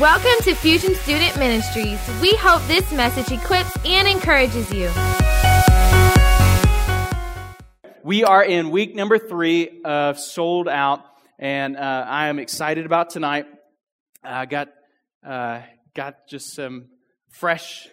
Welcome 0.00 0.42
to 0.44 0.54
Fusion 0.54 0.94
Student 0.94 1.36
Ministries. 1.36 2.00
We 2.22 2.32
hope 2.36 2.66
this 2.66 2.90
message 2.90 3.30
equips 3.38 3.76
and 3.84 4.08
encourages 4.08 4.72
you. 4.72 4.90
We 8.02 8.24
are 8.24 8.42
in 8.42 8.70
week 8.70 8.94
number 8.94 9.18
three 9.18 9.82
of 9.84 10.18
Sold 10.18 10.68
Out, 10.68 11.04
and 11.38 11.76
uh, 11.76 12.06
I 12.08 12.28
am 12.28 12.38
excited 12.38 12.86
about 12.86 13.10
tonight. 13.10 13.44
I 14.24 14.46
got 14.46 14.68
uh, 15.22 15.60
got 15.94 16.26
just 16.26 16.54
some 16.54 16.86
fresh 17.28 17.86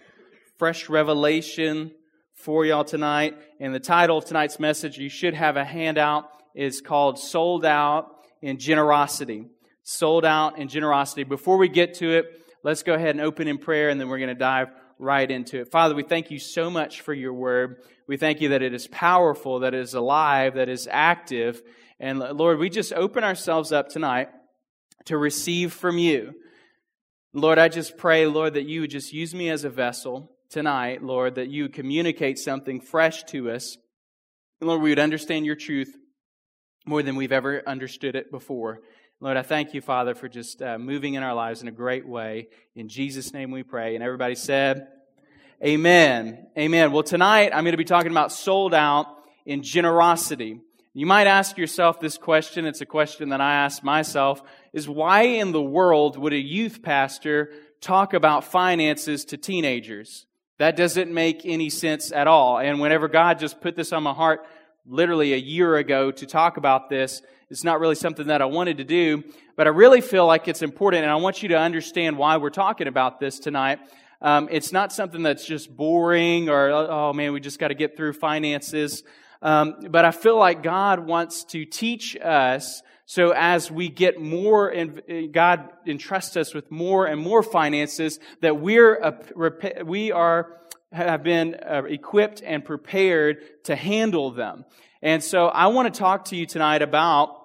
fresh 0.58 0.88
revelation 0.88 1.92
for 2.36 2.66
y'all 2.66 2.86
tonight. 2.86 3.38
And 3.60 3.76
the 3.76 3.82
title 3.82 4.20
of 4.20 4.24
tonight's 4.24 4.62
message, 4.62 4.98
you 4.98 5.10
should 5.10 5.34
have 5.34 5.58
a 5.58 5.66
handout, 5.66 6.30
is 6.56 6.80
called 6.80 7.20
Sold 7.20 7.66
Out 7.66 8.08
in 8.42 8.60
Generosity. 8.60 9.48
Sold 9.90 10.26
Out 10.26 10.60
in 10.60 10.68
Generosity. 10.68 11.24
Before 11.24 11.56
we 11.56 11.70
get 11.70 11.94
to 11.96 12.12
it, 12.12 12.26
let's 12.62 12.84
go 12.84 12.94
ahead 12.94 13.12
and 13.12 13.22
open 13.22 13.48
in 13.48 13.58
prayer, 13.58 13.88
and 13.88 14.02
then 14.02 14.10
we're 14.10 14.18
going 14.18 14.28
to 14.28 14.36
dive 14.36 14.68
right 15.00 15.32
into 15.32 15.62
it. 15.62 15.72
Father, 15.72 15.96
we 15.96 16.04
thank 16.04 16.30
you 16.30 16.40
so 16.40 16.70
much 16.70 17.00
for 17.00 17.14
your 17.14 17.32
word. 17.32 17.78
We 18.06 18.18
thank 18.18 18.42
you 18.42 18.50
that 18.50 18.62
it 18.62 18.74
is 18.74 18.86
powerful, 18.88 19.60
that 19.60 19.74
it 19.74 19.80
is 19.80 19.94
alive, 19.94 20.56
that 20.56 20.68
it 20.68 20.74
is 20.74 20.90
active. 20.92 21.62
And 22.02 22.20
Lord, 22.20 22.60
we 22.60 22.70
just 22.70 22.92
open 22.92 23.24
ourselves 23.24 23.72
up 23.72 23.88
tonight 23.88 24.28
to 25.06 25.18
receive 25.18 25.72
from 25.72 25.98
you. 25.98 26.34
Lord, 27.32 27.58
I 27.58 27.70
just 27.70 27.96
pray, 27.96 28.26
Lord, 28.26 28.56
that 28.56 28.68
you 28.68 28.82
would 28.82 28.92
just 28.92 29.14
use 29.14 29.34
me 29.34 29.50
as 29.50 29.64
a 29.64 29.70
vessel 29.70 30.36
tonight, 30.50 31.02
Lord, 31.02 31.36
that 31.36 31.48
you 31.48 31.64
would 31.64 31.74
communicate 31.74 32.40
something 32.40 32.82
fresh 32.82 33.24
to 33.26 33.52
us. 33.52 33.78
And 34.60 34.68
Lord, 34.68 34.82
we 34.82 34.90
would 34.90 35.00
understand 35.00 35.46
your 35.46 35.56
truth 35.56 35.96
more 36.86 37.04
than 37.04 37.16
we've 37.16 37.32
ever 37.32 37.64
understood 37.66 38.18
it 38.18 38.32
before. 38.32 38.82
Lord, 39.20 39.36
I 39.36 39.42
thank 39.42 39.74
you, 39.74 39.82
Father, 39.82 40.14
for 40.14 40.30
just 40.30 40.62
uh, 40.62 40.78
moving 40.78 41.16
in 41.16 41.24
our 41.24 41.34
lives 41.34 41.64
in 41.64 41.68
a 41.68 41.72
great 41.72 42.08
way. 42.08 42.50
In 42.76 42.88
Jesus' 42.88 43.34
name 43.34 43.50
we 43.50 43.64
pray. 43.64 43.96
And 43.96 44.04
everybody 44.04 44.36
said, 44.36 44.90
Amen. 45.66 46.46
Amen. 46.56 46.92
Well, 46.92 47.02
tonight 47.02 47.50
I'm 47.52 47.64
going 47.64 47.72
to 47.72 47.78
be 47.78 47.84
talking 47.84 48.12
about 48.12 48.32
sold 48.32 48.76
out 48.76 49.08
in 49.44 49.64
generosity. 49.64 50.62
You 50.94 51.08
might 51.08 51.26
ask 51.26 51.58
yourself 51.58 52.00
this 52.00 52.16
question. 52.16 52.66
It's 52.66 52.82
a 52.82 52.86
question 52.86 53.30
that 53.30 53.42
I 53.42 53.56
ask 53.56 53.84
myself 53.84 54.44
is 54.72 54.88
why 54.88 55.24
in 55.24 55.52
the 55.52 55.64
world 55.64 56.16
would 56.16 56.34
a 56.34 56.38
youth 56.38 56.84
pastor 56.84 57.50
talk 57.82 58.14
about 58.14 58.44
finances 58.44 59.26
to 59.26 59.38
teenagers? 59.38 60.28
That 60.60 60.76
doesn't 60.76 61.12
make 61.12 61.42
any 61.44 61.72
sense 61.72 62.12
at 62.12 62.28
all. 62.28 62.60
And 62.60 62.80
whenever 62.80 63.08
God 63.08 63.40
just 63.40 63.62
put 63.62 63.76
this 63.76 63.92
on 63.92 64.04
my 64.04 64.14
heart 64.14 64.46
literally 64.88 65.34
a 65.34 65.38
year 65.38 65.76
ago 65.76 66.12
to 66.12 66.26
talk 66.26 66.58
about 66.58 66.90
this, 66.90 67.22
it's 67.50 67.64
not 67.64 67.80
really 67.80 67.96
something 67.96 68.28
that 68.28 68.42
I 68.42 68.46
wanted 68.46 68.78
to 68.78 68.84
do, 68.84 69.24
but 69.56 69.68
I 69.68 69.70
really 69.70 70.02
feel 70.02 70.26
like 70.26 70.48
it's 70.48 70.62
important, 70.62 71.04
and 71.04 71.12
I 71.12 71.16
want 71.16 71.42
you 71.42 71.50
to 71.50 71.58
understand 71.58 72.18
why 72.18 72.38
we're 72.38 72.50
talking 72.50 72.88
about 72.88 73.20
this 73.20 73.40
tonight. 73.40 73.80
Um, 74.22 74.50
it's 74.52 74.72
not 74.72 74.92
something 74.92 75.24
that's 75.24 75.46
just 75.46 75.76
boring 75.76 76.50
or, 76.50 76.70
oh 76.70 77.14
man, 77.14 77.34
we 77.34 77.40
just 77.40 77.60
got 77.60 77.68
to 77.68 77.76
get 77.76 77.96
through 77.96 78.14
finances. 78.14 79.04
Um, 79.42 79.76
but 79.90 80.06
I 80.06 80.12
feel 80.12 80.38
like 80.38 80.64
God 80.64 81.00
wants 81.00 81.44
to 81.46 81.66
teach 81.66 82.18
us 82.18 82.82
so 83.10 83.32
as 83.32 83.72
we 83.72 83.88
get 83.88 84.20
more, 84.20 84.68
and 84.68 85.32
God 85.32 85.70
entrusts 85.86 86.36
us 86.36 86.54
with 86.54 86.70
more 86.70 87.06
and 87.06 87.22
more 87.22 87.42
finances, 87.42 88.20
that 88.42 88.60
we're 88.60 89.18
we 89.86 90.12
are 90.12 90.58
have 90.92 91.24
been 91.24 91.56
uh, 91.56 91.84
equipped 91.88 92.42
and 92.46 92.64
prepared 92.64 93.64
to 93.66 93.76
handle 93.76 94.32
them. 94.32 94.66
And 95.02 95.24
so 95.24 95.48
I 95.48 95.68
want 95.68 95.94
to 95.94 95.98
talk 95.98 96.26
to 96.26 96.36
you 96.36 96.46
tonight 96.46 96.82
about 96.82 97.44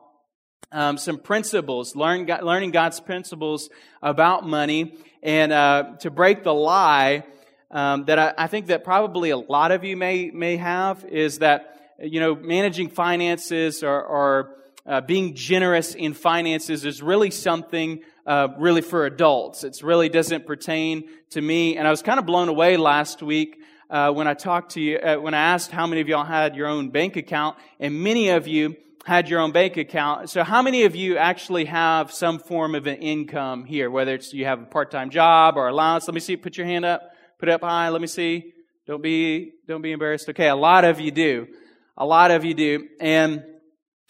um, 0.71 0.97
some 0.97 1.19
principles, 1.19 1.95
learn, 1.95 2.27
learning 2.27 2.71
God's 2.71 3.01
principles 3.01 3.69
about 4.01 4.47
money, 4.47 4.97
and 5.23 5.53
uh, 5.53 5.97
to 6.01 6.11
break 6.11 6.45
the 6.45 6.55
lie 6.55 7.25
um, 7.71 8.07
that 8.07 8.19
I, 8.19 8.35
I, 8.39 8.47
think 8.47 8.67
that 8.67 8.85
probably 8.85 9.31
a 9.31 9.37
lot 9.37 9.71
of 9.71 9.85
you 9.85 9.97
may 9.97 10.31
may 10.31 10.57
have 10.57 11.05
is 11.05 11.39
that 11.39 11.95
you 12.01 12.21
know 12.21 12.35
managing 12.35 12.89
finances 12.89 13.83
or, 13.83 14.03
or 14.03 14.57
uh, 14.87 15.01
being 15.01 15.35
generous 15.35 15.95
in 15.95 16.15
finances 16.15 16.85
is 16.85 17.03
really 17.03 17.31
something 17.31 18.01
uh, 18.27 18.49
really 18.59 18.83
for 18.83 19.07
adults. 19.07 19.65
It 19.65 19.81
really 19.83 20.09
doesn't 20.09 20.47
pertain 20.47 21.09
to 21.31 21.41
me. 21.41 21.77
And 21.77 21.87
I 21.87 21.91
was 21.91 22.03
kind 22.03 22.19
of 22.19 22.27
blown 22.27 22.49
away 22.49 22.77
last 22.77 23.23
week 23.23 23.59
uh, 23.91 24.11
when 24.11 24.27
I 24.27 24.35
talked 24.35 24.73
to 24.73 24.81
you, 24.81 24.99
uh, 24.99 25.17
when 25.17 25.35
I 25.35 25.41
asked 25.41 25.71
how 25.71 25.87
many 25.87 26.01
of 26.01 26.09
y'all 26.09 26.25
had 26.25 26.57
your 26.57 26.67
own 26.67 26.91
bank 26.91 27.17
account, 27.17 27.59
and 27.79 28.03
many 28.03 28.31
of 28.31 28.47
you 28.47 28.77
had 29.05 29.29
your 29.29 29.41
own 29.41 29.53
bank 29.53 29.77
account. 29.77 30.31
So 30.31 30.45
how 30.45 30.63
many 30.63 30.85
of 30.85 30.95
you 30.95 31.19
actually 31.19 31.67
have 31.67 32.13
some 32.13 32.39
form 32.39 32.75
of 32.75 32.87
an 32.87 32.97
income 32.97 33.65
here, 33.65 33.91
whether 33.91 34.15
it's 34.15 34.33
you 34.33 34.45
have 34.45 34.63
a 34.63 34.65
part-time 34.65 35.11
job 35.11 35.57
or 35.57 35.69
allowance? 35.69 36.07
Let 36.07 36.15
me 36.15 36.21
see. 36.21 36.37
Put 36.37 36.57
your 36.57 36.67
hand 36.67 36.85
up. 36.85 37.03
Put 37.39 37.49
it 37.49 37.53
up 37.53 37.63
high. 37.63 37.89
Let 37.89 38.01
me 38.01 38.07
see. 38.07 38.53
Don't 38.87 39.03
be, 39.03 39.53
don't 39.67 39.83
be 39.83 39.93
embarrassed. 39.93 40.29
Okay. 40.29 40.49
A 40.49 40.57
lot 40.57 40.85
of 40.85 41.01
you 41.01 41.11
do. 41.11 41.49
A 41.97 42.07
lot 42.07 42.31
of 42.31 42.45
you 42.45 42.55
do. 42.55 42.89
And 43.01 43.45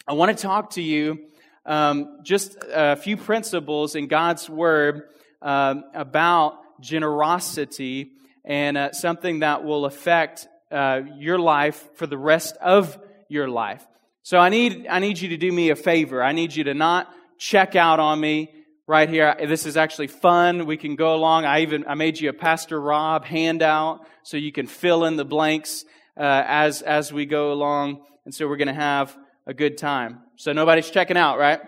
I 0.07 0.13
want 0.13 0.37
to 0.37 0.41
talk 0.41 0.71
to 0.71 0.81
you 0.81 1.17
um, 1.65 2.19
just 2.23 2.57
a 2.71 2.95
few 2.95 3.17
principles 3.17 3.95
in 3.95 4.07
God's 4.07 4.49
Word 4.49 5.03
um, 5.41 5.83
about 5.93 6.81
generosity 6.81 8.11
and 8.45 8.77
uh, 8.77 8.91
something 8.91 9.39
that 9.39 9.63
will 9.63 9.85
affect 9.85 10.47
uh, 10.71 11.01
your 11.17 11.39
life 11.39 11.87
for 11.95 12.07
the 12.07 12.17
rest 12.17 12.57
of 12.57 12.97
your 13.29 13.47
life. 13.47 13.85
So 14.23 14.37
I 14.37 14.49
need, 14.49 14.87
I 14.87 14.99
need 14.99 15.19
you 15.19 15.29
to 15.29 15.37
do 15.37 15.51
me 15.51 15.69
a 15.69 15.75
favor. 15.75 16.23
I 16.23 16.31
need 16.31 16.55
you 16.55 16.65
to 16.65 16.73
not 16.73 17.13
check 17.37 17.75
out 17.75 17.99
on 17.99 18.19
me 18.19 18.53
right 18.87 19.09
here. 19.09 19.35
This 19.39 19.65
is 19.65 19.77
actually 19.77 20.07
fun. 20.07 20.65
We 20.65 20.77
can 20.77 20.95
go 20.95 21.13
along. 21.15 21.45
I 21.45 21.61
even, 21.61 21.85
I 21.87 21.95
made 21.95 22.19
you 22.19 22.29
a 22.29 22.33
Pastor 22.33 22.79
Rob 22.79 23.25
handout 23.25 24.05
so 24.23 24.37
you 24.37 24.51
can 24.51 24.67
fill 24.67 25.05
in 25.05 25.15
the 25.15 25.25
blanks 25.25 25.85
uh, 26.17 26.43
as, 26.45 26.81
as 26.81 27.11
we 27.13 27.25
go 27.25 27.51
along. 27.53 28.03
And 28.25 28.33
so 28.33 28.47
we're 28.47 28.57
going 28.57 28.67
to 28.67 28.73
have 28.73 29.17
a 29.45 29.53
good 29.53 29.77
time. 29.77 30.19
So 30.35 30.53
nobody's 30.53 30.89
checking 30.89 31.17
out, 31.17 31.37
right? 31.37 31.61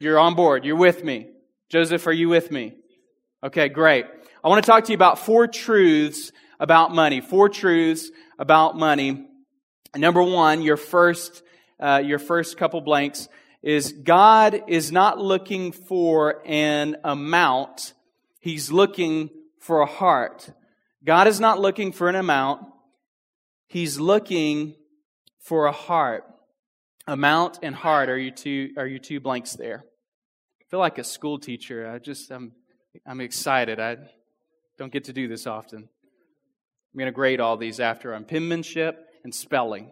You're 0.00 0.18
on 0.18 0.34
board. 0.34 0.64
You're 0.64 0.76
with 0.76 1.04
me. 1.04 1.28
Joseph, 1.68 2.06
are 2.06 2.12
you 2.12 2.28
with 2.28 2.50
me? 2.50 2.74
Okay, 3.44 3.68
great. 3.68 4.06
I 4.44 4.48
want 4.48 4.64
to 4.64 4.70
talk 4.70 4.84
to 4.84 4.92
you 4.92 4.96
about 4.96 5.18
four 5.18 5.46
truths 5.46 6.32
about 6.58 6.94
money. 6.94 7.20
Four 7.20 7.48
truths 7.48 8.10
about 8.38 8.76
money. 8.76 9.26
Number 9.96 10.22
one, 10.22 10.62
your 10.62 10.76
first, 10.76 11.42
uh, 11.80 12.02
your 12.04 12.18
first 12.18 12.56
couple 12.56 12.80
blanks 12.80 13.28
is 13.62 13.92
God 13.92 14.62
is 14.68 14.90
not 14.90 15.18
looking 15.18 15.72
for 15.72 16.42
an 16.46 16.96
amount. 17.04 17.94
He's 18.40 18.72
looking 18.72 19.30
for 19.60 19.80
a 19.80 19.86
heart. 19.86 20.50
God 21.04 21.26
is 21.26 21.40
not 21.40 21.60
looking 21.60 21.92
for 21.92 22.08
an 22.08 22.14
amount. 22.14 22.62
He's 23.66 23.98
looking 23.98 24.74
for 25.40 25.66
a 25.66 25.72
heart. 25.72 26.24
Amount 27.06 27.58
and 27.62 27.74
heart 27.74 28.08
are 28.08 28.18
you 28.18 28.30
two 28.30 28.70
are 28.76 28.86
you 28.86 28.98
two 28.98 29.18
blanks 29.18 29.54
there. 29.54 29.84
I 30.60 30.64
feel 30.70 30.78
like 30.78 30.98
a 30.98 31.04
school 31.04 31.38
teacher. 31.38 31.90
I 31.90 31.98
just 31.98 32.30
I'm 32.30 32.52
I'm 33.06 33.20
excited. 33.20 33.80
I 33.80 33.96
don't 34.78 34.92
get 34.92 35.04
to 35.04 35.12
do 35.12 35.26
this 35.26 35.46
often. 35.46 35.78
I'm 35.80 36.98
going 36.98 37.06
to 37.06 37.12
grade 37.12 37.40
all 37.40 37.56
these 37.56 37.80
after 37.80 38.14
on 38.14 38.24
penmanship 38.24 39.08
and 39.24 39.34
spelling. 39.34 39.90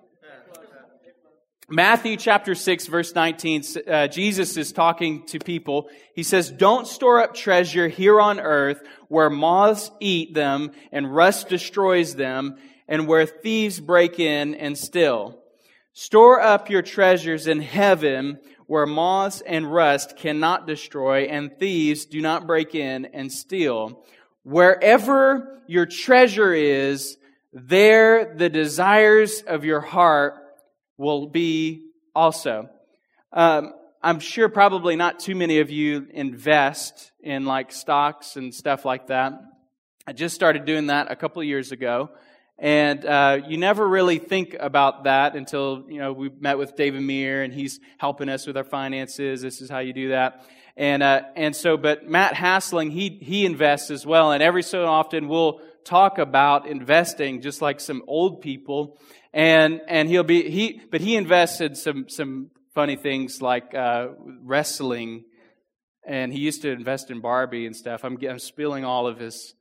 Matthew 1.72 2.16
chapter 2.16 2.56
6, 2.56 2.88
verse 2.88 3.14
19, 3.14 3.62
uh, 3.86 4.08
Jesus 4.08 4.56
is 4.56 4.72
talking 4.72 5.24
to 5.26 5.38
people. 5.38 5.88
He 6.16 6.24
says, 6.24 6.50
Don't 6.50 6.86
store 6.86 7.22
up 7.22 7.32
treasure 7.32 7.86
here 7.86 8.20
on 8.20 8.40
earth 8.40 8.82
where 9.06 9.30
moths 9.30 9.92
eat 10.00 10.34
them 10.34 10.72
and 10.90 11.14
rust 11.14 11.48
destroys 11.48 12.16
them 12.16 12.56
and 12.88 13.06
where 13.06 13.24
thieves 13.24 13.78
break 13.78 14.18
in 14.18 14.56
and 14.56 14.76
steal. 14.76 15.39
Store 15.92 16.40
up 16.40 16.70
your 16.70 16.82
treasures 16.82 17.46
in 17.46 17.60
heaven 17.60 18.38
where 18.66 18.86
moths 18.86 19.40
and 19.40 19.72
rust 19.72 20.16
cannot 20.16 20.66
destroy 20.66 21.24
and 21.24 21.58
thieves 21.58 22.06
do 22.06 22.20
not 22.20 22.46
break 22.46 22.74
in 22.74 23.06
and 23.06 23.32
steal. 23.32 24.04
Wherever 24.44 25.60
your 25.66 25.86
treasure 25.86 26.54
is, 26.54 27.16
there 27.52 28.34
the 28.36 28.48
desires 28.48 29.42
of 29.42 29.64
your 29.64 29.80
heart 29.80 30.34
will 30.96 31.26
be 31.26 31.88
also. 32.14 32.68
Um, 33.32 33.72
I'm 34.02 34.20
sure 34.20 34.48
probably 34.48 34.96
not 34.96 35.18
too 35.18 35.34
many 35.34 35.58
of 35.58 35.70
you 35.70 36.06
invest 36.12 37.10
in 37.20 37.44
like 37.44 37.72
stocks 37.72 38.36
and 38.36 38.54
stuff 38.54 38.84
like 38.84 39.08
that. 39.08 39.32
I 40.06 40.12
just 40.12 40.34
started 40.34 40.64
doing 40.64 40.86
that 40.86 41.10
a 41.10 41.16
couple 41.16 41.42
years 41.42 41.72
ago. 41.72 42.10
And 42.60 43.06
uh, 43.06 43.38
you 43.48 43.56
never 43.56 43.88
really 43.88 44.18
think 44.18 44.54
about 44.60 45.04
that 45.04 45.34
until 45.34 45.86
you 45.88 45.98
know 45.98 46.12
we 46.12 46.28
met 46.28 46.58
with 46.58 46.76
David 46.76 47.00
Meir 47.00 47.42
and 47.42 47.54
he's 47.54 47.80
helping 47.96 48.28
us 48.28 48.46
with 48.46 48.54
our 48.58 48.64
finances. 48.64 49.40
This 49.40 49.62
is 49.62 49.70
how 49.70 49.78
you 49.78 49.94
do 49.94 50.10
that. 50.10 50.46
And 50.76 51.02
uh, 51.02 51.22
and 51.36 51.56
so, 51.56 51.78
but 51.78 52.06
Matt 52.06 52.34
Hassling 52.34 52.90
he 52.90 53.18
he 53.22 53.46
invests 53.46 53.90
as 53.90 54.04
well. 54.04 54.32
And 54.32 54.42
every 54.42 54.62
so 54.62 54.84
often 54.84 55.26
we'll 55.26 55.62
talk 55.84 56.18
about 56.18 56.66
investing, 56.66 57.40
just 57.40 57.62
like 57.62 57.80
some 57.80 58.02
old 58.06 58.42
people. 58.42 58.98
And 59.32 59.80
and 59.88 60.06
he'll 60.06 60.22
be 60.22 60.50
he, 60.50 60.82
but 60.90 61.00
he 61.00 61.16
invested 61.16 61.78
some 61.78 62.10
some 62.10 62.50
funny 62.74 62.96
things 62.96 63.40
like 63.40 63.74
uh, 63.74 64.08
wrestling 64.42 65.24
and 66.06 66.32
he 66.32 66.40
used 66.40 66.62
to 66.62 66.70
invest 66.70 67.10
in 67.10 67.20
Barbie 67.20 67.66
and 67.66 67.76
stuff. 67.76 68.04
I'm, 68.04 68.18
I'm 68.28 68.38
spilling 68.38 68.84
all 68.84 69.06
of 69.06 69.18
his 69.18 69.54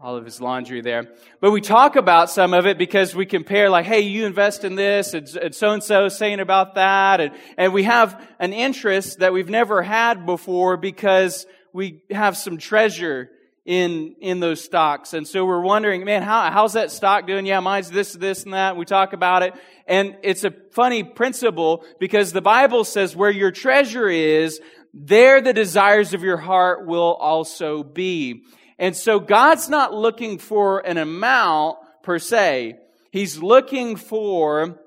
all 0.00 0.16
of 0.16 0.24
his 0.24 0.40
laundry 0.40 0.80
there. 0.82 1.06
But 1.40 1.52
we 1.52 1.60
talk 1.60 1.96
about 1.96 2.30
some 2.30 2.52
of 2.52 2.66
it 2.66 2.78
because 2.78 3.14
we 3.14 3.26
compare, 3.26 3.70
like, 3.70 3.86
hey, 3.86 4.00
you 4.00 4.26
invest 4.26 4.64
in 4.64 4.74
this, 4.74 5.14
and 5.14 5.54
so 5.54 5.70
and 5.70 5.82
so 5.82 6.08
saying 6.08 6.40
about 6.40 6.74
that, 6.74 7.20
and, 7.20 7.34
and 7.56 7.72
we 7.72 7.84
have 7.84 8.20
an 8.38 8.52
interest 8.52 9.20
that 9.20 9.32
we've 9.32 9.48
never 9.48 9.82
had 9.82 10.26
before 10.26 10.76
because 10.76 11.46
we 11.72 12.02
have 12.10 12.36
some 12.36 12.58
treasure 12.58 13.30
in 13.64 14.14
in 14.20 14.38
those 14.40 14.62
stocks. 14.62 15.12
And 15.12 15.26
so 15.26 15.44
we're 15.44 15.62
wondering, 15.62 16.04
man, 16.04 16.22
how, 16.22 16.50
how's 16.50 16.74
that 16.74 16.90
stock 16.90 17.26
doing? 17.26 17.46
Yeah, 17.46 17.60
mine's 17.60 17.90
this, 17.90 18.12
this, 18.12 18.44
and 18.44 18.52
that. 18.52 18.76
We 18.76 18.84
talk 18.84 19.12
about 19.12 19.42
it. 19.42 19.54
And 19.86 20.16
it's 20.22 20.44
a 20.44 20.52
funny 20.72 21.04
principle 21.04 21.84
because 21.98 22.32
the 22.32 22.42
Bible 22.42 22.84
says 22.84 23.16
where 23.16 23.30
your 23.30 23.50
treasure 23.50 24.08
is, 24.08 24.60
there 24.94 25.40
the 25.40 25.52
desires 25.52 26.14
of 26.14 26.22
your 26.22 26.36
heart 26.36 26.86
will 26.86 27.14
also 27.14 27.82
be. 27.82 28.44
And 28.78 28.94
so 28.94 29.18
God's 29.18 29.68
not 29.68 29.94
looking 29.94 30.38
for 30.38 30.80
an 30.80 30.98
amount 30.98 31.78
per 32.02 32.18
se. 32.18 32.78
He's 33.10 33.38
looking 33.38 33.96
for 33.96 34.78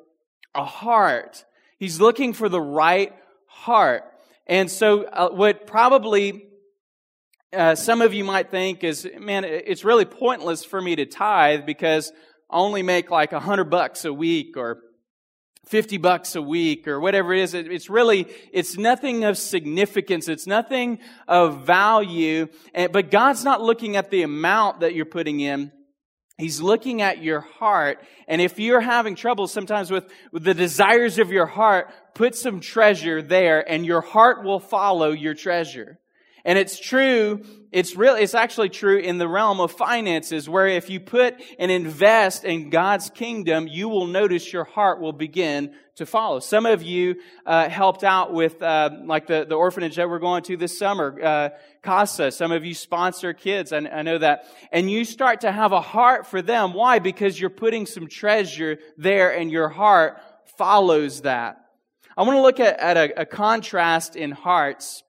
a 0.53 0.63
heart. 0.63 1.45
He's 1.77 1.99
looking 1.99 2.33
for 2.33 2.49
the 2.49 2.61
right 2.61 3.13
heart. 3.47 4.03
And 4.45 4.69
so 4.69 5.03
uh, 5.03 5.29
what 5.29 5.67
probably 5.67 6.43
uh, 7.51 7.75
some 7.75 8.01
of 8.01 8.13
you 8.13 8.23
might 8.23 8.51
think 8.51 8.83
is, 8.83 9.07
man, 9.19 9.43
it's 9.43 9.83
really 9.83 10.05
pointless 10.05 10.63
for 10.63 10.79
me 10.79 10.95
to 10.95 11.05
tithe 11.05 11.65
because 11.65 12.11
I 12.49 12.57
only 12.57 12.83
make 12.83 13.09
like 13.09 13.33
a 13.33 13.39
hundred 13.39 13.65
bucks 13.65 14.05
a 14.05 14.13
week 14.13 14.55
or 14.57 14.81
50 15.69 15.97
bucks 15.97 16.35
a 16.35 16.41
week 16.41 16.87
or 16.87 16.99
whatever 16.99 17.31
it 17.31 17.41
is. 17.41 17.53
It's 17.53 17.91
really, 17.91 18.27
it's 18.51 18.75
nothing 18.75 19.23
of 19.23 19.37
significance. 19.37 20.27
It's 20.27 20.47
nothing 20.47 20.97
of 21.27 21.63
value. 21.63 22.47
But 22.73 23.11
God's 23.11 23.43
not 23.43 23.61
looking 23.61 23.95
at 23.95 24.09
the 24.09 24.23
amount 24.23 24.79
that 24.79 24.95
you're 24.95 25.05
putting 25.05 25.39
in. 25.39 25.71
He's 26.39 26.59
looking 26.59 27.03
at 27.03 27.21
your 27.21 27.41
heart. 27.41 27.99
And 28.27 28.41
if 28.41 28.59
you're 28.59 28.81
having 28.81 29.13
trouble 29.13 29.47
sometimes 29.47 29.91
with, 29.91 30.11
with 30.31 30.43
the 30.43 30.55
desires 30.55 31.19
of 31.19 31.31
your 31.31 31.45
heart, 31.45 31.91
put 32.15 32.33
some 32.33 32.61
treasure 32.61 33.21
there 33.21 33.69
and 33.69 33.85
your 33.85 34.01
heart 34.01 34.43
will 34.43 34.59
follow 34.59 35.11
your 35.11 35.35
treasure. 35.35 35.99
And 36.45 36.57
it's 36.57 36.79
true, 36.79 37.41
it's 37.71 37.95
really, 37.95 38.21
it's 38.21 38.33
actually 38.33 38.69
true 38.69 38.97
in 38.97 39.17
the 39.17 39.27
realm 39.27 39.59
of 39.59 39.71
finances 39.71 40.49
where 40.49 40.67
if 40.67 40.89
you 40.89 40.99
put 40.99 41.35
and 41.59 41.69
invest 41.71 42.43
in 42.43 42.69
God's 42.69 43.09
kingdom, 43.09 43.67
you 43.67 43.89
will 43.89 44.07
notice 44.07 44.51
your 44.51 44.63
heart 44.63 44.99
will 44.99 45.13
begin 45.13 45.73
to 45.95 46.05
follow. 46.05 46.39
Some 46.39 46.65
of 46.65 46.81
you, 46.81 47.15
uh, 47.45 47.69
helped 47.69 48.03
out 48.03 48.33
with, 48.33 48.61
uh, 48.61 48.89
like 49.03 49.27
the, 49.27 49.45
the 49.47 49.55
orphanage 49.55 49.97
that 49.97 50.09
we're 50.09 50.19
going 50.19 50.43
to 50.43 50.57
this 50.57 50.79
summer, 50.79 51.19
uh, 51.21 51.49
CASA. 51.83 52.31
Some 52.31 52.51
of 52.51 52.63
you 52.63 52.73
sponsor 52.73 53.33
kids. 53.33 53.73
I, 53.73 53.79
I 53.79 54.01
know 54.01 54.17
that. 54.17 54.45
And 54.71 54.89
you 54.89 55.03
start 55.03 55.41
to 55.41 55.51
have 55.51 55.73
a 55.73 55.81
heart 55.81 56.25
for 56.25 56.41
them. 56.41 56.73
Why? 56.73 56.99
Because 56.99 57.39
you're 57.39 57.49
putting 57.49 57.85
some 57.85 58.07
treasure 58.07 58.79
there 58.97 59.35
and 59.35 59.51
your 59.51 59.69
heart 59.69 60.21
follows 60.57 61.21
that. 61.21 61.57
I 62.17 62.23
want 62.23 62.37
to 62.37 62.41
look 62.41 62.59
at, 62.59 62.79
at 62.79 62.97
a, 62.97 63.21
a 63.21 63.25
contrast 63.25 64.15
in 64.15 64.31
hearts 64.31 65.03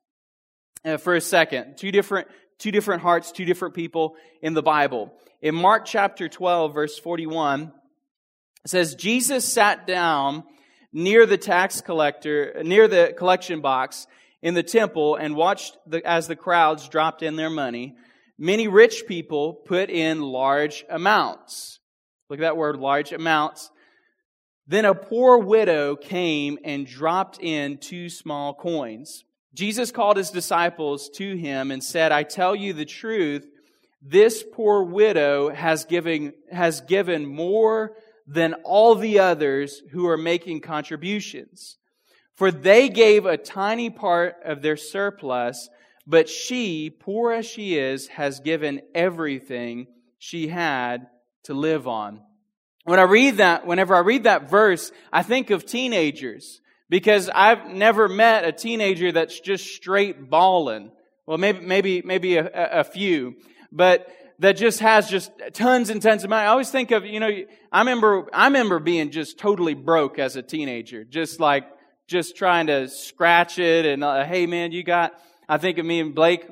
Uh, 0.82 0.96
for 0.96 1.14
a 1.14 1.20
second. 1.20 1.76
Two 1.76 1.92
different, 1.92 2.26
two 2.58 2.70
different 2.70 3.02
hearts, 3.02 3.32
two 3.32 3.44
different 3.44 3.74
people 3.74 4.16
in 4.40 4.54
the 4.54 4.62
Bible. 4.62 5.12
In 5.42 5.54
Mark 5.54 5.84
chapter 5.84 6.26
12, 6.26 6.72
verse 6.72 6.98
41, 6.98 7.70
it 8.64 8.70
says, 8.70 8.94
Jesus 8.94 9.44
sat 9.44 9.86
down 9.86 10.42
near 10.90 11.26
the 11.26 11.36
tax 11.36 11.82
collector, 11.82 12.62
near 12.64 12.88
the 12.88 13.14
collection 13.18 13.60
box 13.60 14.06
in 14.40 14.54
the 14.54 14.62
temple 14.62 15.16
and 15.16 15.36
watched 15.36 15.76
the, 15.86 16.02
as 16.06 16.28
the 16.28 16.36
crowds 16.36 16.88
dropped 16.88 17.22
in 17.22 17.36
their 17.36 17.50
money. 17.50 17.94
Many 18.38 18.66
rich 18.66 19.04
people 19.06 19.52
put 19.52 19.90
in 19.90 20.22
large 20.22 20.86
amounts. 20.88 21.78
Look 22.30 22.38
at 22.38 22.42
that 22.42 22.56
word, 22.56 22.76
large 22.76 23.12
amounts. 23.12 23.70
Then 24.66 24.86
a 24.86 24.94
poor 24.94 25.36
widow 25.36 25.94
came 25.94 26.58
and 26.64 26.86
dropped 26.86 27.38
in 27.38 27.76
two 27.76 28.08
small 28.08 28.54
coins. 28.54 29.24
Jesus 29.54 29.90
called 29.90 30.16
his 30.16 30.30
disciples 30.30 31.08
to 31.16 31.36
him 31.36 31.70
and 31.70 31.82
said, 31.82 32.12
I 32.12 32.22
tell 32.22 32.54
you 32.54 32.72
the 32.72 32.84
truth, 32.84 33.46
this 34.02 34.44
poor 34.52 34.84
widow 34.84 35.50
has 35.50 35.84
given, 35.84 36.32
has 36.50 36.80
given 36.80 37.26
more 37.26 37.96
than 38.26 38.54
all 38.64 38.94
the 38.94 39.18
others 39.18 39.82
who 39.90 40.06
are 40.06 40.16
making 40.16 40.60
contributions. 40.60 41.76
For 42.36 42.50
they 42.50 42.88
gave 42.88 43.26
a 43.26 43.36
tiny 43.36 43.90
part 43.90 44.36
of 44.44 44.62
their 44.62 44.76
surplus, 44.76 45.68
but 46.06 46.28
she, 46.28 46.88
poor 46.88 47.32
as 47.32 47.44
she 47.44 47.76
is, 47.76 48.08
has 48.08 48.40
given 48.40 48.80
everything 48.94 49.88
she 50.18 50.48
had 50.48 51.08
to 51.44 51.54
live 51.54 51.88
on. 51.88 52.22
When 52.84 52.98
I 52.98 53.02
read 53.02 53.38
that, 53.38 53.66
whenever 53.66 53.94
I 53.94 54.00
read 54.00 54.24
that 54.24 54.48
verse, 54.48 54.90
I 55.12 55.22
think 55.22 55.50
of 55.50 55.66
teenagers 55.66 56.60
because 56.90 57.30
I've 57.32 57.68
never 57.68 58.08
met 58.08 58.44
a 58.44 58.52
teenager 58.52 59.12
that's 59.12 59.40
just 59.40 59.74
straight 59.74 60.28
balling. 60.28 60.90
Well, 61.24 61.38
maybe, 61.38 61.60
maybe, 61.60 62.02
maybe 62.04 62.36
a, 62.36 62.80
a, 62.80 62.84
few, 62.84 63.36
but 63.70 64.08
that 64.40 64.56
just 64.56 64.80
has 64.80 65.08
just 65.08 65.30
tons 65.52 65.88
and 65.88 66.02
tons 66.02 66.24
of 66.24 66.30
money. 66.30 66.44
I 66.44 66.48
always 66.48 66.70
think 66.70 66.90
of, 66.90 67.06
you 67.06 67.20
know, 67.20 67.30
I 67.70 67.78
remember, 67.78 68.26
I 68.32 68.46
remember 68.46 68.80
being 68.80 69.12
just 69.12 69.38
totally 69.38 69.74
broke 69.74 70.18
as 70.18 70.34
a 70.34 70.42
teenager, 70.42 71.04
just 71.04 71.38
like, 71.38 71.64
just 72.08 72.36
trying 72.36 72.66
to 72.66 72.88
scratch 72.88 73.60
it 73.60 73.86
and, 73.86 74.02
uh, 74.02 74.24
hey 74.24 74.46
man, 74.46 74.72
you 74.72 74.82
got, 74.82 75.14
I 75.48 75.58
think 75.58 75.78
of 75.78 75.86
me 75.86 76.00
and 76.00 76.12
Blake 76.12 76.48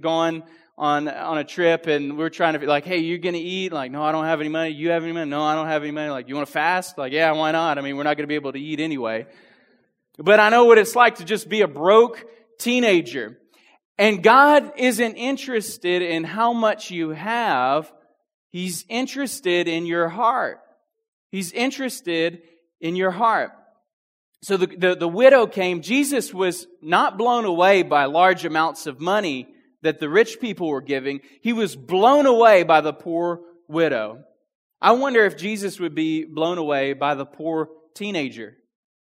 going 0.00 0.42
on, 0.78 1.06
on 1.06 1.36
a 1.36 1.44
trip 1.44 1.86
and 1.86 2.16
we're 2.16 2.30
trying 2.30 2.54
to 2.54 2.58
be 2.58 2.66
like, 2.66 2.86
hey, 2.86 2.98
you're 2.98 3.18
to 3.34 3.38
eat? 3.38 3.72
Like, 3.74 3.92
no, 3.92 4.02
I 4.02 4.12
don't 4.12 4.24
have 4.24 4.40
any 4.40 4.48
money. 4.48 4.70
You 4.70 4.88
have 4.90 5.02
any 5.02 5.12
money? 5.12 5.28
No, 5.28 5.42
I 5.42 5.54
don't 5.54 5.66
have 5.66 5.82
any 5.82 5.90
money. 5.90 6.08
Like, 6.08 6.28
you 6.28 6.34
want 6.34 6.46
to 6.46 6.52
fast? 6.52 6.96
Like, 6.96 7.12
yeah, 7.12 7.30
why 7.32 7.52
not? 7.52 7.76
I 7.76 7.82
mean, 7.82 7.98
we're 7.98 8.04
not 8.04 8.16
to 8.16 8.26
be 8.26 8.36
able 8.36 8.52
to 8.52 8.60
eat 8.60 8.80
anyway. 8.80 9.26
But 10.22 10.38
I 10.38 10.50
know 10.50 10.64
what 10.64 10.78
it's 10.78 10.94
like 10.94 11.16
to 11.16 11.24
just 11.24 11.48
be 11.48 11.62
a 11.62 11.68
broke 11.68 12.24
teenager. 12.58 13.38
And 13.98 14.22
God 14.22 14.72
isn't 14.76 15.16
interested 15.16 16.00
in 16.00 16.24
how 16.24 16.52
much 16.52 16.90
you 16.90 17.10
have. 17.10 17.92
He's 18.50 18.84
interested 18.88 19.68
in 19.68 19.84
your 19.84 20.08
heart. 20.08 20.60
He's 21.30 21.52
interested 21.52 22.42
in 22.80 22.94
your 22.94 23.10
heart. 23.10 23.50
So 24.42 24.56
the, 24.56 24.66
the, 24.66 24.96
the, 24.96 25.08
widow 25.08 25.46
came. 25.46 25.82
Jesus 25.82 26.34
was 26.34 26.66
not 26.80 27.16
blown 27.16 27.44
away 27.44 27.82
by 27.82 28.06
large 28.06 28.44
amounts 28.44 28.86
of 28.86 29.00
money 29.00 29.48
that 29.82 30.00
the 30.00 30.08
rich 30.08 30.40
people 30.40 30.68
were 30.68 30.80
giving. 30.80 31.20
He 31.42 31.52
was 31.52 31.76
blown 31.76 32.26
away 32.26 32.64
by 32.64 32.80
the 32.80 32.92
poor 32.92 33.40
widow. 33.68 34.24
I 34.80 34.92
wonder 34.92 35.24
if 35.24 35.36
Jesus 35.36 35.78
would 35.78 35.94
be 35.94 36.24
blown 36.24 36.58
away 36.58 36.92
by 36.92 37.14
the 37.14 37.26
poor 37.26 37.70
teenager. 37.94 38.56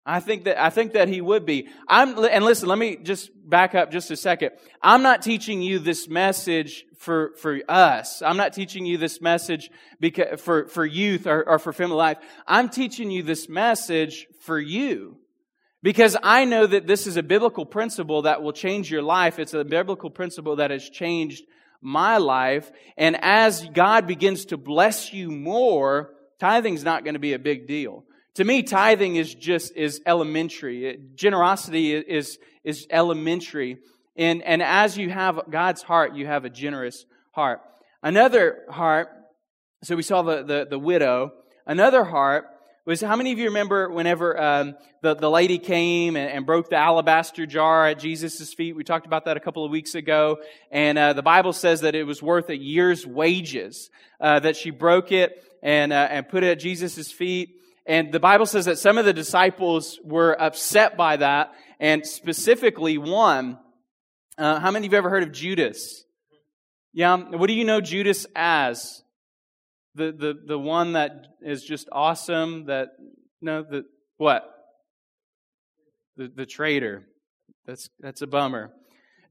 I 0.06 0.20
think 0.20 0.44
that 0.44 0.62
I 0.62 0.68
think 0.70 0.92
that 0.92 1.08
he 1.08 1.20
would 1.20 1.46
be. 1.46 1.68
I'm 1.88 2.22
and 2.24 2.44
listen, 2.44 2.68
let 2.68 2.78
me 2.78 2.96
just 2.96 3.30
back 3.48 3.74
up 3.74 3.90
just 3.90 4.10
a 4.10 4.16
second. 4.16 4.50
I'm 4.82 5.02
not 5.02 5.22
teaching 5.22 5.62
you 5.62 5.78
this 5.78 6.08
message 6.08 6.84
for 6.98 7.32
for 7.38 7.60
us. 7.68 8.20
I'm 8.20 8.36
not 8.36 8.52
teaching 8.52 8.84
you 8.84 8.98
this 8.98 9.22
message 9.22 9.70
because 10.00 10.40
for 10.40 10.68
for 10.68 10.84
youth 10.84 11.26
or, 11.26 11.48
or 11.48 11.58
for 11.58 11.72
family 11.72 11.96
life. 11.96 12.18
I'm 12.46 12.68
teaching 12.68 13.10
you 13.10 13.22
this 13.22 13.48
message 13.48 14.26
for 14.40 14.58
you. 14.58 15.16
Because 15.82 16.16
I 16.22 16.46
know 16.46 16.66
that 16.66 16.86
this 16.86 17.06
is 17.06 17.18
a 17.18 17.22
biblical 17.22 17.66
principle 17.66 18.22
that 18.22 18.42
will 18.42 18.54
change 18.54 18.90
your 18.90 19.02
life. 19.02 19.38
It's 19.38 19.52
a 19.52 19.64
biblical 19.64 20.08
principle 20.08 20.56
that 20.56 20.70
has 20.70 20.88
changed 20.88 21.44
my 21.82 22.16
life. 22.16 22.72
And 22.96 23.22
as 23.22 23.68
God 23.68 24.06
begins 24.06 24.46
to 24.46 24.56
bless 24.56 25.12
you 25.12 25.30
more, 25.30 26.14
tithing's 26.40 26.84
not 26.84 27.04
going 27.04 27.14
to 27.14 27.20
be 27.20 27.34
a 27.34 27.38
big 27.38 27.66
deal. 27.66 28.04
To 28.34 28.44
me, 28.44 28.64
tithing 28.64 29.14
is 29.14 29.32
just 29.32 29.76
is 29.76 30.00
elementary. 30.06 30.98
Generosity 31.14 31.94
is 31.94 32.38
is 32.64 32.86
elementary, 32.90 33.78
and 34.16 34.42
and 34.42 34.60
as 34.60 34.98
you 34.98 35.08
have 35.10 35.40
God's 35.50 35.82
heart, 35.82 36.14
you 36.16 36.26
have 36.26 36.44
a 36.44 36.50
generous 36.50 37.06
heart. 37.30 37.60
Another 38.02 38.64
heart. 38.68 39.08
So 39.84 39.94
we 39.94 40.02
saw 40.02 40.22
the 40.22 40.42
the, 40.42 40.66
the 40.68 40.78
widow. 40.78 41.32
Another 41.64 42.04
heart 42.04 42.46
was 42.84 43.00
how 43.00 43.16
many 43.16 43.32
of 43.32 43.38
you 43.38 43.46
remember 43.46 43.88
whenever 43.88 44.38
um, 44.38 44.74
the, 45.00 45.14
the 45.14 45.30
lady 45.30 45.58
came 45.58 46.16
and, 46.16 46.30
and, 46.30 46.44
broke 46.44 46.68
the 46.68 46.76
alabaster 46.76 47.46
jar 47.46 47.86
at 47.86 47.98
Jesus' 47.98 48.52
feet? 48.52 48.76
We 48.76 48.84
talked 48.84 49.06
about 49.06 49.24
that 49.24 49.38
a 49.38 49.40
couple 49.40 49.64
of 49.64 49.70
weeks 49.70 49.94
ago. 49.94 50.36
And 50.70 50.98
uh, 50.98 51.14
the 51.14 51.22
Bible 51.22 51.54
says 51.54 51.80
that 51.80 51.94
it 51.94 52.04
was 52.04 52.22
worth 52.22 52.50
a 52.50 52.56
year's 52.56 53.06
wages, 53.06 53.88
uh, 54.20 54.40
that 54.40 54.56
she 54.56 54.68
broke 54.68 55.12
it 55.12 55.42
and, 55.62 55.94
uh, 55.94 56.08
and 56.10 56.28
put 56.28 56.44
it 56.44 56.50
at 56.50 56.60
Jesus' 56.60 57.10
feet. 57.10 57.60
And 57.86 58.12
the 58.12 58.20
Bible 58.20 58.46
says 58.46 58.64
that 58.64 58.78
some 58.78 58.96
of 58.96 59.04
the 59.04 59.12
disciples 59.12 60.00
were 60.02 60.40
upset 60.40 60.96
by 60.96 61.16
that, 61.18 61.52
and 61.78 62.06
specifically 62.06 62.96
one. 62.96 63.58
Uh, 64.38 64.58
how 64.58 64.70
many 64.70 64.86
of 64.86 64.92
you 64.92 64.96
have 64.96 65.04
ever 65.04 65.10
heard 65.10 65.22
of 65.22 65.32
Judas? 65.32 66.04
Yeah, 66.92 67.16
what 67.16 67.48
do 67.48 67.52
you 67.52 67.64
know 67.64 67.80
Judas 67.80 68.26
as? 68.34 69.02
The, 69.96 70.12
the, 70.12 70.34
the 70.46 70.58
one 70.58 70.94
that 70.94 71.26
is 71.40 71.62
just 71.64 71.88
awesome, 71.92 72.66
that, 72.66 72.88
no, 73.40 73.62
the, 73.62 73.84
what? 74.16 74.44
The, 76.16 76.28
the 76.34 76.46
traitor. 76.46 77.06
That's, 77.66 77.90
that's 78.00 78.22
a 78.22 78.26
bummer. 78.26 78.72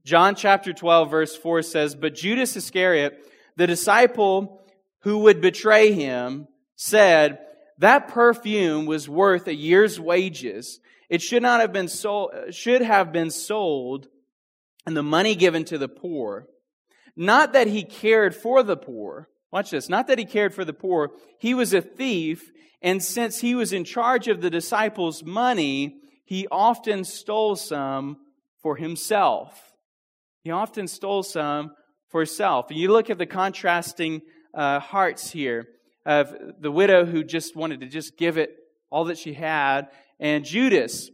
John 0.04 0.34
chapter 0.34 0.72
12, 0.72 1.10
verse 1.10 1.36
4 1.36 1.62
says, 1.62 1.94
But 1.94 2.14
Judas 2.14 2.56
Iscariot, 2.56 3.18
the 3.56 3.66
disciple 3.66 4.62
who 5.00 5.20
would 5.20 5.40
betray 5.40 5.92
him, 5.92 6.48
said, 6.76 7.38
That 7.78 8.08
perfume 8.08 8.86
was 8.86 9.08
worth 9.08 9.46
a 9.48 9.54
year's 9.54 9.98
wages. 9.98 10.80
It 11.08 11.22
should 11.22 11.42
not 11.42 11.60
have 11.60 11.72
been 11.72 11.88
sold, 11.88 12.32
should 12.50 12.82
have 12.82 13.12
been 13.12 13.30
sold 13.30 14.08
and 14.86 14.96
the 14.96 15.02
money 15.02 15.34
given 15.34 15.64
to 15.66 15.78
the 15.78 15.88
poor. 15.88 16.46
Not 17.16 17.52
that 17.52 17.66
he 17.66 17.84
cared 17.84 18.34
for 18.34 18.62
the 18.62 18.76
poor. 18.76 19.28
Watch 19.50 19.70
this. 19.70 19.88
Not 19.88 20.08
that 20.08 20.18
he 20.18 20.24
cared 20.24 20.52
for 20.52 20.64
the 20.64 20.72
poor. 20.72 21.12
He 21.38 21.54
was 21.54 21.72
a 21.72 21.80
thief. 21.80 22.50
And 22.82 23.02
since 23.02 23.40
he 23.40 23.54
was 23.54 23.72
in 23.72 23.84
charge 23.84 24.28
of 24.28 24.40
the 24.40 24.50
disciples' 24.50 25.22
money, 25.22 26.00
he 26.24 26.46
often 26.50 27.04
stole 27.04 27.56
some 27.56 28.18
for 28.60 28.76
himself. 28.76 29.74
He 30.42 30.50
often 30.50 30.88
stole 30.88 31.22
some 31.22 31.72
for 32.08 32.20
himself. 32.20 32.70
And 32.70 32.78
you 32.78 32.90
look 32.90 33.10
at 33.10 33.18
the 33.18 33.26
contrasting 33.26 34.22
uh, 34.52 34.80
hearts 34.80 35.30
here 35.30 35.68
of 36.06 36.34
the 36.60 36.70
widow 36.70 37.04
who 37.04 37.24
just 37.24 37.56
wanted 37.56 37.80
to 37.80 37.86
just 37.86 38.16
give 38.16 38.38
it 38.38 38.56
all 38.90 39.06
that 39.06 39.18
she 39.18 39.34
had, 39.34 39.88
and 40.20 40.44
Judas, 40.44 41.10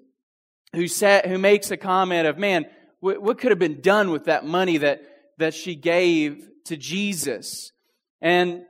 who 0.74 0.86
said, 0.86 1.26
who 1.26 1.38
makes 1.38 1.70
a 1.70 1.76
comment 1.76 2.26
of, 2.26 2.38
"Man, 2.38 2.66
what, 3.00 3.22
what 3.22 3.38
could 3.38 3.50
have 3.50 3.58
been 3.58 3.80
done 3.80 4.10
with 4.10 4.24
that 4.24 4.44
money 4.44 4.78
that 4.78 5.02
that 5.38 5.54
she 5.54 5.74
gave 5.74 6.48
to 6.66 6.76
Jesus?" 6.76 7.72
And 8.20 8.62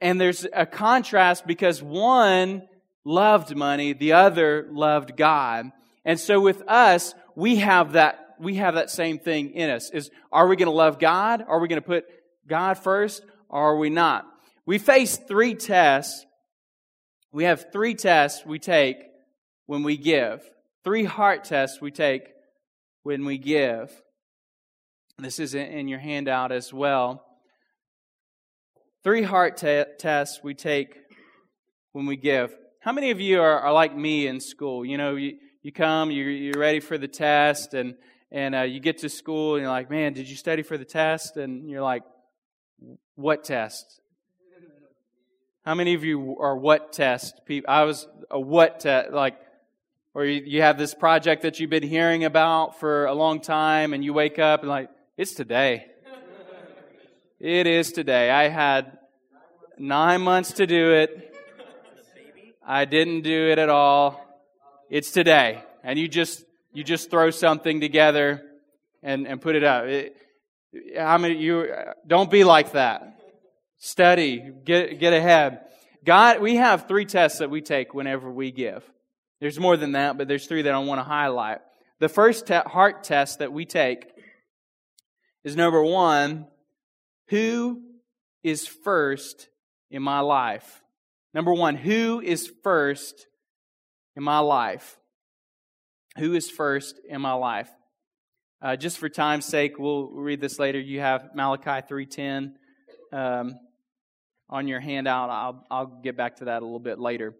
and 0.00 0.20
there's 0.20 0.46
a 0.52 0.66
contrast 0.66 1.46
because 1.46 1.82
one 1.82 2.62
loved 3.04 3.54
money, 3.56 3.92
the 3.92 4.12
other 4.12 4.66
loved 4.70 5.16
God. 5.16 5.70
And 6.04 6.18
so 6.18 6.40
with 6.40 6.62
us, 6.68 7.14
we 7.34 7.56
have 7.56 7.92
that 7.92 8.18
we 8.38 8.56
have 8.56 8.74
that 8.74 8.90
same 8.90 9.18
thing 9.18 9.50
in 9.50 9.70
us. 9.70 9.90
Is 9.90 10.10
are 10.30 10.46
we 10.46 10.56
going 10.56 10.66
to 10.66 10.72
love 10.72 10.98
God? 10.98 11.44
Are 11.46 11.60
we 11.60 11.68
going 11.68 11.80
to 11.80 11.86
put 11.86 12.04
God 12.46 12.78
first 12.78 13.22
or 13.48 13.72
are 13.72 13.76
we 13.76 13.90
not? 13.90 14.26
We 14.66 14.78
face 14.78 15.16
three 15.16 15.54
tests. 15.54 16.24
We 17.32 17.44
have 17.44 17.72
three 17.72 17.94
tests 17.94 18.44
we 18.46 18.58
take 18.58 18.98
when 19.66 19.82
we 19.82 19.96
give. 19.96 20.42
Three 20.84 21.04
heart 21.04 21.44
tests 21.44 21.80
we 21.80 21.90
take 21.90 22.28
when 23.02 23.24
we 23.24 23.38
give. 23.38 23.90
This 25.18 25.38
is 25.38 25.54
in 25.54 25.88
your 25.88 25.98
handout 25.98 26.52
as 26.52 26.72
well. 26.72 27.24
Three 29.04 29.22
heart 29.22 29.56
te- 29.56 29.84
tests 29.98 30.40
we 30.42 30.54
take 30.54 30.96
when 31.92 32.06
we 32.06 32.16
give. 32.16 32.56
How 32.80 32.92
many 32.92 33.10
of 33.10 33.20
you 33.20 33.40
are, 33.40 33.60
are 33.60 33.72
like 33.72 33.96
me 33.96 34.26
in 34.26 34.40
school? 34.40 34.84
You 34.84 34.96
know, 34.96 35.16
you, 35.16 35.38
you 35.62 35.72
come, 35.72 36.10
you're, 36.10 36.30
you're 36.30 36.58
ready 36.58 36.80
for 36.80 36.98
the 36.98 37.08
test, 37.08 37.74
and, 37.74 37.94
and 38.30 38.54
uh, 38.54 38.62
you 38.62 38.80
get 38.80 38.98
to 38.98 39.08
school, 39.08 39.54
and 39.54 39.62
you're 39.62 39.70
like, 39.70 39.90
man, 39.90 40.12
did 40.12 40.28
you 40.28 40.36
study 40.36 40.62
for 40.62 40.76
the 40.76 40.84
test? 40.84 41.36
And 41.36 41.68
you're 41.68 41.82
like, 41.82 42.02
what 43.14 43.44
test? 43.44 44.00
How 45.64 45.76
many 45.76 45.94
of 45.94 46.02
you 46.02 46.38
are 46.40 46.56
what 46.56 46.92
test 46.92 47.42
people? 47.46 47.70
I 47.72 47.84
was 47.84 48.08
a 48.28 48.40
what 48.40 48.80
test, 48.80 49.12
like, 49.12 49.38
or 50.12 50.24
you, 50.24 50.42
you 50.44 50.62
have 50.62 50.76
this 50.76 50.92
project 50.92 51.42
that 51.42 51.60
you've 51.60 51.70
been 51.70 51.84
hearing 51.84 52.24
about 52.24 52.80
for 52.80 53.06
a 53.06 53.14
long 53.14 53.40
time, 53.40 53.94
and 53.94 54.04
you 54.04 54.12
wake 54.12 54.40
up 54.40 54.62
and 54.62 54.68
like, 54.68 54.90
it's 55.16 55.34
today. 55.34 55.86
it 57.38 57.68
is 57.68 57.92
today. 57.92 58.28
I 58.28 58.48
had 58.48 58.98
nine 59.78 60.22
months 60.22 60.50
to 60.54 60.66
do 60.66 60.94
it. 60.94 61.32
I 62.66 62.84
didn't 62.84 63.22
do 63.22 63.50
it 63.50 63.60
at 63.60 63.68
all. 63.68 64.20
It's 64.90 65.12
today, 65.12 65.62
and 65.84 65.96
you 65.96 66.08
just 66.08 66.44
you 66.72 66.82
just 66.82 67.08
throw 67.08 67.30
something 67.30 67.80
together 67.80 68.42
and 69.00 69.28
and 69.28 69.40
put 69.40 69.54
it 69.54 69.62
up. 69.62 69.84
It, 69.84 70.16
many 71.18 71.36
you 71.36 71.72
don't 72.04 72.32
be 72.32 72.42
like 72.42 72.72
that? 72.72 73.21
Study, 73.84 74.52
get, 74.64 75.00
get 75.00 75.12
ahead. 75.12 75.62
God, 76.04 76.40
we 76.40 76.54
have 76.54 76.86
three 76.86 77.04
tests 77.04 77.40
that 77.40 77.50
we 77.50 77.60
take 77.60 77.94
whenever 77.94 78.30
we 78.30 78.52
give. 78.52 78.88
There's 79.40 79.58
more 79.58 79.76
than 79.76 79.92
that, 79.92 80.16
but 80.16 80.28
there's 80.28 80.46
three 80.46 80.62
that 80.62 80.72
I 80.72 80.78
want 80.78 81.00
to 81.00 81.04
highlight. 81.04 81.58
The 81.98 82.08
first 82.08 82.46
te- 82.46 82.54
heart 82.64 83.02
test 83.02 83.40
that 83.40 83.52
we 83.52 83.64
take 83.64 84.06
is 85.42 85.56
number 85.56 85.82
one, 85.82 86.46
who 87.26 87.82
is 88.44 88.68
first 88.68 89.48
in 89.90 90.00
my 90.00 90.20
life? 90.20 90.80
Number 91.34 91.52
one, 91.52 91.74
who 91.74 92.20
is 92.20 92.52
first 92.62 93.26
in 94.14 94.22
my 94.22 94.38
life? 94.38 94.96
Who 96.18 96.34
is 96.34 96.48
first 96.48 97.00
in 97.08 97.20
my 97.20 97.32
life? 97.32 97.70
Uh, 98.62 98.76
just 98.76 98.98
for 98.98 99.08
time's 99.08 99.46
sake, 99.46 99.76
we'll 99.76 100.06
read 100.06 100.40
this 100.40 100.60
later. 100.60 100.78
You 100.78 101.00
have 101.00 101.30
Malachi 101.34 101.84
3.10. 101.92 102.52
Um, 103.12 103.58
on 104.52 104.68
your 104.68 104.80
handout. 104.80 105.30
I'll, 105.30 105.66
I'll 105.70 105.86
get 105.86 106.14
back 106.14 106.36
to 106.36 106.44
that 106.44 106.60
a 106.60 106.64
little 106.64 106.78
bit 106.78 107.00
later. 107.00 107.34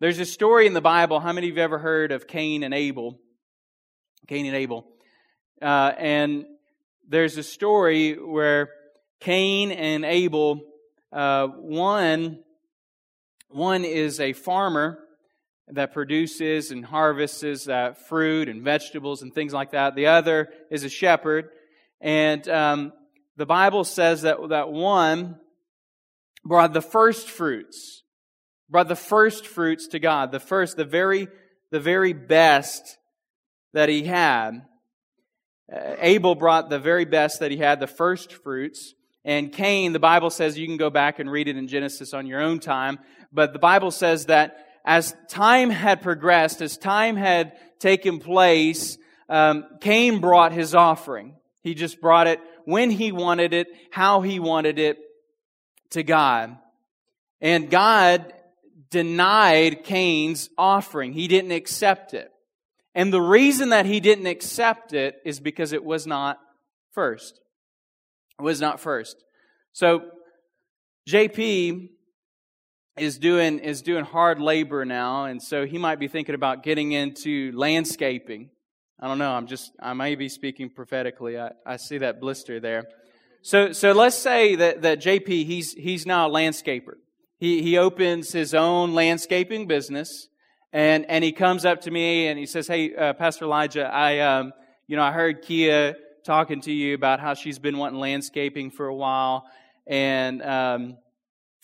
There's 0.00 0.18
a 0.18 0.26
story 0.26 0.66
in 0.66 0.74
the 0.74 0.82
Bible. 0.82 1.18
How 1.18 1.32
many 1.32 1.48
of 1.48 1.56
you 1.56 1.60
have 1.62 1.70
ever 1.70 1.78
heard 1.78 2.12
of 2.12 2.28
Cain 2.28 2.62
and 2.62 2.74
Abel? 2.74 3.18
Cain 4.28 4.44
and 4.44 4.54
Abel. 4.54 4.86
Uh, 5.62 5.92
and 5.96 6.44
there's 7.08 7.38
a 7.38 7.42
story 7.42 8.12
where 8.12 8.68
Cain 9.20 9.72
and 9.72 10.04
Abel, 10.04 10.60
uh, 11.10 11.46
one, 11.46 12.40
one 13.48 13.86
is 13.86 14.20
a 14.20 14.34
farmer 14.34 14.98
that 15.68 15.94
produces 15.94 16.70
and 16.70 16.84
harvests 16.84 17.66
uh, 17.66 17.94
fruit 18.08 18.50
and 18.50 18.62
vegetables 18.62 19.22
and 19.22 19.34
things 19.34 19.54
like 19.54 19.70
that. 19.70 19.94
The 19.94 20.08
other 20.08 20.50
is 20.70 20.84
a 20.84 20.90
shepherd. 20.90 21.48
And 21.98 22.46
um, 22.46 22.92
the 23.38 23.46
Bible 23.46 23.84
says 23.84 24.22
that, 24.22 24.36
that 24.50 24.68
one 24.70 25.40
brought 26.48 26.72
the 26.72 26.82
first 26.82 27.28
fruits, 27.30 28.02
brought 28.70 28.88
the 28.88 28.96
first 28.96 29.46
fruits 29.46 29.86
to 29.88 29.98
God, 29.98 30.32
the 30.32 30.40
first, 30.40 30.76
the 30.76 30.84
very, 30.84 31.28
the 31.70 31.78
very 31.78 32.14
best 32.14 32.96
that 33.74 33.90
he 33.90 34.04
had. 34.04 34.62
Uh, 35.70 35.94
Abel 35.98 36.34
brought 36.34 36.70
the 36.70 36.78
very 36.78 37.04
best 37.04 37.40
that 37.40 37.50
he 37.50 37.58
had, 37.58 37.80
the 37.80 37.86
first 37.86 38.32
fruits. 38.32 38.94
And 39.24 39.52
Cain, 39.52 39.92
the 39.92 39.98
Bible 39.98 40.30
says, 40.30 40.58
you 40.58 40.66
can 40.66 40.78
go 40.78 40.88
back 40.88 41.18
and 41.18 41.30
read 41.30 41.48
it 41.48 41.56
in 41.56 41.68
Genesis 41.68 42.14
on 42.14 42.26
your 42.26 42.40
own 42.40 42.60
time, 42.60 42.98
but 43.30 43.52
the 43.52 43.58
Bible 43.58 43.90
says 43.90 44.26
that 44.26 44.56
as 44.86 45.14
time 45.28 45.68
had 45.68 46.00
progressed, 46.00 46.62
as 46.62 46.78
time 46.78 47.16
had 47.16 47.52
taken 47.78 48.20
place, 48.20 48.96
um, 49.28 49.66
Cain 49.82 50.20
brought 50.20 50.52
his 50.52 50.74
offering. 50.74 51.34
He 51.62 51.74
just 51.74 52.00
brought 52.00 52.26
it 52.26 52.40
when 52.64 52.88
he 52.88 53.12
wanted 53.12 53.52
it, 53.52 53.66
how 53.90 54.22
he 54.22 54.40
wanted 54.40 54.78
it, 54.78 54.98
to 55.90 56.02
God. 56.02 56.56
And 57.40 57.70
God 57.70 58.32
denied 58.90 59.84
Cain's 59.84 60.48
offering. 60.56 61.12
He 61.12 61.28
didn't 61.28 61.52
accept 61.52 62.14
it. 62.14 62.30
And 62.94 63.12
the 63.12 63.20
reason 63.20 63.68
that 63.68 63.86
he 63.86 64.00
didn't 64.00 64.26
accept 64.26 64.92
it 64.92 65.16
is 65.24 65.40
because 65.40 65.72
it 65.72 65.84
was 65.84 66.06
not 66.06 66.38
first. 66.92 67.40
It 68.38 68.42
was 68.42 68.60
not 68.60 68.80
first. 68.80 69.16
So 69.72 70.02
JP 71.08 71.90
is 72.96 73.18
doing 73.18 73.60
is 73.60 73.82
doing 73.82 74.04
hard 74.04 74.40
labor 74.40 74.84
now, 74.84 75.26
and 75.26 75.40
so 75.40 75.64
he 75.64 75.78
might 75.78 76.00
be 76.00 76.08
thinking 76.08 76.34
about 76.34 76.62
getting 76.62 76.92
into 76.92 77.52
landscaping. 77.54 78.50
I 78.98 79.06
don't 79.06 79.18
know. 79.18 79.30
I'm 79.30 79.46
just 79.46 79.72
I 79.80 79.92
may 79.92 80.16
be 80.16 80.28
speaking 80.28 80.68
prophetically. 80.68 81.38
I, 81.38 81.52
I 81.64 81.76
see 81.76 81.98
that 81.98 82.20
blister 82.20 82.58
there. 82.58 82.88
So, 83.42 83.72
so 83.72 83.92
let's 83.92 84.16
say 84.16 84.56
that, 84.56 84.82
that 84.82 85.00
JP, 85.00 85.28
he's, 85.28 85.72
he's 85.72 86.06
now 86.06 86.28
a 86.28 86.30
landscaper. 86.30 86.94
He, 87.38 87.62
he 87.62 87.78
opens 87.78 88.32
his 88.32 88.52
own 88.52 88.94
landscaping 88.94 89.66
business 89.66 90.28
and, 90.72 91.06
and 91.08 91.24
he 91.24 91.32
comes 91.32 91.64
up 91.64 91.82
to 91.82 91.90
me 91.90 92.26
and 92.26 92.38
he 92.38 92.46
says, 92.46 92.66
Hey, 92.66 92.94
uh, 92.94 93.12
Pastor 93.14 93.44
Elijah, 93.44 93.86
I, 93.86 94.18
um, 94.20 94.52
you 94.86 94.96
know, 94.96 95.02
I 95.02 95.12
heard 95.12 95.42
Kia 95.42 95.96
talking 96.24 96.60
to 96.62 96.72
you 96.72 96.94
about 96.94 97.20
how 97.20 97.34
she's 97.34 97.58
been 97.58 97.78
wanting 97.78 98.00
landscaping 98.00 98.70
for 98.70 98.86
a 98.86 98.94
while. 98.94 99.46
And, 99.86 100.42
um, 100.42 100.98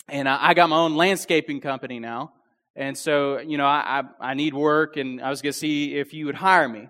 and 0.07 0.27
I, 0.27 0.49
I 0.49 0.53
got 0.53 0.69
my 0.69 0.77
own 0.77 0.95
landscaping 0.95 1.61
company 1.61 1.99
now. 1.99 2.31
And 2.75 2.97
so, 2.97 3.39
you 3.39 3.57
know, 3.57 3.65
I, 3.65 4.01
I, 4.19 4.31
I 4.31 4.33
need 4.33 4.53
work 4.53 4.97
and 4.97 5.21
I 5.21 5.29
was 5.29 5.41
going 5.41 5.53
to 5.53 5.59
see 5.59 5.95
if 5.95 6.13
you 6.13 6.25
would 6.25 6.35
hire 6.35 6.67
me. 6.67 6.89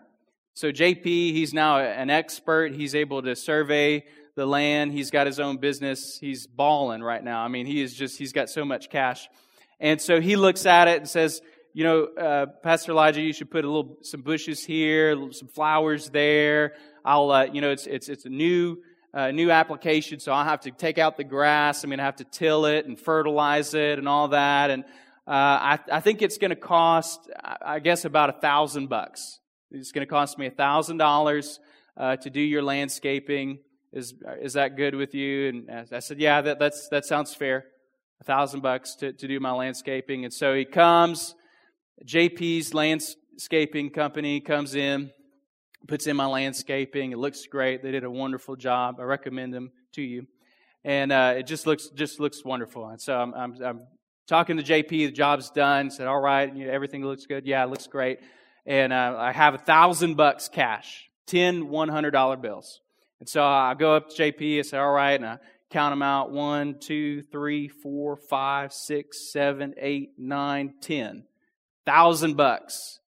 So 0.53 0.71
JP, 0.71 1.03
he's 1.03 1.53
now 1.53 1.79
an 1.79 2.09
expert. 2.09 2.73
He's 2.73 2.95
able 2.95 3.21
to 3.23 3.35
survey 3.35 4.05
the 4.35 4.45
land. 4.45 4.91
He's 4.91 5.11
got 5.11 5.27
his 5.27 5.39
own 5.39 5.57
business. 5.57 6.17
He's 6.19 6.45
balling 6.45 7.01
right 7.01 7.23
now. 7.23 7.41
I 7.41 7.47
mean, 7.47 7.65
he 7.65 7.81
is 7.81 7.93
just, 7.93 8.17
he's 8.17 8.33
got 8.33 8.49
so 8.49 8.65
much 8.65 8.89
cash. 8.89 9.27
And 9.79 10.01
so 10.01 10.21
he 10.21 10.35
looks 10.35 10.65
at 10.65 10.87
it 10.87 10.97
and 10.97 11.09
says, 11.09 11.41
you 11.73 11.83
know, 11.83 12.05
uh, 12.05 12.45
Pastor 12.63 12.91
Elijah, 12.91 13.21
you 13.21 13.33
should 13.33 13.51
put 13.51 13.65
a 13.65 13.67
little, 13.67 13.97
some 14.01 14.21
bushes 14.21 14.63
here, 14.63 15.17
some 15.31 15.47
flowers 15.47 16.09
there. 16.09 16.73
I'll, 17.03 17.31
uh, 17.31 17.45
you 17.45 17.61
know, 17.61 17.71
it's, 17.71 17.85
it's, 17.87 18.07
it's 18.07 18.25
a 18.25 18.29
new, 18.29 18.77
uh, 19.13 19.31
new 19.31 19.51
application, 19.51 20.19
so 20.19 20.31
I'll 20.31 20.45
have 20.45 20.61
to 20.61 20.71
take 20.71 20.97
out 20.97 21.17
the 21.17 21.23
grass. 21.23 21.83
I 21.83 21.87
mean, 21.87 21.99
I 21.99 22.03
have 22.03 22.17
to 22.17 22.23
till 22.23 22.65
it 22.65 22.85
and 22.85 22.99
fertilize 22.99 23.73
it 23.73 23.99
and 23.99 24.07
all 24.07 24.29
that. 24.29 24.69
And, 24.69 24.83
uh, 25.27 25.31
I, 25.31 25.79
I 25.91 25.99
think 26.01 26.21
it's 26.21 26.37
going 26.37 26.51
to 26.51 26.55
cost, 26.55 27.19
I 27.43 27.79
guess, 27.79 28.05
about 28.05 28.29
a 28.29 28.33
thousand 28.33 28.89
bucks. 28.89 29.39
It's 29.71 29.91
going 29.91 30.05
to 30.05 30.09
cost 30.09 30.37
me 30.37 30.45
a 30.45 30.51
thousand 30.51 30.97
dollars 30.97 31.59
uh, 31.97 32.17
to 32.17 32.29
do 32.29 32.39
your 32.39 32.61
landscaping. 32.61 33.59
Is, 33.95 34.13
is 34.41 34.53
that 34.53 34.75
good 34.75 34.93
with 34.93 35.15
you? 35.15 35.47
And 35.47 35.87
I 35.89 35.99
said, 35.99 36.19
yeah, 36.19 36.41
that, 36.41 36.59
that's, 36.59 36.89
that 36.89 37.05
sounds 37.05 37.33
fair. 37.33 37.63
A 38.19 38.25
thousand 38.25 38.59
bucks 38.59 38.95
to, 38.95 39.13
to 39.13 39.27
do 39.27 39.39
my 39.39 39.51
landscaping. 39.51 40.25
And 40.25 40.33
so 40.33 40.53
he 40.53 40.65
comes, 40.65 41.33
JP's 42.05 42.73
landscaping 42.73 43.91
company 43.91 44.41
comes 44.41 44.75
in, 44.75 45.11
puts 45.87 46.07
in 46.07 46.17
my 46.17 46.25
landscaping. 46.25 47.13
It 47.13 47.17
looks 47.17 47.45
great. 47.45 47.83
They 47.83 47.91
did 47.91 48.03
a 48.03 48.11
wonderful 48.11 48.57
job. 48.57 48.97
I 48.99 49.03
recommend 49.03 49.53
them 49.53 49.71
to 49.93 50.01
you. 50.01 50.27
And 50.83 51.13
uh, 51.13 51.35
it 51.37 51.47
just 51.47 51.65
looks 51.65 51.87
just 51.95 52.19
looks 52.19 52.43
wonderful. 52.43 52.89
And 52.89 53.01
so 53.01 53.17
I'm, 53.17 53.33
I'm, 53.33 53.63
I'm 53.63 53.87
talking 54.27 54.57
to 54.57 54.63
JP. 54.63 54.89
The 54.89 55.11
job's 55.11 55.49
done. 55.51 55.89
Said, 55.89 56.07
all 56.07 56.19
right, 56.19 56.53
you 56.53 56.67
know, 56.67 56.71
everything 56.71 57.05
looks 57.05 57.25
good. 57.25 57.45
Yeah, 57.45 57.63
it 57.63 57.69
looks 57.69 57.87
great. 57.87 58.19
And 58.65 58.91
uh, 58.91 59.15
I 59.17 59.31
have 59.31 59.53
a 59.53 59.57
thousand 59.57 60.15
bucks 60.15 60.49
cash, 60.49 61.09
ten 61.27 61.69
one 61.69 61.87
hundred 61.87 62.11
dollar 62.11 62.35
bills. 62.35 62.81
And 63.19 63.29
so 63.29 63.43
I 63.43 63.73
go 63.73 63.95
up 63.95 64.09
to 64.09 64.15
JP. 64.15 64.59
I 64.59 64.61
say, 64.63 64.77
all 64.77 64.91
right, 64.91 65.13
and 65.13 65.25
I 65.25 65.37
count 65.69 65.91
them 65.91 66.01
out: 66.01 66.31
one, 66.31 66.79
two, 66.79 67.21
three, 67.23 67.67
four, 67.67 68.17
five, 68.17 68.73
six, 68.73 69.31
seven, 69.31 69.73
eight, 69.77 70.11
nine, 70.17 70.73
ten 70.81 71.23
thousand 71.85 72.35
bucks 72.35 72.99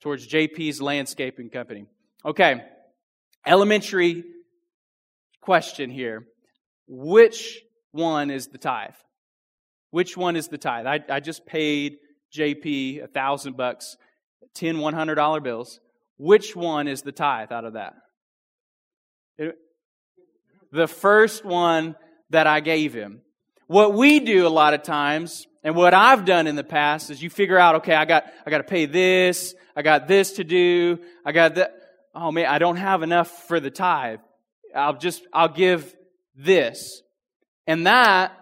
towards 0.00 0.26
JP's 0.26 0.80
landscaping 0.80 1.50
company. 1.50 1.86
Okay, 2.24 2.62
elementary 3.46 4.24
question 5.40 5.90
here. 5.90 6.26
Which 6.86 7.60
one 7.92 8.30
is 8.30 8.48
the 8.48 8.58
tithe? 8.58 8.94
Which 9.90 10.16
one 10.16 10.36
is 10.36 10.48
the 10.48 10.58
tithe? 10.58 10.86
I, 10.86 11.00
I 11.08 11.20
just 11.20 11.46
paid 11.46 11.96
JP 12.36 13.04
a 13.04 13.06
thousand 13.06 13.56
bucks, 13.56 13.96
ten 14.54 14.78
one 14.78 14.94
hundred 14.94 15.14
dollar 15.16 15.40
bills. 15.40 15.80
Which 16.16 16.56
one 16.56 16.88
is 16.88 17.02
the 17.02 17.12
tithe 17.12 17.52
out 17.52 17.64
of 17.64 17.74
that? 17.74 17.94
The 19.38 20.88
first 20.88 21.44
one 21.44 21.96
that 22.30 22.46
I 22.46 22.60
gave 22.60 22.92
him. 22.92 23.20
What 23.66 23.94
we 23.94 24.20
do 24.20 24.46
a 24.46 24.48
lot 24.48 24.74
of 24.74 24.82
times, 24.82 25.46
and 25.62 25.74
what 25.74 25.94
I've 25.94 26.24
done 26.24 26.46
in 26.46 26.56
the 26.56 26.64
past, 26.64 27.10
is 27.10 27.22
you 27.22 27.30
figure 27.30 27.58
out, 27.58 27.76
okay, 27.76 27.94
I 27.94 28.04
got 28.04 28.24
I 28.44 28.50
got 28.50 28.58
to 28.58 28.64
pay 28.64 28.86
this, 28.86 29.54
I 29.76 29.82
got 29.82 30.08
this 30.08 30.32
to 30.32 30.44
do, 30.44 30.98
I 31.24 31.32
got 31.32 31.54
that. 31.54 31.74
Oh 32.14 32.30
man, 32.30 32.46
I 32.46 32.58
don't 32.58 32.76
have 32.76 33.02
enough 33.02 33.30
for 33.48 33.60
the 33.60 33.70
tithe. 33.70 34.20
I'll 34.74 34.98
just 34.98 35.22
I'll 35.32 35.48
give 35.48 35.94
this, 36.36 37.02
and 37.66 37.86
that, 37.86 38.32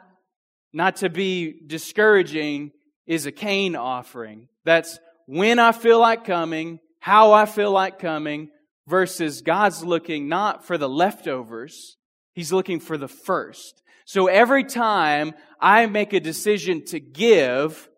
not 0.72 0.96
to 0.96 1.10
be 1.10 1.60
discouraging, 1.66 2.72
is 3.06 3.26
a 3.26 3.32
Cain 3.32 3.76
offering. 3.76 4.48
That's 4.64 4.98
when 5.26 5.58
I 5.58 5.72
feel 5.72 6.00
like 6.00 6.24
coming, 6.24 6.80
how 6.98 7.32
I 7.32 7.46
feel 7.46 7.70
like 7.70 7.98
coming, 7.98 8.50
versus 8.86 9.42
God's 9.42 9.84
looking 9.84 10.28
not 10.28 10.66
for 10.66 10.78
the 10.78 10.88
leftovers, 10.88 11.96
He's 12.34 12.52
looking 12.52 12.80
for 12.80 12.96
the 12.96 13.08
first. 13.08 13.82
So 14.04 14.26
every 14.26 14.64
time 14.64 15.34
I 15.60 15.86
make 15.86 16.12
a 16.12 16.20
decision 16.20 16.84
to 16.86 16.98
give, 16.98 17.88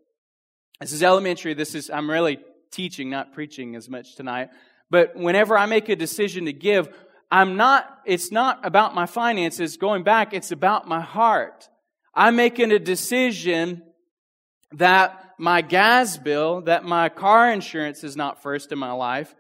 this 0.80 0.92
is 0.92 1.02
elementary, 1.02 1.54
this 1.54 1.74
is, 1.74 1.88
I'm 1.88 2.10
really 2.10 2.38
teaching, 2.70 3.10
not 3.10 3.32
preaching 3.32 3.76
as 3.76 3.88
much 3.88 4.16
tonight. 4.16 4.50
But 4.90 5.16
whenever 5.16 5.56
I 5.56 5.66
make 5.66 5.88
a 5.88 5.96
decision 5.96 6.44
to 6.46 6.52
give, 6.52 6.88
I'm 7.30 7.56
not, 7.56 8.00
it's 8.04 8.30
not 8.30 8.66
about 8.66 8.94
my 8.94 9.06
finances 9.06 9.76
going 9.76 10.02
back, 10.02 10.34
it's 10.34 10.50
about 10.50 10.86
my 10.86 11.00
heart. 11.00 11.68
I'm 12.14 12.36
making 12.36 12.70
a 12.70 12.78
decision 12.78 13.82
that 14.72 15.34
my 15.38 15.62
gas 15.62 16.16
bill, 16.16 16.62
that 16.62 16.84
my 16.84 17.08
car 17.08 17.50
insurance 17.50 18.04
is 18.04 18.16
not 18.16 18.42
first 18.42 18.72
in 18.72 18.78
my 18.78 18.92
life. 18.92 19.34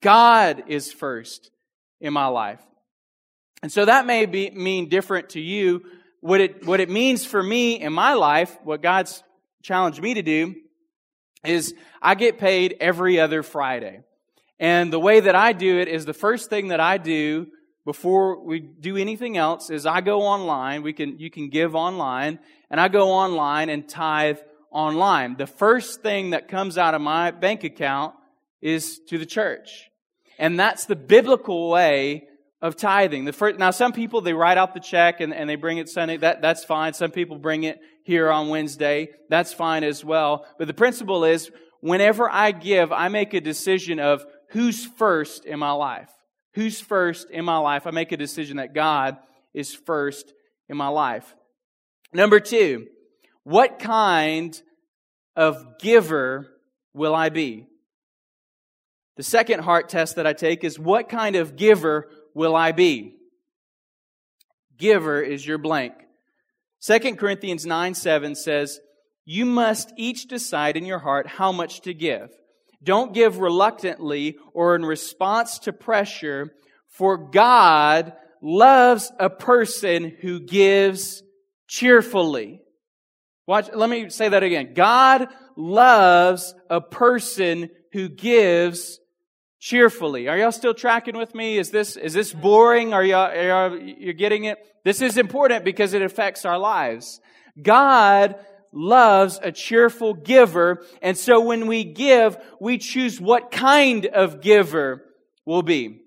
God 0.00 0.64
is 0.68 0.92
first 0.92 1.50
in 2.00 2.12
my 2.12 2.26
life. 2.26 2.60
And 3.62 3.72
so 3.72 3.84
that 3.84 4.06
may 4.06 4.26
be, 4.26 4.50
mean 4.50 4.88
different 4.88 5.30
to 5.30 5.40
you. 5.40 5.82
What 6.20 6.40
it, 6.40 6.66
what 6.66 6.80
it 6.80 6.90
means 6.90 7.24
for 7.24 7.42
me 7.42 7.80
in 7.80 7.92
my 7.92 8.14
life, 8.14 8.56
what 8.64 8.82
God's 8.82 9.22
challenged 9.62 10.00
me 10.00 10.14
to 10.14 10.22
do, 10.22 10.54
is 11.44 11.74
I 12.02 12.14
get 12.14 12.38
paid 12.38 12.76
every 12.80 13.20
other 13.20 13.42
Friday. 13.42 14.00
And 14.58 14.92
the 14.92 14.98
way 14.98 15.20
that 15.20 15.34
I 15.34 15.52
do 15.52 15.78
it 15.78 15.88
is 15.88 16.04
the 16.04 16.14
first 16.14 16.50
thing 16.50 16.68
that 16.68 16.80
I 16.80 16.98
do 16.98 17.48
before 17.84 18.42
we 18.42 18.60
do 18.60 18.96
anything 18.96 19.36
else 19.36 19.70
is 19.70 19.86
I 19.86 20.00
go 20.00 20.22
online. 20.22 20.82
We 20.82 20.92
can, 20.92 21.18
you 21.18 21.30
can 21.30 21.50
give 21.50 21.76
online 21.76 22.38
and 22.70 22.80
I 22.80 22.88
go 22.88 23.10
online 23.10 23.68
and 23.68 23.88
tithe 23.88 24.38
online. 24.70 25.36
The 25.36 25.46
first 25.46 26.02
thing 26.02 26.30
that 26.30 26.48
comes 26.48 26.78
out 26.78 26.94
of 26.94 27.00
my 27.00 27.30
bank 27.30 27.64
account 27.64 28.14
is 28.60 29.00
to 29.08 29.18
the 29.18 29.26
church. 29.26 29.88
And 30.38 30.58
that's 30.58 30.86
the 30.86 30.96
biblical 30.96 31.70
way 31.70 32.24
of 32.60 32.76
tithing. 32.76 33.24
The 33.24 33.32
first, 33.32 33.58
now, 33.58 33.70
some 33.70 33.92
people, 33.92 34.20
they 34.20 34.32
write 34.32 34.58
out 34.58 34.74
the 34.74 34.80
check 34.80 35.20
and, 35.20 35.32
and 35.34 35.48
they 35.48 35.56
bring 35.56 35.78
it 35.78 35.88
Sunday. 35.88 36.16
That, 36.16 36.42
that's 36.42 36.64
fine. 36.64 36.94
Some 36.94 37.10
people 37.10 37.38
bring 37.38 37.64
it 37.64 37.78
here 38.04 38.30
on 38.30 38.48
Wednesday. 38.48 39.10
That's 39.28 39.52
fine 39.52 39.84
as 39.84 40.04
well. 40.04 40.46
But 40.58 40.66
the 40.66 40.74
principle 40.74 41.24
is, 41.24 41.50
whenever 41.80 42.30
I 42.30 42.52
give, 42.52 42.92
I 42.92 43.08
make 43.08 43.34
a 43.34 43.40
decision 43.40 44.00
of 44.00 44.24
who's 44.50 44.84
first 44.84 45.44
in 45.44 45.58
my 45.58 45.72
life. 45.72 46.10
Who's 46.54 46.80
first 46.80 47.30
in 47.30 47.44
my 47.44 47.58
life? 47.58 47.86
I 47.86 47.90
make 47.90 48.12
a 48.12 48.16
decision 48.16 48.56
that 48.56 48.74
God 48.74 49.18
is 49.52 49.74
first 49.74 50.32
in 50.68 50.76
my 50.76 50.88
life. 50.88 51.34
Number 52.12 52.40
two, 52.40 52.86
what 53.44 53.78
kind 53.78 54.60
of 55.34 55.78
giver 55.78 56.48
will 56.94 57.14
I 57.14 57.28
be? 57.28 57.66
The 59.16 59.22
second 59.22 59.60
heart 59.60 59.88
test 59.88 60.16
that 60.16 60.26
I 60.26 60.34
take 60.34 60.62
is 60.62 60.78
what 60.78 61.08
kind 61.08 61.36
of 61.36 61.56
giver 61.56 62.08
will 62.34 62.54
I 62.54 62.72
be? 62.72 63.16
Giver 64.76 65.22
is 65.22 65.46
your 65.46 65.58
blank. 65.58 65.94
2 66.82 67.16
Corinthians 67.16 67.64
9 67.64 67.94
7 67.94 68.34
says, 68.34 68.78
You 69.24 69.46
must 69.46 69.92
each 69.96 70.26
decide 70.26 70.76
in 70.76 70.84
your 70.84 70.98
heart 70.98 71.26
how 71.26 71.50
much 71.50 71.80
to 71.82 71.94
give. 71.94 72.30
Don't 72.82 73.14
give 73.14 73.38
reluctantly 73.38 74.36
or 74.52 74.76
in 74.76 74.84
response 74.84 75.60
to 75.60 75.72
pressure, 75.72 76.52
for 76.88 77.16
God 77.16 78.12
loves 78.42 79.10
a 79.18 79.30
person 79.30 80.14
who 80.20 80.40
gives 80.40 81.22
cheerfully. 81.66 82.60
Watch, 83.46 83.70
let 83.72 83.88
me 83.88 84.10
say 84.10 84.28
that 84.28 84.42
again. 84.42 84.74
God 84.74 85.28
loves 85.56 86.54
a 86.68 86.80
person 86.80 87.70
who 87.92 88.08
gives 88.08 89.00
cheerfully. 89.66 90.28
Are 90.28 90.38
y'all 90.38 90.52
still 90.52 90.74
tracking 90.74 91.16
with 91.16 91.34
me? 91.34 91.58
Is 91.58 91.72
this, 91.72 91.96
is 91.96 92.12
this 92.12 92.32
boring? 92.32 92.94
Are 92.94 93.02
y'all, 93.02 93.30
are 93.32 93.68
y'all, 93.68 93.76
you're 93.76 94.14
getting 94.14 94.44
it? 94.44 94.58
This 94.84 95.00
is 95.02 95.18
important 95.18 95.64
because 95.64 95.92
it 95.92 96.02
affects 96.02 96.44
our 96.44 96.56
lives. 96.56 97.20
God 97.60 98.36
loves 98.72 99.40
a 99.42 99.50
cheerful 99.50 100.14
giver. 100.14 100.86
And 101.02 101.18
so 101.18 101.40
when 101.40 101.66
we 101.66 101.82
give, 101.82 102.36
we 102.60 102.78
choose 102.78 103.20
what 103.20 103.50
kind 103.50 104.06
of 104.06 104.40
giver 104.40 105.02
we'll 105.44 105.62
be. 105.62 106.00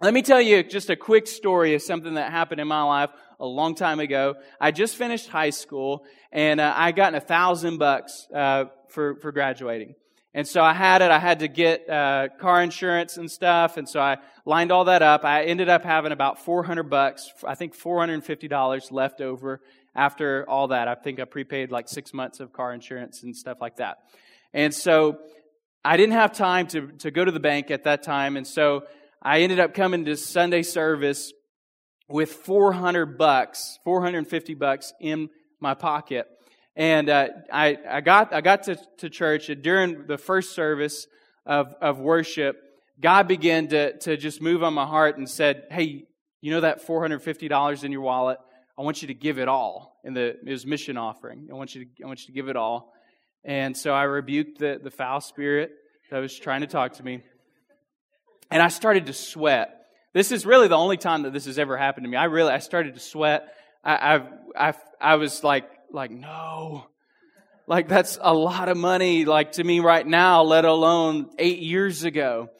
Let 0.00 0.14
me 0.14 0.22
tell 0.22 0.40
you 0.40 0.62
just 0.62 0.88
a 0.88 0.96
quick 0.96 1.26
story 1.26 1.74
of 1.74 1.82
something 1.82 2.14
that 2.14 2.30
happened 2.30 2.60
in 2.60 2.68
my 2.68 2.84
life 2.84 3.10
a 3.40 3.46
long 3.46 3.74
time 3.74 3.98
ago. 3.98 4.36
I 4.60 4.70
just 4.70 4.94
finished 4.94 5.28
high 5.28 5.50
school 5.50 6.04
and 6.30 6.60
uh, 6.60 6.72
I 6.76 6.92
got 6.92 7.16
a 7.16 7.20
thousand 7.20 7.78
bucks 7.78 8.28
uh, 8.32 8.66
for 8.88 9.16
for 9.16 9.32
graduating. 9.32 9.96
And 10.36 10.48
so 10.48 10.62
I 10.62 10.72
had 10.72 11.00
it. 11.00 11.12
I 11.12 11.20
had 11.20 11.38
to 11.40 11.48
get 11.48 11.88
uh, 11.88 12.28
car 12.40 12.60
insurance 12.60 13.16
and 13.16 13.30
stuff. 13.30 13.76
And 13.76 13.88
so 13.88 14.00
I 14.00 14.18
lined 14.44 14.72
all 14.72 14.86
that 14.86 15.00
up. 15.00 15.24
I 15.24 15.44
ended 15.44 15.68
up 15.68 15.84
having 15.84 16.10
about 16.10 16.44
400 16.44 16.82
bucks, 16.84 17.30
I 17.46 17.54
think 17.54 17.78
$450 17.78 18.90
left 18.90 19.20
over 19.20 19.60
after 19.94 20.44
all 20.48 20.68
that. 20.68 20.88
I 20.88 20.96
think 20.96 21.20
I 21.20 21.24
prepaid 21.24 21.70
like 21.70 21.88
six 21.88 22.12
months 22.12 22.40
of 22.40 22.52
car 22.52 22.74
insurance 22.74 23.22
and 23.22 23.36
stuff 23.36 23.58
like 23.60 23.76
that. 23.76 23.98
And 24.52 24.74
so 24.74 25.18
I 25.84 25.96
didn't 25.96 26.14
have 26.14 26.32
time 26.32 26.66
to, 26.68 26.88
to 26.98 27.12
go 27.12 27.24
to 27.24 27.30
the 27.30 27.40
bank 27.40 27.70
at 27.70 27.84
that 27.84 28.02
time. 28.02 28.36
And 28.36 28.46
so 28.46 28.84
I 29.22 29.40
ended 29.40 29.60
up 29.60 29.72
coming 29.72 30.04
to 30.06 30.16
Sunday 30.16 30.62
service 30.62 31.32
with 32.08 32.32
400 32.32 33.16
bucks, 33.16 33.78
450 33.84 34.54
bucks 34.54 34.92
in 35.00 35.30
my 35.60 35.74
pocket. 35.74 36.26
And 36.76 37.08
uh, 37.08 37.28
I, 37.52 37.78
I 37.88 38.00
got, 38.00 38.32
I 38.32 38.40
got 38.40 38.64
to, 38.64 38.76
to 38.98 39.08
church, 39.08 39.48
and 39.48 39.62
during 39.62 40.06
the 40.06 40.18
first 40.18 40.54
service 40.54 41.06
of, 41.46 41.72
of 41.80 42.00
worship, 42.00 42.60
God 43.00 43.28
began 43.28 43.68
to, 43.68 43.96
to 43.98 44.16
just 44.16 44.42
move 44.42 44.62
on 44.62 44.74
my 44.74 44.86
heart 44.86 45.16
and 45.16 45.28
said, 45.28 45.64
Hey, 45.70 46.04
you 46.40 46.50
know 46.50 46.60
that 46.60 46.86
$450 46.86 47.84
in 47.84 47.92
your 47.92 48.00
wallet? 48.00 48.38
I 48.76 48.82
want 48.82 49.02
you 49.02 49.08
to 49.08 49.14
give 49.14 49.38
it 49.38 49.48
all. 49.48 50.00
In 50.04 50.14
the, 50.14 50.36
was 50.44 50.66
mission 50.66 50.98
offering. 50.98 51.48
I 51.50 51.54
want 51.54 51.74
you 51.74 51.84
to, 51.84 51.90
I 52.02 52.06
want 52.06 52.20
you 52.20 52.26
to 52.26 52.32
give 52.32 52.48
it 52.48 52.56
all. 52.56 52.92
And 53.44 53.76
so 53.76 53.92
I 53.92 54.02
rebuked 54.02 54.58
the, 54.58 54.80
the 54.82 54.90
foul 54.90 55.20
spirit 55.20 55.70
that 56.10 56.18
was 56.18 56.38
trying 56.38 56.60
to 56.62 56.66
talk 56.66 56.94
to 56.94 57.02
me. 57.02 57.22
And 58.50 58.62
I 58.62 58.68
started 58.68 59.06
to 59.06 59.12
sweat. 59.12 59.86
This 60.12 60.32
is 60.32 60.44
really 60.44 60.68
the 60.68 60.76
only 60.76 60.96
time 60.96 61.22
that 61.22 61.32
this 61.32 61.46
has 61.46 61.58
ever 61.58 61.76
happened 61.76 62.04
to 62.04 62.10
me. 62.10 62.16
I 62.16 62.24
really, 62.24 62.52
I 62.52 62.58
started 62.58 62.94
to 62.94 63.00
sweat. 63.00 63.48
I, 63.82 63.94
I, 63.94 64.68
I, 64.68 64.74
I 65.00 65.14
was 65.16 65.42
like, 65.42 65.64
like, 65.94 66.10
no. 66.10 66.86
Like, 67.66 67.88
that's 67.88 68.18
a 68.20 68.34
lot 68.34 68.68
of 68.68 68.76
money, 68.76 69.24
like, 69.24 69.52
to 69.52 69.64
me 69.64 69.80
right 69.80 70.06
now, 70.06 70.42
let 70.42 70.64
alone 70.64 71.30
eight 71.38 71.60
years 71.60 72.04
ago. 72.04 72.50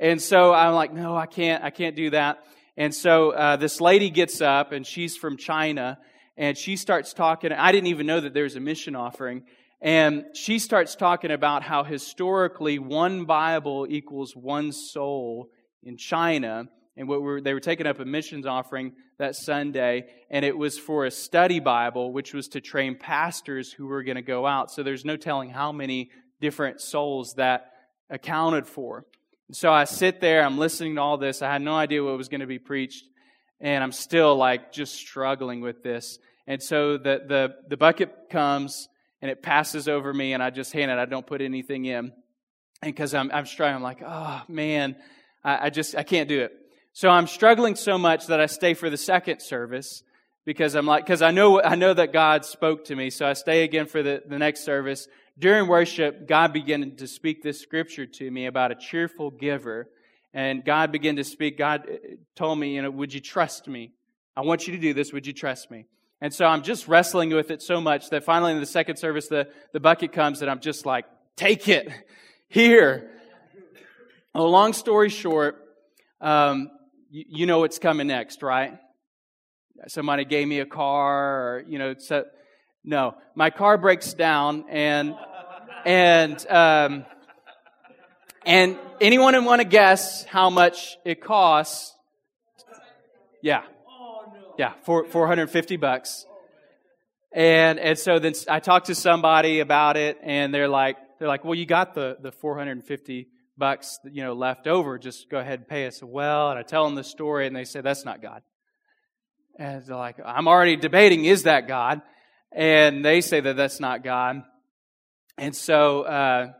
And 0.00 0.22
so 0.22 0.54
I'm 0.54 0.74
like, 0.74 0.92
no, 0.92 1.16
I 1.16 1.26
can't, 1.26 1.62
I 1.62 1.70
can't 1.70 1.96
do 1.96 2.10
that. 2.10 2.38
And 2.76 2.94
so 2.94 3.32
uh, 3.32 3.56
this 3.56 3.80
lady 3.80 4.10
gets 4.10 4.40
up, 4.40 4.72
and 4.72 4.86
she's 4.86 5.16
from 5.16 5.36
China, 5.36 5.98
and 6.36 6.56
she 6.56 6.76
starts 6.76 7.12
talking. 7.12 7.52
I 7.52 7.72
didn't 7.72 7.88
even 7.88 8.06
know 8.06 8.20
that 8.20 8.32
there 8.32 8.44
was 8.44 8.56
a 8.56 8.60
mission 8.60 8.96
offering. 8.96 9.42
And 9.80 10.24
she 10.32 10.58
starts 10.58 10.96
talking 10.96 11.30
about 11.30 11.62
how 11.62 11.84
historically 11.84 12.78
one 12.78 13.26
Bible 13.26 13.86
equals 13.88 14.34
one 14.34 14.72
soul 14.72 15.50
in 15.82 15.98
China. 15.98 16.68
And 16.96 17.08
what 17.08 17.22
were, 17.22 17.40
they 17.40 17.54
were 17.54 17.60
taking 17.60 17.86
up 17.86 17.98
a 17.98 18.04
missions 18.04 18.46
offering 18.46 18.92
that 19.18 19.34
Sunday, 19.34 20.06
and 20.30 20.44
it 20.44 20.56
was 20.56 20.78
for 20.78 21.04
a 21.06 21.10
study 21.10 21.58
Bible, 21.58 22.12
which 22.12 22.32
was 22.32 22.48
to 22.48 22.60
train 22.60 22.96
pastors 22.96 23.72
who 23.72 23.86
were 23.86 24.04
going 24.04 24.16
to 24.16 24.22
go 24.22 24.46
out. 24.46 24.70
So 24.70 24.82
there's 24.82 25.04
no 25.04 25.16
telling 25.16 25.50
how 25.50 25.72
many 25.72 26.10
different 26.40 26.80
souls 26.80 27.34
that 27.34 27.72
accounted 28.10 28.66
for. 28.66 29.06
So 29.52 29.72
I 29.72 29.84
sit 29.84 30.20
there, 30.20 30.44
I'm 30.44 30.56
listening 30.56 30.94
to 30.94 31.00
all 31.00 31.18
this. 31.18 31.42
I 31.42 31.52
had 31.52 31.62
no 31.62 31.74
idea 31.74 32.02
what 32.02 32.16
was 32.16 32.28
going 32.28 32.40
to 32.42 32.46
be 32.46 32.58
preached, 32.58 33.04
and 33.60 33.82
I'm 33.82 33.92
still 33.92 34.36
like 34.36 34.72
just 34.72 34.94
struggling 34.94 35.60
with 35.60 35.82
this. 35.82 36.18
And 36.46 36.62
so 36.62 36.96
the, 36.96 37.22
the, 37.26 37.54
the 37.68 37.76
bucket 37.76 38.30
comes 38.30 38.88
and 39.20 39.30
it 39.30 39.42
passes 39.42 39.88
over 39.88 40.12
me, 40.12 40.32
and 40.32 40.42
I 40.42 40.50
just 40.50 40.72
hand 40.72 40.90
it. 40.90 40.98
I 40.98 41.06
don't 41.06 41.26
put 41.26 41.40
anything 41.40 41.86
in. 41.86 42.12
And 42.82 42.94
because 42.94 43.14
I'm, 43.14 43.30
I'm 43.32 43.46
struggling, 43.46 43.76
I'm 43.76 43.82
like, 43.82 44.02
oh 44.04 44.42
man, 44.48 44.96
I 45.42 45.70
just, 45.70 45.94
I 45.94 46.02
can't 46.02 46.28
do 46.28 46.40
it. 46.40 46.52
So 46.96 47.08
I'm 47.08 47.26
struggling 47.26 47.74
so 47.74 47.98
much 47.98 48.28
that 48.28 48.40
I 48.40 48.46
stay 48.46 48.72
for 48.72 48.88
the 48.88 48.96
second 48.96 49.40
service 49.40 50.04
because 50.44 50.76
I'm 50.76 50.86
like, 50.86 51.04
because 51.04 51.22
I 51.22 51.32
know, 51.32 51.60
I 51.60 51.74
know 51.74 51.92
that 51.92 52.12
God 52.12 52.44
spoke 52.44 52.84
to 52.84 52.94
me. 52.94 53.10
So 53.10 53.26
I 53.26 53.32
stay 53.32 53.64
again 53.64 53.86
for 53.86 54.00
the, 54.00 54.22
the 54.24 54.38
next 54.38 54.64
service. 54.64 55.08
During 55.36 55.66
worship, 55.66 56.28
God 56.28 56.52
began 56.52 56.94
to 56.94 57.08
speak 57.08 57.42
this 57.42 57.60
scripture 57.60 58.06
to 58.06 58.30
me 58.30 58.46
about 58.46 58.70
a 58.70 58.76
cheerful 58.76 59.32
giver. 59.32 59.88
And 60.32 60.64
God 60.64 60.92
began 60.92 61.16
to 61.16 61.24
speak. 61.24 61.58
God 61.58 61.82
uh, 61.90 61.96
told 62.36 62.60
me, 62.60 62.76
you 62.76 62.82
know, 62.82 62.92
would 62.92 63.12
you 63.12 63.20
trust 63.20 63.66
me? 63.66 63.90
I 64.36 64.42
want 64.42 64.68
you 64.68 64.74
to 64.74 64.80
do 64.80 64.94
this. 64.94 65.12
Would 65.12 65.26
you 65.26 65.32
trust 65.32 65.72
me? 65.72 65.86
And 66.20 66.32
so 66.32 66.46
I'm 66.46 66.62
just 66.62 66.86
wrestling 66.86 67.34
with 67.34 67.50
it 67.50 67.60
so 67.60 67.80
much 67.80 68.10
that 68.10 68.22
finally 68.22 68.52
in 68.52 68.60
the 68.60 68.66
second 68.66 68.98
service, 68.98 69.26
the, 69.26 69.48
the 69.72 69.80
bucket 69.80 70.12
comes 70.12 70.42
and 70.42 70.50
I'm 70.50 70.60
just 70.60 70.86
like, 70.86 71.06
take 71.34 71.68
it 71.68 71.88
here. 72.48 73.10
Well, 74.32 74.48
long 74.48 74.74
story 74.74 75.08
short, 75.08 75.60
um, 76.20 76.70
you, 77.14 77.24
you, 77.28 77.46
know 77.46 77.60
what's 77.60 77.78
coming 77.78 78.08
next, 78.08 78.42
right? 78.42 78.76
Somebody 79.86 80.24
gave 80.24 80.48
me 80.48 80.58
a 80.58 80.66
car 80.66 81.58
or, 81.58 81.64
you 81.68 81.78
know, 81.78 81.94
so, 81.96 82.24
no, 82.82 83.14
my 83.36 83.50
car 83.50 83.78
breaks 83.78 84.14
down 84.14 84.64
and, 84.68 85.14
and, 85.86 86.44
um, 86.48 87.06
and 88.44 88.76
anyone 89.00 89.44
want 89.44 89.60
to 89.60 89.64
guess 89.64 90.24
how 90.24 90.50
much 90.50 90.96
it 91.04 91.22
costs? 91.22 91.94
Yeah. 93.40 93.62
Yeah, 94.58 94.72
four, 94.82 95.04
450 95.04 95.76
bucks. 95.76 96.26
And, 97.32 97.78
and 97.78 97.96
so 97.96 98.18
then 98.18 98.32
I 98.48 98.58
talked 98.58 98.86
to 98.86 98.94
somebody 98.96 99.60
about 99.60 99.96
it 99.96 100.18
and 100.20 100.52
they're 100.52 100.68
like, 100.68 100.96
they're 101.20 101.28
like, 101.28 101.44
well, 101.44 101.54
you 101.54 101.64
got 101.64 101.94
the, 101.94 102.16
the 102.20 102.32
450 102.32 103.28
bucks, 103.56 103.98
you 104.04 104.22
know, 104.22 104.34
left 104.34 104.66
over. 104.66 104.98
Just 104.98 105.30
go 105.30 105.38
ahead 105.38 105.60
and 105.60 105.68
pay 105.68 105.86
us. 105.86 106.02
Well, 106.02 106.50
and 106.50 106.58
I 106.58 106.62
tell 106.62 106.84
them 106.84 106.94
the 106.94 107.04
story 107.04 107.46
and 107.46 107.54
they 107.54 107.64
say, 107.64 107.80
that's 107.80 108.04
not 108.04 108.22
God. 108.22 108.42
And 109.58 109.84
they're 109.84 109.96
like, 109.96 110.16
I'm 110.24 110.48
already 110.48 110.76
debating, 110.76 111.24
is 111.24 111.44
that 111.44 111.68
God? 111.68 112.02
And 112.52 113.04
they 113.04 113.20
say 113.20 113.40
that 113.40 113.56
that's 113.56 113.80
not 113.80 114.02
God. 114.02 114.42
And 115.38 115.54
so, 115.54 116.02
uh, 116.02 116.52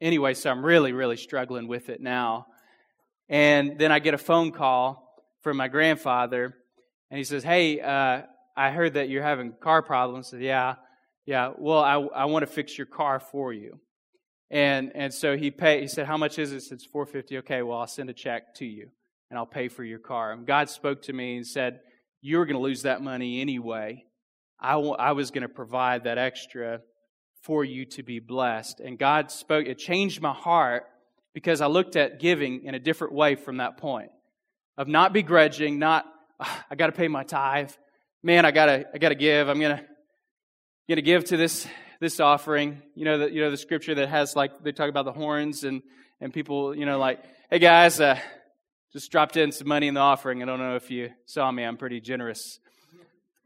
anyway, 0.00 0.34
so 0.34 0.50
I'm 0.50 0.64
really, 0.64 0.92
really 0.92 1.16
struggling 1.16 1.68
with 1.68 1.88
it 1.88 2.00
now. 2.00 2.46
And 3.28 3.78
then 3.78 3.92
I 3.92 3.98
get 3.98 4.14
a 4.14 4.18
phone 4.18 4.52
call 4.52 5.22
from 5.42 5.56
my 5.56 5.68
grandfather 5.68 6.54
and 7.10 7.18
he 7.18 7.24
says, 7.24 7.42
Hey, 7.42 7.80
uh, 7.80 8.22
I 8.56 8.70
heard 8.70 8.94
that 8.94 9.08
you're 9.08 9.22
having 9.22 9.52
car 9.52 9.82
problems. 9.82 10.28
I 10.28 10.30
said, 10.30 10.42
Yeah, 10.42 10.74
yeah. 11.26 11.52
Well, 11.56 11.80
I, 11.80 11.94
I 11.94 12.24
want 12.26 12.46
to 12.46 12.52
fix 12.52 12.76
your 12.76 12.86
car 12.86 13.20
for 13.20 13.52
you. 13.52 13.78
And 14.50 14.92
and 14.94 15.12
so 15.12 15.36
he 15.36 15.50
paid. 15.50 15.82
He 15.82 15.88
said, 15.88 16.06
"How 16.06 16.16
much 16.16 16.38
is 16.38 16.52
it?" 16.52 16.72
It's 16.72 16.84
four 16.84 17.04
fifty. 17.04 17.38
Okay, 17.38 17.62
well, 17.62 17.78
I'll 17.78 17.86
send 17.86 18.08
a 18.08 18.14
check 18.14 18.54
to 18.56 18.64
you, 18.64 18.88
and 19.30 19.38
I'll 19.38 19.46
pay 19.46 19.68
for 19.68 19.84
your 19.84 19.98
car. 19.98 20.32
And 20.32 20.46
God 20.46 20.70
spoke 20.70 21.02
to 21.02 21.12
me 21.12 21.36
and 21.36 21.46
said, 21.46 21.80
"You 22.22 22.38
were 22.38 22.46
going 22.46 22.56
to 22.56 22.62
lose 22.62 22.82
that 22.82 23.02
money 23.02 23.40
anyway. 23.40 24.04
I, 24.58 24.72
w- 24.72 24.94
I 24.94 25.12
was 25.12 25.30
going 25.30 25.42
to 25.42 25.48
provide 25.48 26.04
that 26.04 26.18
extra 26.18 26.80
for 27.42 27.62
you 27.62 27.84
to 27.86 28.02
be 28.02 28.20
blessed." 28.20 28.80
And 28.80 28.98
God 28.98 29.30
spoke. 29.30 29.66
It 29.66 29.76
changed 29.76 30.22
my 30.22 30.32
heart 30.32 30.86
because 31.34 31.60
I 31.60 31.66
looked 31.66 31.96
at 31.96 32.18
giving 32.18 32.64
in 32.64 32.74
a 32.74 32.80
different 32.80 33.12
way 33.12 33.34
from 33.34 33.58
that 33.58 33.76
point 33.76 34.10
of 34.78 34.88
not 34.88 35.12
begrudging, 35.12 35.78
not 35.78 36.06
ah, 36.40 36.64
I 36.70 36.74
got 36.74 36.86
to 36.86 36.92
pay 36.92 37.08
my 37.08 37.22
tithe. 37.22 37.72
Man, 38.22 38.46
I 38.46 38.50
got 38.50 38.66
to 38.66 38.86
I 38.94 38.98
got 38.98 39.10
to 39.10 39.14
give. 39.14 39.48
I'm 39.48 39.60
going 39.60 39.76
to 39.76 39.84
going 40.88 40.96
to 40.96 41.02
give 41.02 41.26
to 41.26 41.36
this 41.36 41.66
this 42.00 42.20
offering. 42.20 42.82
You 42.94 43.04
know 43.04 43.18
the 43.18 43.32
you 43.32 43.40
know 43.40 43.50
the 43.50 43.56
scripture 43.56 43.94
that 43.96 44.08
has 44.08 44.36
like 44.36 44.62
they 44.62 44.72
talk 44.72 44.88
about 44.88 45.04
the 45.04 45.12
horns 45.12 45.64
and 45.64 45.82
and 46.20 46.32
people, 46.32 46.74
you 46.74 46.86
know 46.86 46.98
like, 46.98 47.22
"Hey 47.50 47.58
guys, 47.58 48.00
uh, 48.00 48.18
just 48.92 49.10
dropped 49.10 49.36
in 49.36 49.52
some 49.52 49.68
money 49.68 49.88
in 49.88 49.94
the 49.94 50.00
offering. 50.00 50.42
I 50.42 50.46
don't 50.46 50.58
know 50.58 50.76
if 50.76 50.90
you 50.90 51.10
saw 51.26 51.50
me. 51.50 51.64
I'm 51.64 51.76
pretty 51.76 52.00
generous." 52.00 52.58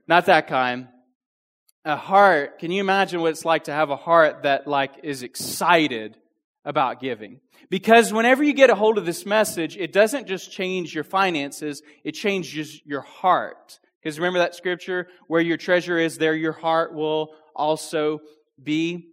Not 0.08 0.26
that 0.26 0.48
kind. 0.48 0.88
A 1.84 1.96
heart, 1.96 2.58
can 2.58 2.70
you 2.70 2.80
imagine 2.80 3.20
what 3.20 3.30
it's 3.30 3.44
like 3.44 3.64
to 3.64 3.72
have 3.72 3.90
a 3.90 3.96
heart 3.96 4.44
that 4.44 4.66
like 4.68 5.00
is 5.02 5.22
excited 5.22 6.16
about 6.64 7.00
giving. 7.00 7.40
Because 7.70 8.12
whenever 8.12 8.42
you 8.42 8.52
get 8.52 8.70
a 8.70 8.74
hold 8.74 8.98
of 8.98 9.06
this 9.06 9.24
message, 9.26 9.76
it 9.76 9.92
doesn't 9.92 10.26
just 10.26 10.52
change 10.52 10.94
your 10.94 11.04
finances, 11.04 11.82
it 12.04 12.12
changes 12.12 12.80
your 12.84 13.00
heart. 13.00 13.78
Because 14.02 14.18
remember 14.18 14.40
that 14.40 14.54
scripture, 14.54 15.08
where 15.28 15.40
your 15.40 15.56
treasure 15.56 15.98
is, 15.98 16.18
there 16.18 16.34
your 16.34 16.52
heart 16.52 16.94
will 16.94 17.34
also 17.54 18.20
be. 18.62 19.08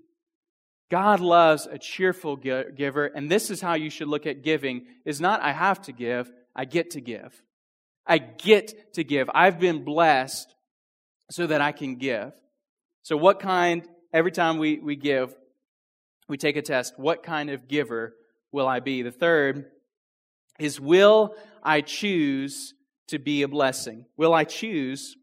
God 0.89 1.19
loves 1.19 1.67
a 1.67 1.77
cheerful 1.77 2.35
giver, 2.35 3.05
and 3.05 3.29
this 3.29 3.51
is 3.51 3.61
how 3.61 3.75
you 3.75 3.91
should 3.91 4.07
look 4.07 4.25
at 4.25 4.43
giving, 4.43 4.87
is 5.05 5.21
not 5.21 5.41
I 5.41 5.51
have 5.51 5.81
to 5.83 5.91
give, 5.91 6.31
I 6.55 6.65
get 6.65 6.91
to 6.91 7.01
give. 7.01 7.39
I 8.07 8.17
get 8.17 8.95
to 8.95 9.03
give. 9.03 9.29
I've 9.35 9.59
been 9.59 9.83
blessed 9.83 10.55
so 11.29 11.45
that 11.45 11.61
I 11.61 11.71
can 11.71 11.97
give. 11.97 12.31
So 13.03 13.17
what 13.17 13.39
kind, 13.39 13.87
every 14.11 14.31
time 14.31 14.57
we, 14.57 14.79
we 14.79 14.95
give, 14.95 15.35
we 16.27 16.37
take 16.37 16.55
a 16.55 16.61
test. 16.61 16.93
What 16.97 17.23
kind 17.23 17.49
of 17.49 17.67
giver 17.67 18.15
will 18.51 18.67
I 18.67 18.79
be? 18.79 19.01
The 19.01 19.11
third 19.11 19.65
is 20.59 20.79
will 20.79 21.35
I 21.61 21.81
choose 21.81 22.73
to 23.07 23.19
be 23.19 23.41
a 23.41 23.47
blessing? 23.47 24.05
Will 24.15 24.33
I 24.33 24.43
choose 24.43 25.15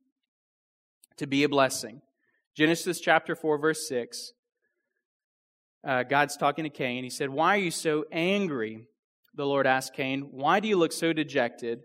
to 1.17 1.27
be 1.27 1.45
a 1.45 1.49
blessing? 1.49 2.03
Genesis 2.57 3.01
chapter 3.01 3.35
4, 3.35 3.59
verse 3.59 3.89
6. 3.89 4.33
Uh, 5.87 6.03
God's 6.03 6.37
talking 6.37 6.65
to 6.65 6.71
Cain. 6.71 7.05
He 7.05 7.11
said, 7.11 7.31
Why 7.31 7.57
are 7.57 7.61
you 7.61 7.71
so 7.71 8.05
angry? 8.11 8.87
The 9.35 9.47
Lord 9.47 9.67
asked 9.67 9.95
Cain, 9.95 10.29
Why 10.33 10.61
do 10.61 10.69
you 10.69 10.77
look 10.77 10.93
so 10.93 11.13
dejected? 11.13 11.81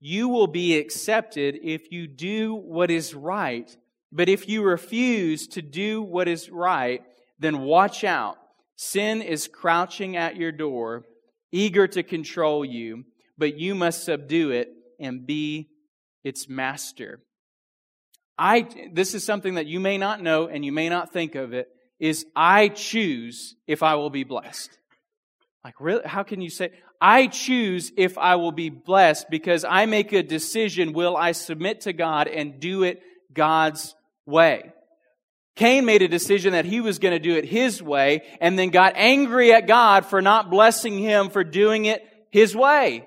You 0.00 0.28
will 0.28 0.46
be 0.46 0.76
accepted 0.76 1.58
if 1.62 1.92
you 1.92 2.06
do 2.06 2.54
what 2.54 2.90
is 2.90 3.14
right. 3.14 3.74
But 4.12 4.28
if 4.28 4.48
you 4.48 4.62
refuse 4.62 5.46
to 5.48 5.62
do 5.62 6.02
what 6.02 6.26
is 6.26 6.50
right, 6.50 7.02
then 7.38 7.60
watch 7.60 8.02
out 8.02 8.36
Sin 8.82 9.20
is 9.20 9.46
crouching 9.46 10.16
at 10.16 10.36
your 10.36 10.52
door, 10.52 11.04
eager 11.52 11.86
to 11.86 12.02
control 12.02 12.64
you, 12.64 13.04
but 13.36 13.58
you 13.58 13.74
must 13.74 14.04
subdue 14.04 14.52
it 14.52 14.70
and 14.98 15.26
be 15.26 15.68
its 16.24 16.48
master. 16.48 17.20
I, 18.40 18.66
this 18.90 19.14
is 19.14 19.22
something 19.22 19.56
that 19.56 19.66
you 19.66 19.80
may 19.80 19.98
not 19.98 20.22
know 20.22 20.48
and 20.48 20.64
you 20.64 20.72
may 20.72 20.88
not 20.88 21.12
think 21.12 21.34
of 21.34 21.52
it, 21.52 21.68
is 21.98 22.24
I 22.34 22.68
choose 22.68 23.54
if 23.66 23.82
I 23.82 23.96
will 23.96 24.08
be 24.08 24.24
blessed. 24.24 24.70
Like, 25.62 25.74
really? 25.78 26.06
How 26.06 26.22
can 26.22 26.40
you 26.40 26.48
say, 26.48 26.70
I 27.02 27.26
choose 27.26 27.92
if 27.98 28.16
I 28.16 28.36
will 28.36 28.50
be 28.50 28.70
blessed 28.70 29.28
because 29.28 29.62
I 29.62 29.84
make 29.84 30.14
a 30.14 30.22
decision, 30.22 30.94
will 30.94 31.18
I 31.18 31.32
submit 31.32 31.82
to 31.82 31.92
God 31.92 32.28
and 32.28 32.58
do 32.60 32.82
it 32.82 33.02
God's 33.30 33.94
way? 34.24 34.72
Cain 35.54 35.84
made 35.84 36.00
a 36.00 36.08
decision 36.08 36.54
that 36.54 36.64
he 36.64 36.80
was 36.80 36.98
going 36.98 37.12
to 37.12 37.18
do 37.18 37.36
it 37.36 37.44
his 37.44 37.82
way 37.82 38.22
and 38.40 38.58
then 38.58 38.70
got 38.70 38.94
angry 38.96 39.52
at 39.52 39.66
God 39.66 40.06
for 40.06 40.22
not 40.22 40.48
blessing 40.48 40.98
him 40.98 41.28
for 41.28 41.44
doing 41.44 41.84
it 41.84 42.02
his 42.30 42.56
way. 42.56 43.06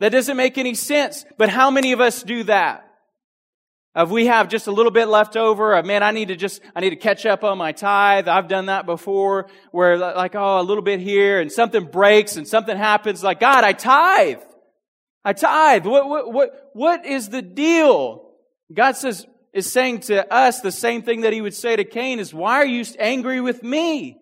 That 0.00 0.10
doesn't 0.10 0.36
make 0.36 0.58
any 0.58 0.74
sense. 0.74 1.24
But 1.38 1.50
how 1.50 1.70
many 1.70 1.92
of 1.92 2.00
us 2.00 2.24
do 2.24 2.42
that? 2.44 2.83
If 3.96 4.10
we 4.10 4.26
have 4.26 4.48
just 4.48 4.66
a 4.66 4.72
little 4.72 4.90
bit 4.90 5.06
left 5.06 5.36
over, 5.36 5.76
uh, 5.76 5.82
man, 5.82 6.02
I 6.02 6.10
need 6.10 6.28
to 6.28 6.36
just, 6.36 6.60
I 6.74 6.80
need 6.80 6.90
to 6.90 6.96
catch 6.96 7.24
up 7.26 7.44
on 7.44 7.58
my 7.58 7.70
tithe. 7.70 8.26
I've 8.26 8.48
done 8.48 8.66
that 8.66 8.86
before 8.86 9.46
where 9.70 9.96
like, 9.96 10.34
oh, 10.34 10.60
a 10.60 10.62
little 10.62 10.82
bit 10.82 10.98
here 10.98 11.40
and 11.40 11.50
something 11.50 11.84
breaks 11.84 12.36
and 12.36 12.46
something 12.46 12.76
happens 12.76 13.22
like, 13.22 13.38
God, 13.38 13.62
I 13.62 13.72
tithe. 13.72 14.42
I 15.24 15.32
tithe. 15.32 15.86
What, 15.86 16.08
what, 16.08 16.32
what, 16.32 16.70
what 16.72 17.06
is 17.06 17.28
the 17.28 17.40
deal? 17.40 18.32
God 18.72 18.96
says, 18.96 19.26
is 19.52 19.70
saying 19.70 20.00
to 20.00 20.32
us 20.32 20.60
the 20.60 20.72
same 20.72 21.02
thing 21.02 21.20
that 21.20 21.32
he 21.32 21.40
would 21.40 21.54
say 21.54 21.76
to 21.76 21.84
Cain 21.84 22.18
is, 22.18 22.34
why 22.34 22.56
are 22.56 22.66
you 22.66 22.84
angry 22.98 23.40
with 23.40 23.62
me? 23.62 24.18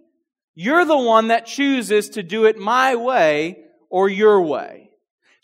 You're 0.54 0.84
the 0.84 0.98
one 0.98 1.28
that 1.28 1.46
chooses 1.46 2.10
to 2.10 2.22
do 2.22 2.44
it 2.44 2.58
my 2.58 2.96
way 2.96 3.64
or 3.88 4.10
your 4.10 4.42
way. 4.42 4.90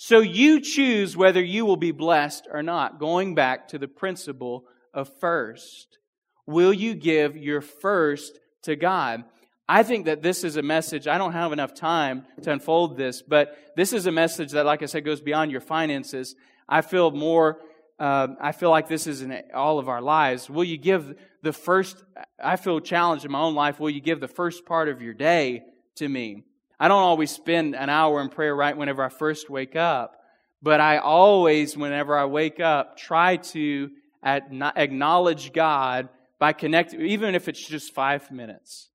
So 0.01 0.21
you 0.21 0.61
choose 0.61 1.17
whether 1.17 1.43
you 1.43 1.67
will 1.67 1.77
be 1.77 1.91
blessed 1.91 2.47
or 2.53 2.63
not, 2.63 3.01
going 3.01 3.35
back 3.35 3.67
to 3.69 3.79
the 3.79 3.89
principle 3.89 4.65
of 4.95 5.11
first. 5.19 5.99
Will 6.47 6.73
you 6.73 6.95
give 6.95 7.37
your 7.37 7.61
first 7.61 8.39
to 8.63 8.77
God? 8.77 9.25
I 9.69 9.83
think 9.83 10.07
that 10.07 10.23
this 10.23 10.45
is 10.45 10.57
a 10.57 10.63
message, 10.63 11.09
I 11.09 11.19
don't 11.19 11.33
have 11.33 11.53
enough 11.53 11.75
time 11.75 12.27
to 12.43 12.53
unfold 12.53 12.97
this, 12.97 13.23
but 13.23 13.59
this 13.75 13.93
is 13.93 14.07
a 14.07 14.13
message 14.13 14.53
that, 14.53 14.65
like 14.65 14.85
I 14.85 14.87
said, 14.87 15.05
goes 15.05 15.21
beyond 15.21 15.51
your 15.51 15.61
finances. 15.61 16.37
I 16.69 16.83
feel 16.83 17.11
more, 17.11 17.59
uh, 17.99 18.29
I 18.41 18.53
feel 18.53 18.71
like 18.71 18.87
this 18.87 19.09
is 19.09 19.23
in 19.23 19.37
all 19.53 19.81
of 19.81 19.89
our 19.89 20.01
lives. 20.01 20.49
Will 20.49 20.65
you 20.65 20.79
give 20.79 21.13
the 21.43 21.53
first, 21.53 22.05
I 22.43 22.55
feel 22.55 22.79
challenged 22.79 23.25
in 23.25 23.33
my 23.33 23.41
own 23.41 23.57
life, 23.57 23.81
will 23.81 23.91
you 23.91 24.01
give 24.01 24.21
the 24.21 24.29
first 24.29 24.65
part 24.65 24.89
of 24.89 25.03
your 25.03 25.13
day 25.13 25.65
to 25.97 26.09
me? 26.09 26.45
I 26.81 26.89
don't 26.89 27.03
always 27.03 27.31
spend 27.31 27.75
an 27.75 27.91
hour 27.91 28.21
in 28.21 28.29
prayer 28.29 28.55
right 28.55 28.77
whenever 28.77 29.03
I 29.03 29.09
first 29.09 29.51
wake 29.51 29.75
up, 29.75 30.17
but 30.63 30.81
I 30.81 30.99
always, 30.99 31.77
whenever 31.77 32.17
I 32.17 32.27
wake 32.27 32.61
up, 32.61 32.97
try 32.97 33.37
to 33.37 33.91
acknowledge 34.23 35.53
God 35.53 36.09
by 36.39 36.53
connecting, 36.53 37.01
even 37.03 37.35
if 37.35 37.49
it's 37.49 37.65
just 37.65 37.95
five 37.95 38.31
minutes. 38.31 38.91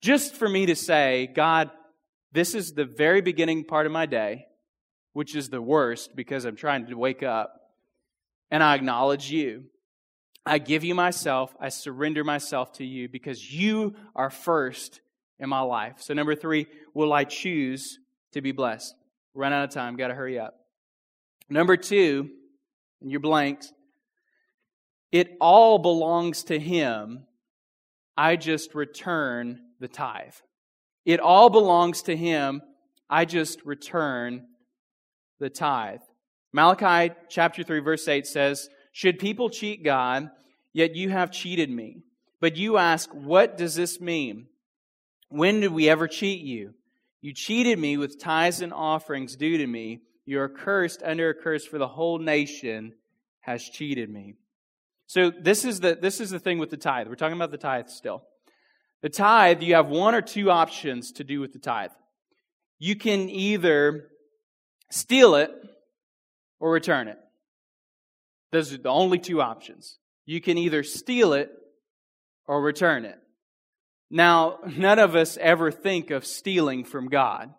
Just 0.00 0.34
for 0.34 0.48
me 0.48 0.66
to 0.66 0.74
say, 0.76 1.28
God, 1.32 1.70
this 2.32 2.54
is 2.54 2.72
the 2.72 2.84
very 2.84 3.20
beginning 3.20 3.64
part 3.64 3.86
of 3.86 3.92
my 3.92 4.06
day, 4.06 4.46
which 5.12 5.34
is 5.34 5.48
the 5.48 5.62
worst 5.62 6.14
because 6.16 6.44
I'm 6.44 6.56
trying 6.56 6.86
to 6.86 6.94
wake 6.94 7.22
up, 7.22 7.54
and 8.50 8.62
I 8.62 8.74
acknowledge 8.74 9.30
you. 9.30 9.64
I 10.44 10.58
give 10.58 10.82
you 10.82 10.94
myself. 10.94 11.54
I 11.60 11.68
surrender 11.68 12.24
myself 12.24 12.72
to 12.74 12.84
you 12.84 13.08
because 13.08 13.52
you 13.52 13.94
are 14.16 14.30
first 14.30 15.00
in 15.40 15.48
my 15.48 15.60
life. 15.60 15.96
So, 15.98 16.14
number 16.14 16.34
three, 16.34 16.66
will 16.94 17.12
I 17.12 17.24
choose 17.24 17.98
to 18.32 18.40
be 18.40 18.52
blessed? 18.52 18.94
Run 19.34 19.52
out 19.52 19.64
of 19.64 19.70
time. 19.70 19.96
Got 19.96 20.08
to 20.08 20.14
hurry 20.14 20.38
up. 20.38 20.54
Number 21.48 21.76
two, 21.76 22.30
in 23.00 23.10
your 23.10 23.20
blanks, 23.20 23.72
it 25.12 25.36
all 25.40 25.78
belongs 25.78 26.44
to 26.44 26.58
Him. 26.58 27.24
I 28.16 28.36
just 28.36 28.74
return 28.74 29.60
the 29.80 29.88
tithe. 29.88 30.34
It 31.04 31.20
all 31.20 31.50
belongs 31.50 32.02
to 32.02 32.16
Him. 32.16 32.60
I 33.08 33.24
just 33.24 33.64
return 33.64 34.46
the 35.38 35.48
tithe. 35.48 36.00
Malachi 36.52 37.14
chapter 37.28 37.62
3, 37.62 37.80
verse 37.80 38.06
8 38.06 38.26
says, 38.26 38.68
Should 38.92 39.18
people 39.18 39.48
cheat 39.48 39.84
God, 39.84 40.30
yet 40.72 40.96
you 40.96 41.10
have 41.10 41.30
cheated 41.30 41.70
me? 41.70 42.02
But 42.40 42.56
you 42.56 42.76
ask, 42.76 43.10
What 43.12 43.56
does 43.56 43.74
this 43.74 44.00
mean? 44.00 44.46
When 45.28 45.60
did 45.60 45.72
we 45.72 45.88
ever 45.88 46.08
cheat 46.08 46.40
you? 46.40 46.74
You 47.20 47.34
cheated 47.34 47.78
me 47.78 47.96
with 47.96 48.20
tithes 48.20 48.60
and 48.60 48.72
offerings 48.72 49.36
due 49.36 49.58
to 49.58 49.66
me. 49.66 50.00
You 50.24 50.40
are 50.40 50.48
cursed 50.48 51.02
under 51.02 51.30
a 51.30 51.34
curse, 51.34 51.64
for 51.64 51.78
the 51.78 51.88
whole 51.88 52.18
nation 52.18 52.94
has 53.40 53.64
cheated 53.64 54.10
me. 54.10 54.34
So 55.06 55.30
this 55.30 55.64
is 55.64 55.80
the 55.80 55.96
this 56.00 56.20
is 56.20 56.30
the 56.30 56.38
thing 56.38 56.58
with 56.58 56.70
the 56.70 56.76
tithe. 56.76 57.08
We're 57.08 57.14
talking 57.14 57.36
about 57.36 57.50
the 57.50 57.58
tithe 57.58 57.88
still. 57.88 58.22
The 59.00 59.08
tithe, 59.08 59.62
you 59.62 59.74
have 59.74 59.88
one 59.88 60.14
or 60.14 60.22
two 60.22 60.50
options 60.50 61.12
to 61.12 61.24
do 61.24 61.40
with 61.40 61.52
the 61.52 61.58
tithe. 61.58 61.92
You 62.78 62.94
can 62.96 63.30
either 63.30 64.08
steal 64.90 65.34
it 65.34 65.50
or 66.60 66.70
return 66.70 67.08
it. 67.08 67.18
Those 68.50 68.72
are 68.72 68.78
the 68.78 68.88
only 68.88 69.18
two 69.18 69.40
options. 69.40 69.98
You 70.26 70.40
can 70.40 70.58
either 70.58 70.82
steal 70.82 71.32
it 71.32 71.50
or 72.46 72.60
return 72.60 73.04
it. 73.04 73.18
Now, 74.10 74.58
none 74.76 74.98
of 74.98 75.14
us 75.14 75.36
ever 75.36 75.70
think 75.70 76.10
of 76.10 76.24
stealing 76.24 76.84
from 76.84 77.08
God. 77.08 77.52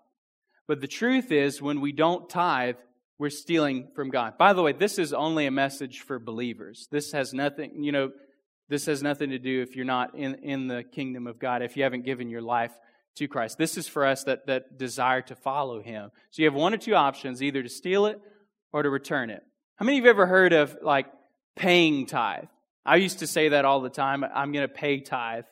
But 0.67 0.81
the 0.81 0.88
truth 0.88 1.31
is, 1.31 1.62
when 1.62 1.81
we 1.81 1.91
don't 1.91 2.29
tithe, 2.29 2.77
we're 3.17 3.29
stealing 3.29 3.89
from 3.95 4.09
God. 4.09 4.38
By 4.38 4.53
the 4.53 4.62
way, 4.62 4.71
this 4.71 4.97
is 4.97 5.13
only 5.13 5.45
a 5.45 5.51
message 5.51 5.99
for 5.99 6.19
believers. 6.19 6.88
This 6.91 7.12
has 7.12 7.33
nothing, 7.33 7.83
you 7.83 7.91
know, 7.91 8.12
this 8.69 8.85
has 8.85 9.03
nothing 9.03 9.31
to 9.31 9.39
do 9.39 9.62
if 9.62 9.75
you're 9.75 9.85
not 9.85 10.15
in, 10.15 10.35
in 10.35 10.67
the 10.67 10.83
kingdom 10.83 11.27
of 11.27 11.39
God, 11.39 11.62
if 11.62 11.75
you 11.75 11.83
haven't 11.83 12.05
given 12.05 12.29
your 12.29 12.41
life 12.41 12.71
to 13.15 13.27
Christ. 13.27 13.57
This 13.57 13.77
is 13.77 13.88
for 13.88 14.05
us 14.05 14.23
that, 14.23 14.47
that 14.47 14.77
desire 14.77 15.21
to 15.23 15.35
follow 15.35 15.81
Him. 15.81 16.12
So 16.31 16.41
you 16.41 16.45
have 16.47 16.55
one 16.55 16.73
or 16.73 16.77
two 16.77 16.95
options 16.95 17.43
either 17.43 17.62
to 17.62 17.69
steal 17.69 18.05
it 18.05 18.21
or 18.71 18.83
to 18.83 18.89
return 18.89 19.29
it. 19.29 19.43
How 19.75 19.85
many 19.85 19.97
of 19.97 20.03
you 20.03 20.07
have 20.07 20.15
ever 20.15 20.27
heard 20.27 20.53
of 20.53 20.77
like 20.81 21.07
paying 21.55 22.05
tithe? 22.05 22.45
I 22.85 22.97
used 22.97 23.19
to 23.19 23.27
say 23.27 23.49
that 23.49 23.65
all 23.65 23.81
the 23.81 23.89
time 23.89 24.23
I'm 24.23 24.51
going 24.51 24.67
to 24.67 24.73
pay 24.73 25.01
tithe. 25.01 25.45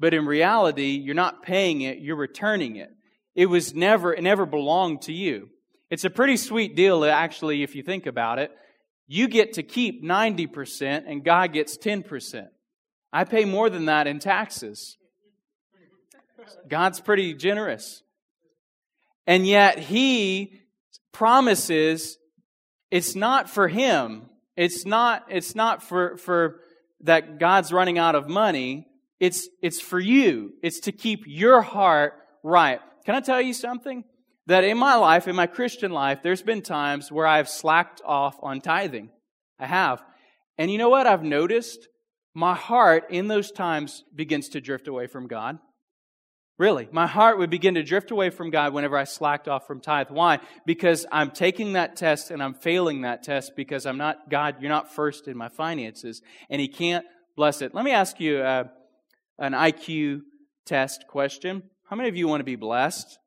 But 0.00 0.14
in 0.14 0.24
reality, 0.24 0.92
you're 0.92 1.14
not 1.14 1.42
paying 1.42 1.82
it, 1.82 1.98
you're 1.98 2.16
returning 2.16 2.76
it. 2.76 2.90
It 3.34 3.46
was 3.46 3.74
never, 3.74 4.12
it 4.12 4.22
never 4.22 4.46
belonged 4.46 5.02
to 5.02 5.12
you. 5.12 5.50
It's 5.90 6.04
a 6.04 6.10
pretty 6.10 6.36
sweet 6.36 6.74
deal, 6.74 7.02
uh, 7.02 7.08
actually, 7.08 7.62
if 7.62 7.74
you 7.74 7.82
think 7.82 8.06
about 8.06 8.38
it. 8.38 8.50
You 9.06 9.28
get 9.28 9.54
to 9.54 9.62
keep 9.62 10.02
90% 10.02 11.04
and 11.06 11.22
God 11.22 11.52
gets 11.52 11.76
10%. 11.76 12.46
I 13.12 13.24
pay 13.24 13.44
more 13.44 13.68
than 13.68 13.86
that 13.86 14.06
in 14.06 14.20
taxes. 14.20 14.96
God's 16.68 17.00
pretty 17.00 17.34
generous. 17.34 18.02
And 19.26 19.46
yet 19.46 19.78
He 19.78 20.60
promises 21.12 22.18
it's 22.90 23.14
not 23.14 23.50
for 23.50 23.68
Him. 23.68 24.30
It's 24.56 24.86
not, 24.86 25.26
it's 25.28 25.54
not 25.54 25.82
for, 25.82 26.16
for 26.16 26.60
that 27.02 27.38
God's 27.38 27.72
running 27.72 27.98
out 27.98 28.14
of 28.14 28.28
money. 28.28 28.86
It's, 29.20 29.48
it's 29.62 29.80
for 29.80 30.00
you. 30.00 30.54
It's 30.62 30.80
to 30.80 30.92
keep 30.92 31.24
your 31.26 31.60
heart 31.60 32.14
right. 32.42 32.80
Can 33.04 33.14
I 33.14 33.20
tell 33.20 33.40
you 33.40 33.52
something? 33.52 34.04
That 34.46 34.64
in 34.64 34.78
my 34.78 34.96
life, 34.96 35.28
in 35.28 35.36
my 35.36 35.46
Christian 35.46 35.92
life, 35.92 36.22
there's 36.22 36.42
been 36.42 36.62
times 36.62 37.12
where 37.12 37.26
I've 37.26 37.48
slacked 37.48 38.00
off 38.04 38.36
on 38.42 38.60
tithing. 38.60 39.10
I 39.58 39.66
have. 39.66 40.02
And 40.58 40.70
you 40.70 40.78
know 40.78 40.88
what 40.88 41.06
I've 41.06 41.22
noticed? 41.22 41.86
My 42.34 42.54
heart 42.54 43.04
in 43.10 43.28
those 43.28 43.52
times 43.52 44.02
begins 44.14 44.48
to 44.50 44.60
drift 44.60 44.88
away 44.88 45.06
from 45.06 45.28
God. 45.28 45.58
Really, 46.58 46.88
my 46.92 47.06
heart 47.06 47.38
would 47.38 47.48
begin 47.48 47.74
to 47.76 47.82
drift 47.82 48.10
away 48.10 48.28
from 48.28 48.50
God 48.50 48.74
whenever 48.74 48.96
I 48.96 49.04
slacked 49.04 49.48
off 49.48 49.66
from 49.66 49.80
tithe. 49.80 50.10
Why? 50.10 50.40
Because 50.66 51.06
I'm 51.10 51.30
taking 51.30 51.72
that 51.74 51.96
test 51.96 52.30
and 52.30 52.42
I'm 52.42 52.52
failing 52.52 53.02
that 53.02 53.22
test 53.22 53.52
because 53.56 53.86
I'm 53.86 53.96
not, 53.96 54.28
God, 54.28 54.56
you're 54.60 54.68
not 54.68 54.92
first 54.92 55.26
in 55.26 55.38
my 55.38 55.48
finances, 55.48 56.20
and 56.50 56.60
He 56.60 56.68
can't 56.68 57.06
bless 57.34 57.62
it. 57.62 57.74
Let 57.74 57.84
me 57.84 57.92
ask 57.92 58.20
you 58.20 58.38
uh, 58.38 58.64
an 59.40 59.52
IQ 59.52 60.20
test 60.66 61.06
question. 61.08 61.64
How 61.88 61.96
many 61.96 62.08
of 62.08 62.16
you 62.16 62.28
want 62.28 62.40
to 62.40 62.44
be 62.44 62.56
blessed? 62.56 63.18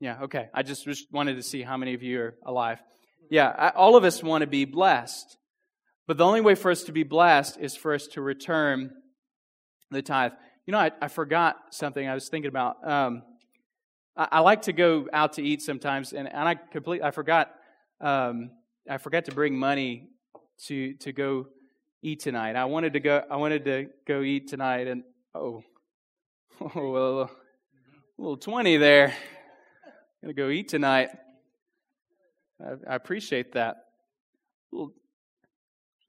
Yeah, 0.00 0.22
okay. 0.24 0.48
I 0.52 0.62
just, 0.62 0.84
just 0.84 1.10
wanted 1.10 1.36
to 1.36 1.42
see 1.42 1.62
how 1.62 1.78
many 1.78 1.94
of 1.94 2.02
you 2.02 2.20
are 2.20 2.34
alive. 2.44 2.82
Yeah, 3.30 3.48
I, 3.48 3.68
all 3.70 3.96
of 3.96 4.04
us 4.04 4.22
want 4.22 4.42
to 4.42 4.46
be 4.46 4.66
blessed. 4.66 5.38
But 6.06 6.18
the 6.18 6.26
only 6.26 6.42
way 6.42 6.54
for 6.54 6.70
us 6.70 6.82
to 6.84 6.92
be 6.92 7.04
blessed 7.04 7.58
is 7.58 7.74
for 7.74 7.94
us 7.94 8.06
to 8.08 8.20
return 8.20 8.90
the 9.90 10.02
tithe. 10.02 10.32
You 10.66 10.72
know, 10.72 10.78
I, 10.78 10.90
I 11.00 11.08
forgot 11.08 11.56
something 11.70 12.06
I 12.06 12.14
was 12.14 12.28
thinking 12.28 12.50
about. 12.50 12.86
Um, 12.86 13.22
I, 14.16 14.28
I, 14.32 14.40
like 14.40 14.62
to 14.62 14.72
go 14.72 15.06
out 15.12 15.34
to 15.34 15.42
eat 15.42 15.62
sometimes, 15.62 16.12
and, 16.12 16.28
and 16.28 16.48
I 16.48 16.56
complete 16.56 17.02
I 17.02 17.10
forgot 17.10 17.50
um, 18.00 18.50
I 18.88 18.98
forgot 18.98 19.26
to 19.26 19.32
bring 19.32 19.56
money 19.56 20.08
to 20.66 20.94
to 20.96 21.12
go 21.12 21.46
eat 22.04 22.20
tonight. 22.20 22.54
I 22.54 22.66
wanted 22.66 22.92
to 22.92 23.00
go. 23.00 23.22
I 23.28 23.36
wanted 23.36 23.64
to 23.64 23.86
go 24.06 24.20
eat 24.20 24.48
tonight, 24.48 24.86
and 24.86 25.02
oh, 25.34 25.64
oh 26.60 26.90
well, 26.90 27.20
a 27.22 27.30
little 28.18 28.36
twenty 28.36 28.76
there. 28.76 29.08
I'm 30.22 30.28
Gonna 30.28 30.34
go 30.34 30.50
eat 30.50 30.68
tonight. 30.68 31.08
I, 32.60 32.92
I 32.92 32.94
appreciate 32.94 33.54
that. 33.54 33.76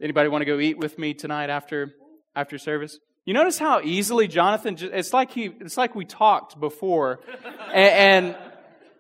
Anybody 0.02 0.28
want 0.28 0.42
to 0.42 0.46
go 0.46 0.60
eat 0.60 0.78
with 0.78 1.00
me 1.00 1.14
tonight 1.14 1.50
after 1.50 1.94
after 2.36 2.58
service? 2.58 3.00
You 3.24 3.34
notice 3.34 3.58
how 3.58 3.82
easily 3.82 4.28
Jonathan? 4.28 4.76
Just, 4.76 4.94
it's 4.94 5.14
like 5.14 5.32
he. 5.32 5.46
It's 5.62 5.78
like 5.78 5.96
we 5.96 6.04
talked 6.04 6.60
before, 6.60 7.22
and, 7.74 8.26
and 8.26 8.38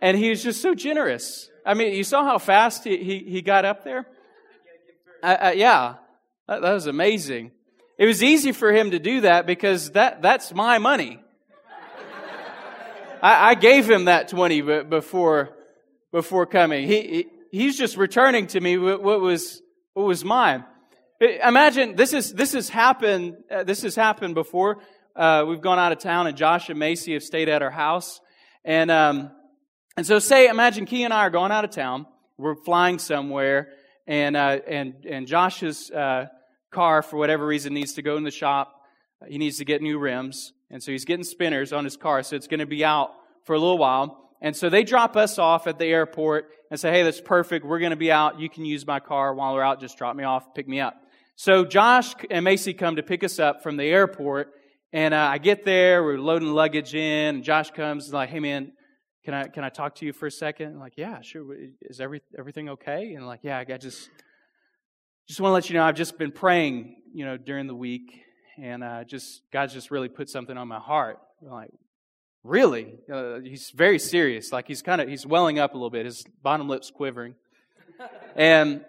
and 0.01 0.17
he 0.17 0.29
was 0.29 0.41
just 0.41 0.62
so 0.62 0.73
generous. 0.73 1.49
I 1.65 1.73
mean, 1.73 1.93
you 1.93 2.05
saw 2.05 2.23
how 2.23 2.38
fast 2.38 2.86
he 2.86 3.03
he, 3.03 3.19
he 3.19 3.41
got 3.41 3.65
up 3.65 3.84
there. 3.84 4.08
Yeah, 5.23 5.95
that, 6.47 6.62
that 6.62 6.73
was 6.73 6.88
amazing. 6.88 7.51
It 7.97 8.05
was 8.05 8.21
easy 8.21 8.51
for 8.51 8.71
him 8.71 8.91
to 8.91 8.99
do 8.99 9.21
that 9.21 9.45
because 9.45 9.91
that, 9.91 10.21
that's 10.21 10.53
my 10.53 10.77
money. 10.77 11.19
I, 13.21 13.51
I, 13.51 13.55
gave 13.55 13.89
him 13.89 14.05
that 14.05 14.27
20 14.27 14.84
before, 14.84 15.55
before 16.12 16.45
coming. 16.45 16.88
He, 16.88 17.01
he, 17.01 17.27
he's 17.51 17.77
just 17.77 17.97
returning 17.97 18.47
to 18.47 18.60
me 18.60 18.77
what, 18.77 19.01
what 19.01 19.21
was, 19.21 19.62
what 19.93 20.05
was 20.05 20.23
mine. 20.23 20.65
Imagine 21.19 21.95
this 21.95 22.13
is, 22.13 22.34
this 22.34 22.53
has 22.53 22.69
happened, 22.69 23.38
uh, 23.49 23.63
this 23.63 23.81
has 23.81 23.95
happened 23.95 24.36
before. 24.36 24.79
Uh, 25.15 25.45
we've 25.47 25.62
gone 25.62 25.79
out 25.79 25.93
of 25.93 25.99
town 25.99 26.27
and 26.27 26.38
Josh 26.38 26.69
and 26.69 26.77
Macy 26.77 27.13
have 27.13 27.23
stayed 27.23 27.49
at 27.49 27.63
our 27.63 27.71
house. 27.71 28.19
And, 28.63 28.91
um, 28.91 29.31
and 29.97 30.05
so 30.05 30.19
say, 30.19 30.47
imagine 30.49 30.86
Key 30.86 31.03
and 31.03 31.13
I 31.13 31.21
are 31.21 31.29
going 31.29 31.53
out 31.53 31.63
of 31.63 31.71
town. 31.71 32.05
We're 32.38 32.55
flying 32.55 32.99
somewhere 32.99 33.69
and 34.08 34.36
uh, 34.36 34.60
and 34.67 35.05
and 35.10 35.27
Josh's 35.27 35.89
uh, 35.91 36.27
car 36.75 37.01
for 37.01 37.17
whatever 37.17 37.45
reason 37.45 37.73
needs 37.73 37.93
to 37.93 38.01
go 38.01 38.17
in 38.17 38.23
the 38.23 38.31
shop. 38.31 38.81
He 39.27 39.38
needs 39.38 39.57
to 39.57 39.65
get 39.65 39.81
new 39.81 39.97
rims, 39.97 40.53
and 40.69 40.83
so 40.83 40.91
he's 40.91 41.05
getting 41.05 41.23
spinners 41.23 41.71
on 41.71 41.83
his 41.83 41.97
car. 41.97 42.21
So 42.21 42.35
it's 42.35 42.47
going 42.47 42.59
to 42.59 42.65
be 42.65 42.83
out 42.83 43.11
for 43.45 43.55
a 43.55 43.59
little 43.59 43.77
while. 43.77 44.21
And 44.41 44.55
so 44.55 44.69
they 44.69 44.83
drop 44.83 45.15
us 45.15 45.39
off 45.39 45.65
at 45.65 45.79
the 45.79 45.85
airport 45.85 46.49
and 46.69 46.79
say, 46.79 46.91
hey, 46.91 47.03
that's 47.03 47.21
perfect. 47.21 47.65
We're 47.65 47.79
going 47.79 47.91
to 47.91 47.95
be 48.07 48.11
out. 48.11 48.39
You 48.39 48.49
can 48.49 48.65
use 48.65 48.85
my 48.85 48.99
car 48.99 49.33
while 49.33 49.53
we're 49.53 49.63
out. 49.63 49.79
Just 49.79 49.97
drop 49.97 50.15
me 50.15 50.23
off, 50.23 50.53
pick 50.53 50.67
me 50.67 50.81
up. 50.81 50.95
So 51.35 51.65
Josh 51.65 52.13
and 52.29 52.43
Macy 52.43 52.73
come 52.73 52.97
to 52.97 53.03
pick 53.03 53.23
us 53.23 53.39
up 53.39 53.63
from 53.63 53.77
the 53.77 53.85
airport. 53.85 54.51
And 54.91 55.13
uh, 55.13 55.29
I 55.31 55.38
get 55.39 55.65
there, 55.65 56.03
we're 56.03 56.19
loading 56.19 56.53
luggage 56.53 56.93
in. 56.93 57.35
And 57.35 57.43
Josh 57.43 57.71
comes, 57.71 58.13
like, 58.13 58.29
hey, 58.29 58.39
man, 58.39 58.73
can 59.23 59.33
I, 59.33 59.47
can 59.47 59.63
I 59.63 59.69
talk 59.69 59.95
to 59.95 60.05
you 60.05 60.13
for 60.13 60.27
a 60.27 60.31
second? 60.31 60.73
I'm 60.73 60.79
like, 60.79 60.97
yeah, 60.97 61.21
sure. 61.21 61.55
Is 61.81 61.99
every, 61.99 62.21
everything 62.38 62.69
okay? 62.69 63.13
And 63.15 63.25
like, 63.25 63.39
yeah, 63.41 63.57
I 63.57 63.77
just, 63.77 64.09
just 65.27 65.39
want 65.39 65.51
to 65.51 65.53
let 65.53 65.69
you 65.69 65.75
know 65.75 65.83
I've 65.83 65.95
just 65.95 66.17
been 66.17 66.31
praying, 66.31 66.97
you 67.13 67.25
know, 67.25 67.38
during 67.38 67.67
the 67.67 67.75
week. 67.75 68.21
And 68.57 68.83
uh, 68.83 69.03
just, 69.03 69.41
God's 69.51 69.73
just 69.73 69.91
really 69.91 70.07
put 70.07 70.29
something 70.29 70.57
on 70.57 70.67
my 70.67 70.79
heart. 70.79 71.19
I'm 71.41 71.49
like, 71.49 71.71
Really? 72.45 72.93
Uh, 73.11 73.39
he's 73.39 73.71
very 73.71 73.97
serious. 73.97 74.51
Like 74.51 74.67
he's 74.67 74.83
kind 74.83 75.01
of 75.01 75.09
he's 75.09 75.25
welling 75.25 75.57
up 75.57 75.73
a 75.73 75.77
little 75.77 75.89
bit. 75.89 76.05
His 76.05 76.23
bottom 76.43 76.69
lip's 76.69 76.91
quivering. 76.91 77.33
and 78.35 78.85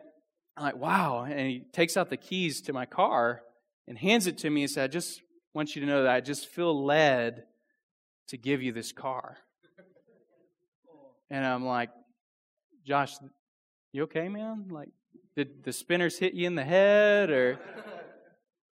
I'm 0.59 0.63
like, 0.63 0.77
wow. 0.77 1.25
And 1.25 1.41
he 1.41 1.61
takes 1.73 1.97
out 1.97 2.11
the 2.11 2.19
keys 2.19 2.61
to 2.63 2.75
my 2.75 2.85
car 2.85 3.41
and 3.89 3.97
hands 3.97 4.27
it 4.27 4.37
to 4.39 4.51
me 4.51 4.61
and 4.61 4.71
said, 4.71 4.85
I 4.85 4.89
just 4.89 5.23
want 5.55 5.75
you 5.75 5.81
to 5.81 5.87
know 5.87 6.03
that 6.03 6.13
I 6.13 6.21
just 6.21 6.49
feel 6.49 6.85
led 6.85 7.45
to 8.29 8.37
give 8.37 8.63
you 8.63 8.73
this 8.73 8.93
car. 8.93 9.39
And 11.31 11.43
I'm 11.43 11.65
like, 11.65 11.89
Josh, 12.85 13.15
you 13.93 14.03
okay, 14.03 14.29
man? 14.29 14.67
Like, 14.69 14.91
did 15.37 15.65
the 15.65 15.73
spinners 15.73 16.19
hit 16.19 16.35
you 16.35 16.47
in 16.47 16.55
the 16.55 16.65
head 16.65 17.31
or 17.31 17.59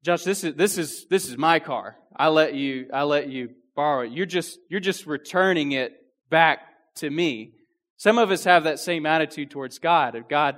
Josh, 0.03 0.23
this 0.23 0.43
is 0.43 0.55
this 0.55 0.77
is 0.77 1.07
this 1.09 1.27
is 1.27 1.37
my 1.37 1.59
car. 1.59 1.97
I 2.15 2.29
let 2.29 2.53
you 2.53 2.87
I 2.93 3.03
let 3.03 3.29
you 3.29 3.49
borrow 3.75 4.01
it. 4.01 4.11
You're 4.11 4.25
just, 4.25 4.59
you're 4.69 4.81
just 4.81 5.05
returning 5.05 5.71
it 5.71 5.93
back 6.29 6.59
to 6.95 7.09
me. 7.09 7.53
Some 7.95 8.17
of 8.17 8.29
us 8.29 8.43
have 8.43 8.65
that 8.65 8.77
same 8.77 9.05
attitude 9.05 9.51
towards 9.51 9.79
God. 9.79 10.15
If 10.15 10.27
God, 10.27 10.57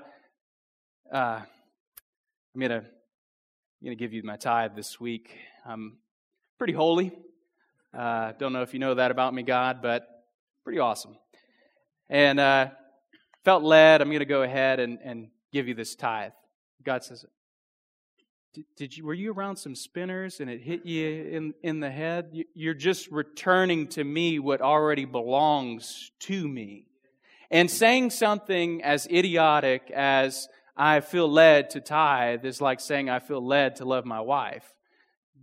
uh, 1.14 1.42
I'm 2.56 2.62
gonna, 2.62 2.78
I'm 2.78 2.84
gonna 3.84 3.96
give 3.96 4.14
you 4.14 4.24
my 4.24 4.38
tithe 4.38 4.76
this 4.76 5.00
week. 5.00 5.36
I'm 5.68 5.98
pretty 6.58 6.74
holy. 6.74 7.12
Uh, 7.96 8.32
don't 8.40 8.54
know 8.54 8.64
if 8.64 8.74
you 8.74 8.80
know 8.80 8.96
that 8.96 9.12
about 9.12 9.36
me, 9.36 9.44
God, 9.44 9.84
but 9.84 10.08
pretty 10.64 10.80
awesome. 10.80 11.16
And 12.10 12.40
uh, 12.40 12.70
felt 13.46 13.62
led. 13.62 14.02
I'm 14.02 14.10
to 14.10 14.26
go 14.26 14.42
ahead 14.42 14.80
and, 14.80 14.98
and 15.04 15.28
give 15.52 15.68
you 15.68 15.74
this 15.74 15.96
tithe. 15.96 16.32
God 16.84 17.04
says, 17.04 17.26
did, 18.76 18.98
you 18.98 19.06
were 19.06 19.14
you 19.14 19.32
around 19.32 19.56
some 19.56 19.76
spinners 19.76 20.42
and 20.42 20.50
it 20.50 20.62
hit 20.62 20.86
you 20.86 21.08
in, 21.08 21.54
in 21.64 21.80
the 21.80 21.90
head? 21.90 22.34
You're 22.54 22.74
just 22.74 23.10
returning 23.10 23.88
to 23.90 24.04
me 24.04 24.40
what 24.40 24.62
already 24.62 25.06
belongs 25.06 26.12
to 26.22 26.48
me. 26.48 26.88
And 27.50 27.70
saying 27.72 28.10
something 28.10 28.84
as 28.84 29.08
idiotic 29.08 29.92
as 29.92 30.48
I 30.76 31.00
feel 31.02 31.32
led 31.32 31.72
to 31.72 31.82
tithe 31.82 32.46
is 32.46 32.62
like 32.62 32.80
saying 32.80 33.10
I 33.10 33.20
feel 33.20 33.46
led 33.46 33.78
to 33.78 33.86
love 33.86 34.06
my 34.06 34.22
wife. 34.22 34.74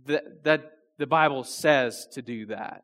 That, 0.05 0.43
that 0.43 0.71
the 0.97 1.07
Bible 1.07 1.43
says 1.43 2.07
to 2.13 2.21
do 2.21 2.47
that. 2.47 2.83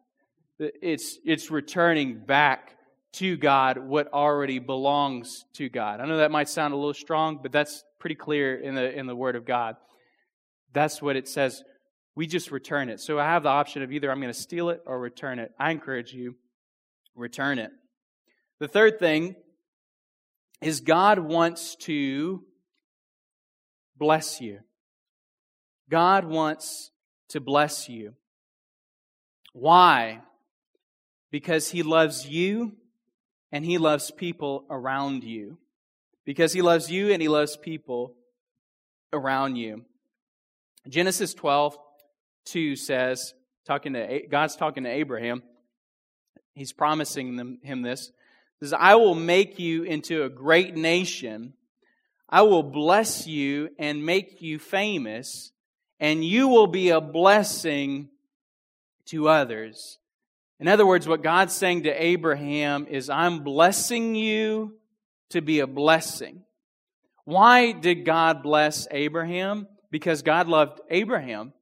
It's, 0.58 1.20
it's 1.26 1.52
returning 1.52 2.20
back 2.20 2.78
to 3.16 3.38
God 3.38 3.78
what 3.78 4.12
already 4.12 4.60
belongs 4.60 5.46
to 5.54 5.70
God. 5.70 6.02
I 6.02 6.06
know 6.06 6.18
that 6.18 6.32
might 6.32 6.50
sound 6.50 6.74
a 6.74 6.78
little 6.78 6.94
strong, 6.94 7.40
but 7.42 7.52
that's 7.52 7.84
pretty 8.00 8.16
clear 8.16 8.56
in 8.56 8.76
the, 8.76 8.94
in 8.94 9.08
the 9.08 9.16
Word 9.16 9.36
of 9.36 9.46
God. 9.46 9.78
That's 10.74 11.02
what 11.02 11.16
it 11.16 11.28
says. 11.28 11.64
We 12.16 12.28
just 12.28 12.52
return 12.52 12.90
it. 12.90 13.00
So 13.00 13.18
I 13.18 13.26
have 13.26 13.44
the 13.44 13.50
option 13.50 13.84
of 13.84 13.92
either 13.92 14.12
I'm 14.12 14.20
going 14.20 14.34
to 14.34 14.40
steal 14.40 14.70
it 14.70 14.82
or 14.86 15.00
return 15.00 15.40
it. 15.40 15.52
I 15.58 15.72
encourage 15.72 16.14
you, 16.14 16.36
return 17.16 17.58
it. 17.60 17.72
The 18.60 18.68
third 18.68 19.00
thing 19.00 19.36
is 20.62 20.82
God 20.82 21.20
wants 21.20 21.76
to 21.82 22.44
bless 23.98 24.42
you. 24.42 24.60
God 25.90 26.26
wants 26.26 26.92
to 27.30 27.40
bless 27.40 27.88
you. 27.88 28.14
Why? 29.54 30.22
Because 31.32 31.70
He 31.70 31.82
loves 31.84 32.28
you 32.28 32.74
and 33.56 33.64
He 33.64 33.78
loves 33.78 34.12
people 34.12 34.66
around 34.70 35.24
you. 35.24 35.58
Because 36.26 36.52
He 36.52 36.62
loves 36.62 36.92
you 36.92 37.12
and 37.12 37.22
He 37.22 37.30
loves 37.30 37.56
people 37.56 38.14
around 39.14 39.56
you. 39.56 39.86
Genesis 40.90 41.34
12, 41.34 41.78
2 42.48 42.76
says, 42.76 43.34
talking 43.66 43.94
to, 43.94 44.24
God's 44.30 44.58
talking 44.58 44.84
to 44.84 44.90
Abraham. 44.90 45.42
He's 46.54 46.74
promising 46.74 47.38
them, 47.38 47.60
him 47.64 47.82
this. 47.82 48.12
Says, 48.60 48.74
I 48.74 48.96
will 48.96 49.16
make 49.16 49.58
you 49.58 49.84
into 49.84 50.24
a 50.24 50.30
great 50.30 50.76
nation. 50.76 51.54
I 52.28 52.42
will 52.42 52.62
bless 52.62 53.26
you 53.26 53.70
and 53.80 54.06
make 54.06 54.42
you 54.42 54.60
famous, 54.60 55.54
and 56.02 56.26
you 56.26 56.50
will 56.50 56.68
be 56.68 56.90
a 56.90 57.00
blessing 57.00 58.10
to 59.06 59.30
others. 59.30 59.98
In 60.60 60.68
other 60.68 60.86
words, 60.86 61.08
what 61.08 61.22
God's 61.22 61.54
saying 61.54 61.84
to 61.84 61.92
Abraham 61.92 62.88
is, 62.88 63.10
I'm 63.10 63.44
blessing 63.44 64.16
you 64.16 64.76
to 65.32 65.42
be 65.42 65.60
a 65.60 65.68
blessing. 65.68 66.44
Why 67.26 67.72
did 67.72 68.06
God 68.06 68.44
bless 68.44 68.88
Abraham? 68.92 69.68
because 69.96 70.24
God 70.24 70.50
loved 70.50 70.82
Abraham 70.90 71.54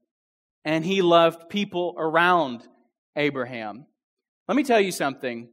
and 0.66 0.84
he 0.84 1.04
loved 1.04 1.50
people 1.50 1.94
around 2.00 2.68
Abraham. 3.16 3.86
Let 4.48 4.56
me 4.56 4.64
tell 4.64 4.80
you 4.80 4.92
something. 4.92 5.50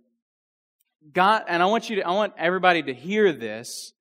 God, 1.13 1.43
and 1.47 1.63
I 1.63 1.67
want 1.67 1.91
you 1.91 1.97
to, 1.97 2.03
I 2.07 2.13
want 2.13 2.33
everybody 2.39 2.83
to 2.85 2.95
hear 2.95 3.35
this. 3.35 3.93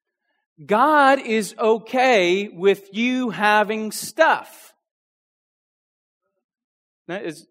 God 0.65 1.19
is 1.19 1.55
okay 1.59 2.47
with 2.47 2.87
you 2.93 3.31
having 3.31 3.91
stuff. 3.91 4.73
Is 7.09 7.47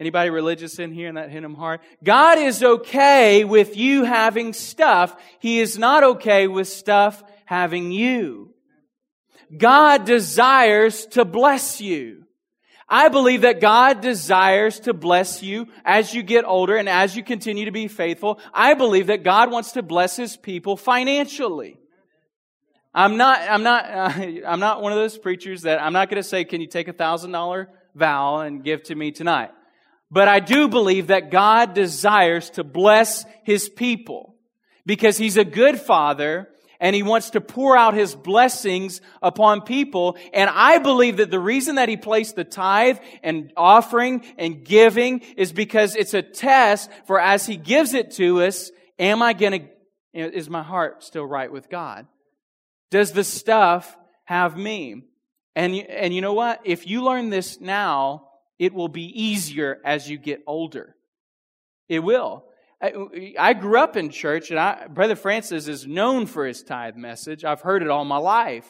anybody 0.00 0.30
religious 0.30 0.78
in 0.78 0.92
here 0.92 1.08
and 1.08 1.16
that 1.16 1.30
hit 1.30 1.44
him 1.44 1.54
hard? 1.54 1.80
God 2.02 2.38
is 2.38 2.62
okay 2.62 3.44
with 3.44 3.76
you 3.76 4.04
having 4.04 4.52
stuff. 4.52 5.14
He 5.38 5.60
is 5.60 5.78
not 5.78 6.02
okay 6.02 6.48
with 6.48 6.68
stuff 6.68 7.22
having 7.44 7.92
you. 7.92 8.54
God 9.56 10.04
desires 10.04 11.06
to 11.06 11.24
bless 11.24 11.80
you. 11.80 12.24
I 12.88 13.08
believe 13.08 13.42
that 13.42 13.60
God 13.60 14.00
desires 14.00 14.80
to 14.80 14.92
bless 14.92 15.42
you 15.44 15.68
as 15.84 16.12
you 16.12 16.24
get 16.24 16.44
older 16.44 16.76
and 16.76 16.88
as 16.88 17.14
you 17.14 17.22
continue 17.22 17.66
to 17.66 17.70
be 17.70 17.86
faithful. 17.86 18.40
I 18.52 18.74
believe 18.74 19.06
that 19.08 19.22
God 19.22 19.52
wants 19.52 19.72
to 19.72 19.82
bless 19.82 20.16
His 20.16 20.36
people 20.36 20.76
financially. 20.76 21.78
I'm 22.92 23.16
not, 23.16 23.40
I'm 23.48 23.62
not, 23.62 23.84
uh, 23.84 24.12
I'm 24.46 24.58
not 24.58 24.82
one 24.82 24.90
of 24.92 24.98
those 24.98 25.16
preachers 25.16 25.62
that 25.62 25.80
I'm 25.80 25.92
not 25.92 26.10
going 26.10 26.20
to 26.20 26.28
say, 26.28 26.44
can 26.44 26.60
you 26.60 26.66
take 26.66 26.88
a 26.88 26.92
thousand 26.92 27.30
dollar 27.30 27.68
vow 27.94 28.40
and 28.40 28.64
give 28.64 28.82
to 28.84 28.94
me 28.94 29.12
tonight? 29.12 29.50
But 30.10 30.28
I 30.28 30.40
do 30.40 30.68
believe 30.68 31.08
that 31.08 31.30
God 31.30 31.74
desires 31.74 32.50
to 32.50 32.64
bless 32.64 33.24
His 33.44 33.68
people 33.68 34.34
because 34.84 35.16
He's 35.16 35.36
a 35.36 35.44
good 35.44 35.80
Father 35.80 36.48
and 36.80 36.96
he 36.96 37.02
wants 37.02 37.30
to 37.30 37.40
pour 37.40 37.76
out 37.76 37.94
his 37.94 38.14
blessings 38.14 39.00
upon 39.22 39.60
people. 39.60 40.16
And 40.32 40.48
I 40.50 40.78
believe 40.78 41.18
that 41.18 41.30
the 41.30 41.38
reason 41.38 41.74
that 41.76 41.90
he 41.90 41.96
placed 41.98 42.36
the 42.36 42.44
tithe 42.44 42.98
and 43.22 43.52
offering 43.56 44.24
and 44.38 44.64
giving 44.64 45.20
is 45.36 45.52
because 45.52 45.94
it's 45.94 46.14
a 46.14 46.22
test 46.22 46.90
for 47.06 47.20
as 47.20 47.46
he 47.46 47.56
gives 47.56 47.92
it 47.92 48.12
to 48.12 48.42
us, 48.42 48.70
am 48.98 49.20
I 49.20 49.34
going 49.34 49.68
to, 50.14 50.36
is 50.36 50.48
my 50.48 50.62
heart 50.62 51.04
still 51.04 51.26
right 51.26 51.52
with 51.52 51.68
God? 51.68 52.06
Does 52.90 53.12
the 53.12 53.24
stuff 53.24 53.96
have 54.24 54.56
me? 54.56 55.02
And, 55.54 55.74
and 55.74 56.14
you 56.14 56.22
know 56.22 56.32
what? 56.32 56.60
If 56.64 56.86
you 56.86 57.04
learn 57.04 57.28
this 57.28 57.60
now, 57.60 58.29
it 58.60 58.74
will 58.74 58.88
be 58.88 59.06
easier 59.20 59.80
as 59.86 60.08
you 60.08 60.18
get 60.18 60.42
older. 60.46 60.94
It 61.88 62.00
will. 62.00 62.44
I, 63.38 63.54
grew 63.54 63.78
up 63.78 63.96
in 63.96 64.10
church, 64.10 64.50
and 64.50 64.60
I, 64.60 64.86
Brother 64.86 65.16
Francis 65.16 65.66
is 65.66 65.86
known 65.86 66.26
for 66.26 66.46
his 66.46 66.62
tithe 66.62 66.96
message. 66.96 67.44
I've 67.44 67.62
heard 67.62 67.82
it 67.82 67.88
all 67.88 68.04
my 68.04 68.18
life. 68.18 68.66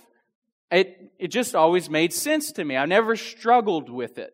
It, 0.70 1.12
it 1.18 1.28
just 1.28 1.56
always 1.56 1.90
made 1.90 2.12
sense 2.12 2.52
to 2.52 2.64
me. 2.64 2.76
I 2.76 2.86
never 2.86 3.16
struggled 3.16 3.90
with 3.90 4.18
it. 4.18 4.32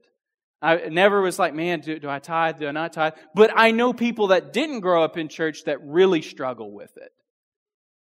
I 0.60 0.88
never 0.88 1.22
was 1.22 1.38
like, 1.38 1.54
man, 1.54 1.80
do, 1.80 1.98
do 1.98 2.08
I 2.08 2.18
tithe? 2.18 2.58
Do 2.58 2.68
I 2.68 2.72
not 2.72 2.92
tithe? 2.92 3.14
But 3.34 3.50
I 3.54 3.70
know 3.70 3.92
people 3.94 4.28
that 4.28 4.52
didn't 4.52 4.80
grow 4.80 5.02
up 5.02 5.16
in 5.16 5.28
church 5.28 5.64
that 5.64 5.82
really 5.82 6.22
struggle 6.22 6.70
with 6.70 6.96
it 6.98 7.12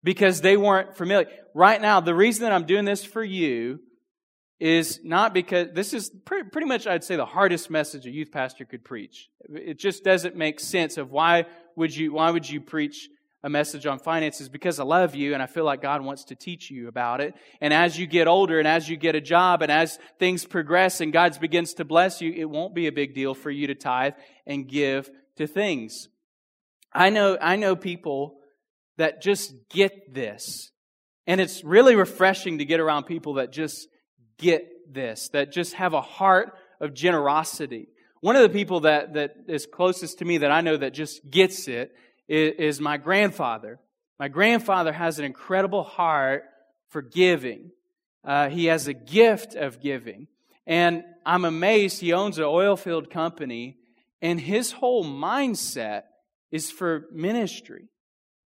because 0.04 0.42
they 0.42 0.58
weren't 0.58 0.96
familiar. 0.96 1.28
Right 1.56 1.82
now, 1.82 2.02
the 2.02 2.16
reason 2.16 2.44
that 2.44 2.52
I'm 2.52 2.66
doing 2.66 2.86
this 2.86 3.04
for 3.04 3.24
you 3.24 3.80
is 4.62 5.00
not 5.04 5.34
because 5.34 5.70
this 5.74 5.92
is 5.92 6.12
pretty, 6.24 6.68
much, 6.68 6.86
I'd 6.86 7.04
say, 7.04 7.16
the 7.16 7.26
hardest 7.26 7.72
message 7.72 8.06
a 8.06 8.12
youth 8.12 8.32
pastor 8.32 8.64
could 8.64 8.86
preach. 8.86 9.28
It 9.50 9.80
just 9.80 10.04
doesn't 10.04 10.36
make 10.36 10.60
sense 10.60 10.98
of 10.98 11.12
why 11.12 11.48
would 11.76 11.96
you, 11.96 12.14
why 12.14 12.30
would 12.30 12.48
you 12.48 12.62
preach 12.62 13.10
a 13.44 13.50
message 13.50 13.88
on 13.88 13.98
finances? 13.98 14.50
Because 14.50 14.80
I 14.80 14.84
love 14.84 15.16
you 15.16 15.34
and 15.34 15.42
I 15.42 15.48
feel 15.48 15.66
like 15.66 15.82
God 15.82 16.04
wants 16.04 16.26
to 16.26 16.36
teach 16.36 16.70
you 16.70 16.88
about 16.88 17.22
it. 17.22 17.34
And 17.60 17.74
as 17.74 17.98
you 17.98 18.06
get 18.06 18.28
older 18.28 18.60
and 18.60 18.68
as 18.68 18.88
you 18.88 18.98
get 18.98 19.16
a 19.16 19.20
job 19.20 19.64
and 19.64 19.72
as 19.72 19.98
things 20.20 20.46
progress 20.46 21.02
and 21.02 21.12
God 21.12 21.40
begins 21.40 21.74
to 21.74 21.84
bless 21.84 22.22
you, 22.22 22.32
it 22.32 22.48
won't 22.48 22.76
be 22.76 22.86
a 22.86 22.92
big 22.92 23.16
deal 23.16 23.34
for 23.34 23.50
you 23.50 23.66
to 23.66 23.74
tithe 23.74 24.14
and 24.46 24.70
give 24.70 25.10
to 25.38 25.48
things. 25.48 26.08
I 26.94 27.10
know, 27.10 27.36
I 27.42 27.56
know 27.56 27.76
people 27.76 28.36
that 28.98 29.24
just 29.24 29.56
get 29.72 30.14
this. 30.14 30.70
And 31.26 31.42
it's 31.42 31.64
really 31.64 31.96
refreshing 31.96 32.60
to 32.60 32.66
get 32.66 32.80
around 32.80 33.06
people 33.06 33.36
that 33.36 33.52
just 33.52 33.88
get 34.42 34.94
this, 34.94 35.30
that 35.30 35.54
just 35.54 35.74
have 35.76 35.94
a 35.94 36.02
heart 36.02 36.54
of 36.82 36.94
generosity. 36.94 37.88
One 38.20 38.36
of 38.36 38.42
the 38.42 38.50
people 38.50 38.82
that, 38.82 39.14
that 39.14 39.36
is 39.48 39.66
closest 39.66 40.20
to 40.20 40.26
me 40.26 40.40
that 40.40 40.52
I 40.52 40.62
know 40.62 40.76
that 40.76 40.94
just 40.94 41.30
gets 41.30 41.68
it 41.68 41.96
is, 42.28 42.54
is 42.58 42.82
my 42.82 42.98
grandfather. 42.98 43.80
My 44.20 44.28
grandfather 44.28 44.92
has 44.92 45.18
an 45.18 45.26
incredible 45.26 45.84
heart 45.84 46.44
for 46.90 47.02
giving. 47.02 47.72
Uh, 48.24 48.50
he 48.50 48.66
has 48.66 48.88
a 48.88 48.94
gift 48.94 49.56
of 49.56 49.82
giving. 49.82 50.28
And 50.68 51.04
I'm 51.26 51.46
amazed 51.46 52.02
he 52.02 52.14
owns 52.14 52.38
an 52.38 52.44
oil 52.44 52.76
field 52.76 53.10
company, 53.10 53.78
and 54.22 54.40
his 54.40 54.72
whole 54.72 55.04
mindset 55.04 56.04
is 56.52 56.70
for 56.70 57.08
ministry. 57.12 57.88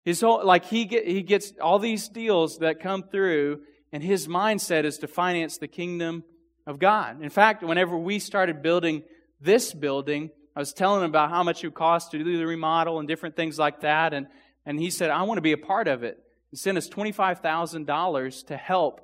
His 0.04 0.20
whole, 0.20 0.44
like 0.44 0.64
he, 0.64 0.86
get, 0.86 1.06
he 1.06 1.22
gets 1.22 1.52
all 1.60 1.78
these 1.78 2.08
deals 2.08 2.58
that 2.58 2.80
come 2.80 3.04
through, 3.04 3.60
and 3.92 4.02
his 4.02 4.28
mindset 4.28 4.84
is 4.84 4.98
to 4.98 5.08
finance 5.08 5.58
the 5.58 5.68
kingdom 5.68 6.24
of 6.66 6.78
God. 6.78 7.22
In 7.22 7.30
fact, 7.30 7.62
whenever 7.62 7.96
we 7.96 8.18
started 8.18 8.62
building 8.62 9.02
this 9.40 9.72
building, 9.72 10.30
I 10.54 10.60
was 10.60 10.72
telling 10.72 11.02
him 11.02 11.10
about 11.10 11.30
how 11.30 11.42
much 11.42 11.64
it 11.64 11.74
cost 11.74 12.10
to 12.12 12.18
do 12.18 12.38
the 12.38 12.46
remodel 12.46 12.98
and 12.98 13.08
different 13.08 13.36
things 13.36 13.58
like 13.58 13.80
that. 13.80 14.12
And, 14.12 14.26
and 14.66 14.78
he 14.78 14.90
said, 14.90 15.10
I 15.10 15.22
want 15.22 15.38
to 15.38 15.42
be 15.42 15.52
a 15.52 15.58
part 15.58 15.88
of 15.88 16.02
it. 16.02 16.22
He 16.50 16.56
sent 16.56 16.78
us 16.78 16.88
$25,000 16.88 18.46
to 18.46 18.56
help 18.56 19.00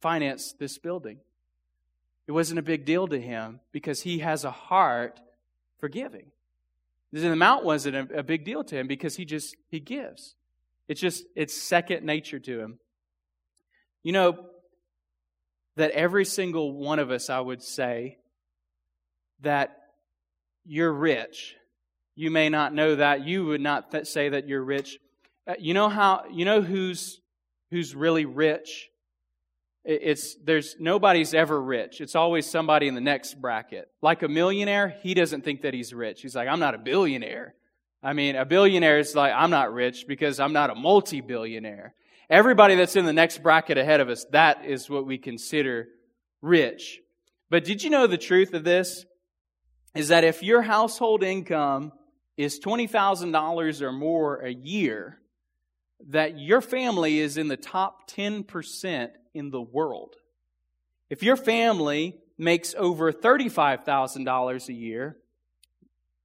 finance 0.00 0.54
this 0.58 0.78
building. 0.78 1.18
It 2.26 2.32
wasn't 2.32 2.58
a 2.58 2.62
big 2.62 2.84
deal 2.84 3.06
to 3.08 3.20
him 3.20 3.60
because 3.72 4.02
he 4.02 4.18
has 4.18 4.44
a 4.44 4.50
heart 4.50 5.20
for 5.78 5.88
giving. 5.88 6.26
The 7.12 7.30
amount 7.30 7.64
wasn't 7.64 8.12
a 8.12 8.22
big 8.22 8.44
deal 8.44 8.64
to 8.64 8.76
him 8.76 8.88
because 8.88 9.16
he 9.16 9.24
just, 9.24 9.56
he 9.68 9.80
gives. 9.80 10.34
It's 10.88 11.00
just, 11.00 11.24
it's 11.34 11.54
second 11.54 12.04
nature 12.04 12.38
to 12.40 12.60
him. 12.60 12.78
You 14.06 14.12
know, 14.12 14.38
that 15.74 15.90
every 15.90 16.24
single 16.24 16.72
one 16.72 17.00
of 17.00 17.10
us, 17.10 17.28
I 17.28 17.40
would 17.40 17.60
say, 17.60 18.18
that 19.40 19.78
you're 20.64 20.92
rich. 20.92 21.56
You 22.14 22.30
may 22.30 22.48
not 22.48 22.72
know 22.72 22.94
that. 22.94 23.26
You 23.26 23.46
would 23.46 23.60
not 23.60 23.90
th- 23.90 24.06
say 24.06 24.28
that 24.28 24.46
you're 24.46 24.62
rich. 24.62 25.00
Uh, 25.44 25.54
you 25.58 25.74
know 25.74 25.88
how, 25.88 26.22
you 26.30 26.44
know 26.44 26.62
who's, 26.62 27.20
who's 27.72 27.96
really 27.96 28.26
rich? 28.26 28.90
It's, 29.84 30.36
there's, 30.36 30.76
nobody's 30.78 31.34
ever 31.34 31.60
rich. 31.60 32.00
It's 32.00 32.14
always 32.14 32.48
somebody 32.48 32.86
in 32.86 32.94
the 32.94 33.00
next 33.00 33.34
bracket. 33.40 33.88
Like 34.02 34.22
a 34.22 34.28
millionaire, 34.28 34.94
he 35.02 35.14
doesn't 35.14 35.42
think 35.42 35.62
that 35.62 35.74
he's 35.74 35.92
rich. 35.92 36.22
He's 36.22 36.36
like, 36.36 36.46
I'm 36.46 36.60
not 36.60 36.76
a 36.76 36.78
billionaire. 36.78 37.56
I 38.04 38.12
mean, 38.12 38.36
a 38.36 38.44
billionaire 38.44 39.00
is 39.00 39.16
like, 39.16 39.32
I'm 39.34 39.50
not 39.50 39.72
rich 39.72 40.06
because 40.06 40.38
I'm 40.38 40.52
not 40.52 40.70
a 40.70 40.76
multi 40.76 41.22
billionaire. 41.22 41.92
Everybody 42.28 42.74
that's 42.74 42.96
in 42.96 43.04
the 43.04 43.12
next 43.12 43.42
bracket 43.42 43.78
ahead 43.78 44.00
of 44.00 44.08
us, 44.08 44.24
that 44.32 44.64
is 44.64 44.90
what 44.90 45.06
we 45.06 45.16
consider 45.16 45.88
rich. 46.42 47.00
But 47.50 47.64
did 47.64 47.84
you 47.84 47.90
know 47.90 48.06
the 48.06 48.18
truth 48.18 48.52
of 48.52 48.64
this? 48.64 49.04
Is 49.94 50.08
that 50.08 50.24
if 50.24 50.42
your 50.42 50.62
household 50.62 51.22
income 51.22 51.92
is 52.36 52.58
$20,000 52.60 53.80
or 53.80 53.92
more 53.92 54.36
a 54.36 54.52
year, 54.52 55.18
that 56.08 56.38
your 56.38 56.60
family 56.60 57.20
is 57.20 57.36
in 57.36 57.48
the 57.48 57.56
top 57.56 58.10
10% 58.10 59.10
in 59.32 59.50
the 59.50 59.62
world. 59.62 60.16
If 61.08 61.22
your 61.22 61.36
family 61.36 62.18
makes 62.36 62.74
over 62.76 63.12
$35,000 63.12 64.68
a 64.68 64.72
year, 64.72 65.16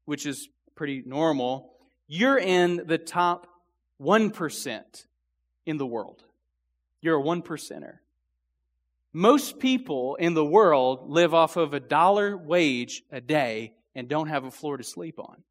which 0.05 0.25
is 0.25 0.49
pretty 0.75 1.03
normal, 1.05 1.73
you're 2.07 2.39
in 2.39 2.87
the 2.87 2.97
top 2.97 3.47
1% 4.01 5.05
in 5.65 5.77
the 5.77 5.85
world. 5.85 6.23
You're 7.01 7.15
a 7.15 7.21
one 7.21 7.41
percenter. 7.41 7.99
Most 9.13 9.59
people 9.59 10.15
in 10.15 10.33
the 10.33 10.45
world 10.45 11.09
live 11.09 11.33
off 11.33 11.57
of 11.57 11.73
a 11.73 11.79
dollar 11.79 12.37
wage 12.37 13.03
a 13.11 13.19
day 13.19 13.73
and 13.93 14.07
don't 14.07 14.27
have 14.27 14.45
a 14.45 14.51
floor 14.51 14.77
to 14.77 14.83
sleep 14.83 15.19
on. 15.19 15.43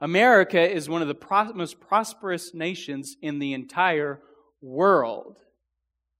America 0.00 0.60
is 0.60 0.88
one 0.88 1.02
of 1.02 1.08
the 1.08 1.52
most 1.54 1.80
prosperous 1.80 2.54
nations 2.54 3.16
in 3.20 3.38
the 3.38 3.52
entire 3.52 4.20
world. 4.60 5.36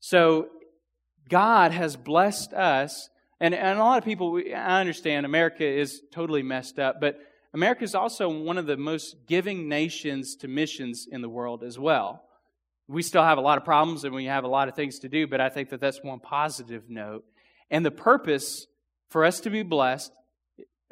So 0.00 0.48
God 1.28 1.72
has 1.72 1.96
blessed 1.96 2.52
us, 2.52 3.08
and, 3.40 3.54
and 3.54 3.78
a 3.78 3.82
lot 3.82 3.98
of 3.98 4.04
people, 4.04 4.38
I 4.54 4.80
understand 4.80 5.24
America 5.24 5.66
is 5.66 6.02
totally 6.12 6.42
messed 6.42 6.78
up, 6.78 7.00
but 7.00 7.18
America 7.54 7.84
is 7.84 7.94
also 7.94 8.28
one 8.28 8.58
of 8.58 8.66
the 8.66 8.76
most 8.76 9.26
giving 9.26 9.68
nations 9.68 10.36
to 10.36 10.48
missions 10.48 11.06
in 11.10 11.22
the 11.22 11.28
world 11.28 11.62
as 11.62 11.78
well. 11.78 12.24
We 12.86 13.02
still 13.02 13.22
have 13.22 13.38
a 13.38 13.40
lot 13.40 13.58
of 13.58 13.64
problems 13.64 14.04
and 14.04 14.14
we 14.14 14.26
have 14.26 14.44
a 14.44 14.48
lot 14.48 14.68
of 14.68 14.74
things 14.74 14.98
to 15.00 15.08
do, 15.08 15.26
but 15.26 15.40
I 15.40 15.48
think 15.48 15.70
that 15.70 15.80
that's 15.80 16.02
one 16.02 16.20
positive 16.20 16.90
note. 16.90 17.24
And 17.70 17.84
the 17.84 17.90
purpose 17.90 18.66
for 19.08 19.24
us 19.24 19.40
to 19.40 19.50
be 19.50 19.62
blessed, 19.62 20.12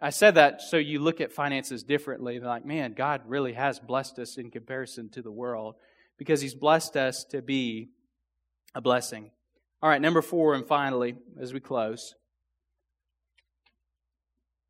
I 0.00 0.10
said 0.10 0.36
that 0.36 0.62
so 0.62 0.78
you 0.78 0.98
look 1.00 1.20
at 1.20 1.32
finances 1.32 1.82
differently. 1.82 2.40
Like, 2.40 2.64
man, 2.64 2.94
God 2.94 3.22
really 3.26 3.52
has 3.52 3.78
blessed 3.78 4.18
us 4.18 4.36
in 4.36 4.50
comparison 4.50 5.10
to 5.10 5.22
the 5.22 5.30
world 5.30 5.76
because 6.18 6.40
He's 6.40 6.54
blessed 6.54 6.96
us 6.96 7.24
to 7.30 7.42
be 7.42 7.90
a 8.74 8.80
blessing. 8.80 9.30
All 9.82 9.88
right, 9.88 10.00
number 10.00 10.22
four, 10.22 10.54
and 10.54 10.66
finally, 10.66 11.16
as 11.40 11.52
we 11.52 11.60
close, 11.60 12.14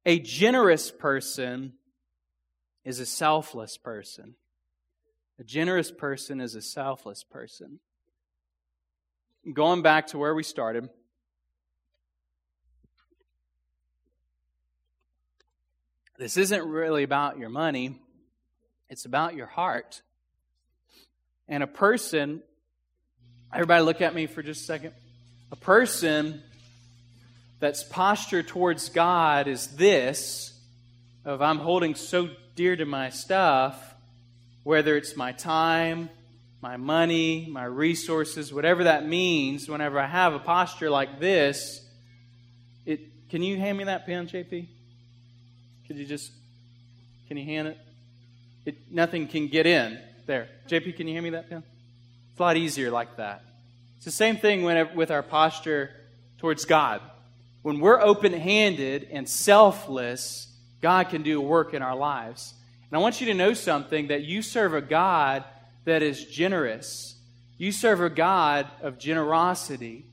a 0.05 0.19
generous 0.19 0.91
person 0.91 1.75
is 2.85 2.99
a 2.99 3.07
selfless 3.07 3.77
person. 3.77 4.35
A 5.39 5.45
generous 5.45 5.91
person 5.91 6.41
is 6.41 6.55
a 6.55 6.63
selfless 6.63 7.25
person. 7.25 7.81
Going 9.53 9.83
back 9.83 10.09
to 10.09 10.19
where 10.19 10.35
we 10.35 10.43
started, 10.43 10.89
this 16.19 16.37
isn't 16.37 16.63
really 16.65 17.03
about 17.03 17.39
your 17.39 17.49
money, 17.49 17.99
it's 18.89 19.05
about 19.05 19.35
your 19.35 19.47
heart. 19.47 20.03
And 21.49 21.63
a 21.63 21.67
person, 21.67 22.43
everybody 23.53 23.83
look 23.83 24.01
at 24.01 24.15
me 24.15 24.27
for 24.27 24.43
just 24.43 24.63
a 24.63 24.65
second. 24.65 24.93
A 25.51 25.57
person 25.57 26.43
that's 27.59 27.83
posture 27.83 28.43
towards 28.43 28.91
God 28.91 29.49
is 29.49 29.69
this 29.69 30.53
of 31.25 31.43
I'm 31.43 31.59
holding 31.59 31.95
so 31.95 32.29
dear 32.55 32.77
to 32.77 32.85
my 32.85 33.11
stuff 33.11 33.92
whether 34.63 34.97
it's 34.97 35.17
my 35.17 35.33
time, 35.33 36.09
my 36.61 36.77
money, 36.77 37.49
my 37.51 37.65
resources, 37.65 38.53
whatever 38.53 38.85
that 38.85 39.07
means, 39.07 39.69
whenever 39.69 39.99
I 39.99 40.07
have 40.07 40.35
a 40.35 40.39
posture 40.39 40.91
like 40.91 41.19
this, 41.19 41.85
it 42.87 43.01
can 43.29 43.43
you 43.43 43.57
hand 43.57 43.79
me 43.79 43.85
that 43.85 44.07
pen, 44.07 44.27
JP? 44.29 44.67
Could 45.87 45.97
you 45.97 46.07
just 46.07 46.31
can 47.29 47.37
you 47.37 47.45
hand 47.45 47.69
it? 47.69 47.79
It 48.65 48.77
nothing 48.91 49.27
can 49.27 49.49
get 49.49 49.67
in. 49.67 49.99
There. 50.27 50.49
JP, 50.69 50.97
can 50.97 51.09
you 51.09 51.15
hand 51.15 51.25
me 51.25 51.31
that 51.31 51.49
pen? 51.49 51.65
It's 52.31 52.39
a 52.39 52.43
lot 52.43 52.57
easier 52.57 52.91
like 52.91 53.17
that. 53.17 53.43
It's 53.97 54.05
the 54.05 54.13
same 54.13 54.37
thing 54.37 54.63
when, 54.63 54.95
with 54.95 55.11
our 55.11 55.23
posture 55.23 55.91
towards 56.39 56.65
God. 56.65 57.01
When 57.63 57.81
we're 57.81 58.01
open 58.01 58.33
handed 58.33 59.09
and 59.11 59.29
selfless, 59.29 60.47
God 60.81 61.09
can 61.09 61.23
do 61.23 61.41
work 61.41 61.75
in 61.75 61.83
our 61.83 61.97
lives. 61.97 62.55
And 62.93 62.99
I 62.99 63.01
want 63.01 63.23
you 63.23 63.29
to 63.29 63.35
know 63.35 63.55
something 63.55 64.09
that 64.09 64.25
you 64.25 64.43
serve 64.43 64.75
a 64.75 64.83
God 64.83 65.45
that 65.87 66.03
is 66.03 66.27
generous. 66.27 67.17
You 67.57 67.73
serve 67.73 68.03
a 68.03 68.11
God 68.11 68.69
of 68.83 68.99
generosity. 68.99 70.05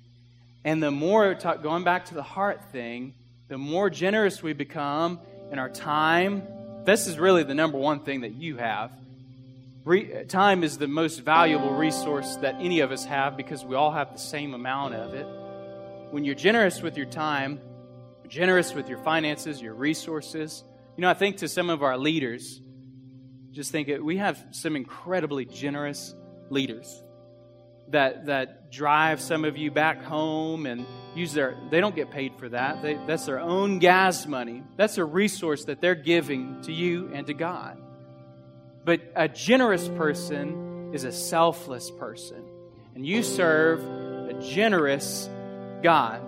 And 0.64 0.82
the 0.82 0.90
more, 0.90 1.34
going 1.34 1.84
back 1.84 2.06
to 2.06 2.14
the 2.14 2.24
heart 2.24 2.72
thing, 2.72 3.16
the 3.50 3.58
more 3.58 3.90
generous 3.90 4.42
we 4.42 4.54
become 4.54 5.20
in 5.52 5.60
our 5.60 5.70
time, 5.70 6.48
this 6.86 7.06
is 7.06 7.20
really 7.20 7.44
the 7.44 7.54
number 7.54 7.78
one 7.78 8.00
thing 8.00 8.22
that 8.22 8.36
you 8.36 8.56
have. 8.56 8.94
Re- 9.84 10.24
time 10.24 10.64
is 10.64 10.78
the 10.78 10.88
most 10.88 11.20
valuable 11.20 11.74
resource 11.74 12.38
that 12.38 12.56
any 12.62 12.80
of 12.80 12.94
us 12.94 13.04
have 13.04 13.36
because 13.36 13.66
we 13.66 13.76
all 13.76 13.92
have 13.92 14.14
the 14.14 14.20
same 14.20 14.54
amount 14.54 14.94
of 14.94 15.14
it. 15.14 15.28
When 16.12 16.24
you're 16.24 16.34
generous 16.34 16.82
with 16.82 16.96
your 16.96 17.08
time, 17.08 17.60
generous 18.30 18.74
with 18.74 18.88
your 18.88 19.00
finances, 19.00 19.62
your 19.62 19.74
resources, 19.74 20.64
you 20.96 21.02
know, 21.02 21.10
I 21.10 21.14
think 21.14 21.38
to 21.38 21.50
some 21.50 21.70
of 21.70 21.84
our 21.84 21.98
leaders, 21.98 22.62
just 23.60 23.74
think 23.74 23.89
it, 23.89 24.01
we 24.01 24.16
have 24.16 24.41
some 24.51 24.78
incredibly 24.78 25.43
generous 25.43 26.16
leaders 26.49 27.03
that 27.89 28.28
that 28.28 28.72
drive 28.72 29.20
some 29.20 29.43
of 29.43 29.57
you 29.57 29.70
back 29.70 30.01
home 30.01 30.66
and 30.66 30.86
use 31.14 31.34
their 31.34 31.57
they 31.70 31.82
don't 31.82 31.93
get 31.93 32.10
paid 32.10 32.34
for 32.38 32.47
that. 32.47 32.82
They, 32.82 32.97
that's 33.05 33.26
their 33.26 33.41
own 33.41 33.80
gas 33.80 34.26
money. 34.26 34.64
That's 34.78 34.97
a 34.97 35.03
resource 35.03 35.66
that 35.66 35.82
they're 35.82 35.93
giving 35.93 36.62
to 36.62 36.72
you 36.72 37.12
and 37.14 37.28
to 37.28 37.34
god. 37.34 37.78
But 38.86 39.01
a 39.14 39.28
generous 39.28 39.89
person 39.89 40.91
is 40.93 41.03
a 41.03 41.12
selfless 41.12 41.91
person. 41.91 42.45
And 42.95 43.05
you 43.05 43.24
serve 43.24 43.84
a 43.84 44.39
generous 44.41 45.30
god. 45.84 46.22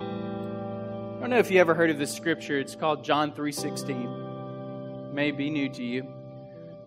I 0.00 1.20
don't 1.20 1.28
know 1.28 1.38
if 1.38 1.50
you 1.50 1.60
ever 1.60 1.74
heard 1.74 1.90
of 1.90 1.98
this 1.98 2.14
scripture. 2.14 2.58
It's 2.58 2.76
called 2.76 3.04
john 3.04 3.32
3.16 3.32 5.10
it 5.10 5.12
may 5.12 5.32
be 5.32 5.50
new 5.50 5.68
to 5.68 5.84
you 5.84 6.14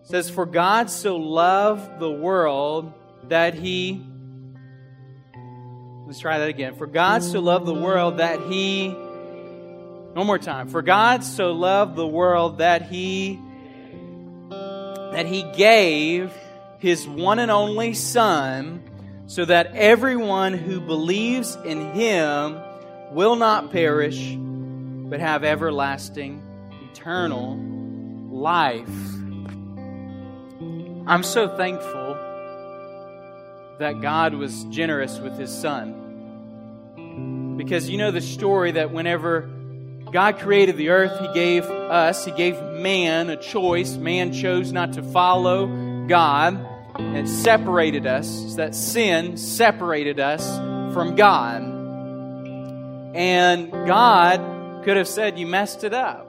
Says, 0.04 0.28
For 0.28 0.46
God 0.46 0.90
so 0.90 1.16
loved 1.16 2.00
the 2.00 2.10
world 2.10 2.92
that 3.28 3.54
he. 3.54 4.04
Let's 6.06 6.18
try 6.18 6.38
that 6.38 6.48
again. 6.48 6.74
For 6.74 6.86
God 6.86 7.22
so 7.22 7.40
loved 7.40 7.66
the 7.66 7.74
world 7.74 8.18
that 8.18 8.40
he. 8.40 8.90
One 8.90 10.26
more 10.26 10.38
time. 10.38 10.68
For 10.68 10.82
God 10.82 11.24
so 11.24 11.52
loved 11.52 11.96
the 11.96 12.06
world 12.06 12.58
that 12.58 12.82
he. 12.82 13.40
That 14.50 15.26
he 15.26 15.42
gave 15.56 16.32
his 16.82 17.06
one 17.06 17.38
and 17.38 17.50
only 17.50 17.94
Son, 17.94 18.82
so 19.26 19.44
that 19.44 19.76
everyone 19.76 20.52
who 20.52 20.80
believes 20.80 21.54
in 21.64 21.92
him 21.92 22.60
will 23.12 23.36
not 23.36 23.70
perish, 23.70 24.36
but 24.36 25.20
have 25.20 25.44
everlasting, 25.44 26.42
eternal 26.90 27.56
life. 28.30 28.88
I'm 31.04 31.24
so 31.24 31.48
thankful 31.56 32.14
that 33.80 34.00
God 34.00 34.34
was 34.34 34.62
generous 34.64 35.18
with 35.18 35.36
his 35.36 35.50
son. 35.50 37.56
Because 37.56 37.90
you 37.90 37.98
know 37.98 38.12
the 38.12 38.20
story 38.20 38.70
that 38.72 38.92
whenever 38.92 39.50
God 40.12 40.38
created 40.38 40.76
the 40.76 40.90
earth, 40.90 41.18
he 41.20 41.26
gave 41.34 41.64
us, 41.64 42.24
he 42.24 42.30
gave 42.30 42.62
man 42.62 43.30
a 43.30 43.36
choice. 43.36 43.96
Man 43.96 44.32
chose 44.32 44.72
not 44.72 44.92
to 44.92 45.02
follow 45.02 46.06
God 46.06 46.64
and 46.96 47.28
separated 47.28 48.06
us. 48.06 48.54
That 48.54 48.74
sin 48.74 49.36
separated 49.36 50.20
us 50.20 50.56
from 50.94 51.16
God. 51.16 51.62
And 53.16 53.72
God 53.72 54.84
could 54.84 54.96
have 54.96 55.08
said, 55.08 55.38
You 55.38 55.48
messed 55.48 55.82
it 55.82 55.94
up. 55.94 56.28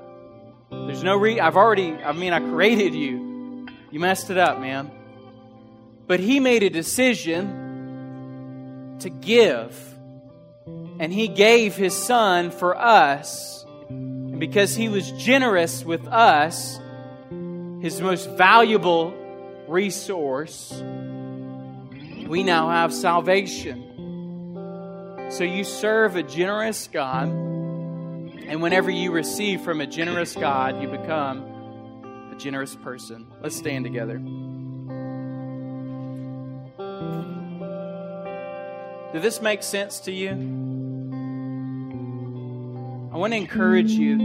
There's 0.72 1.04
no 1.04 1.16
re 1.16 1.40
I've 1.40 1.58
already, 1.58 1.94
I 1.94 2.14
mean, 2.14 2.34
I 2.34 2.40
created 2.40 2.96
you. 2.96 3.33
You 3.94 4.00
messed 4.00 4.30
it 4.32 4.40
up, 4.40 4.60
man. 4.60 4.90
But 6.08 6.20
He 6.20 6.40
made 6.40 6.64
a 6.64 6.72
decision 6.72 7.62
to 9.02 9.10
give. 9.12 9.78
And 11.00 11.14
He 11.14 11.28
gave 11.28 11.76
His 11.76 11.96
Son 11.96 12.50
for 12.50 12.76
us. 12.76 13.64
And 13.90 14.40
because 14.40 14.76
He 14.76 14.90
was 14.90 15.12
generous 15.12 15.86
with 15.86 16.08
us, 16.08 16.80
His 17.84 18.02
most 18.02 18.28
valuable 18.32 19.14
resource, 19.68 20.74
we 20.74 22.42
now 22.42 22.70
have 22.72 22.92
salvation. 22.92 23.84
So 25.30 25.44
you 25.44 25.64
serve 25.64 26.16
a 26.16 26.24
generous 26.24 26.90
God, 26.92 27.28
and 27.28 28.60
whenever 28.60 28.90
you 28.90 29.12
receive 29.12 29.62
from 29.62 29.82
a 29.82 29.86
generous 29.86 30.34
God, 30.34 30.82
you 30.82 30.88
become 30.88 31.53
a 32.34 32.38
generous 32.38 32.76
person. 32.76 33.28
Let's 33.42 33.56
stand 33.56 33.86
together. 33.86 34.18
Did 39.14 39.22
this 39.22 39.40
make 39.42 39.62
sense 39.62 40.00
to 40.02 40.12
you? 40.12 40.32
I 43.14 43.18
want 43.18 43.34
to 43.34 43.38
encourage 43.38 43.92
you 43.92 44.18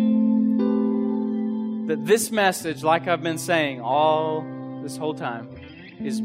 that 1.89 2.07
this 2.07 2.31
message, 2.31 2.83
like 2.83 3.07
I've 3.07 3.23
been 3.23 3.37
saying 3.37 3.83
all 3.83 4.47
this 4.83 4.97
whole 4.97 5.13
time 5.15 5.51
is 6.03 6.23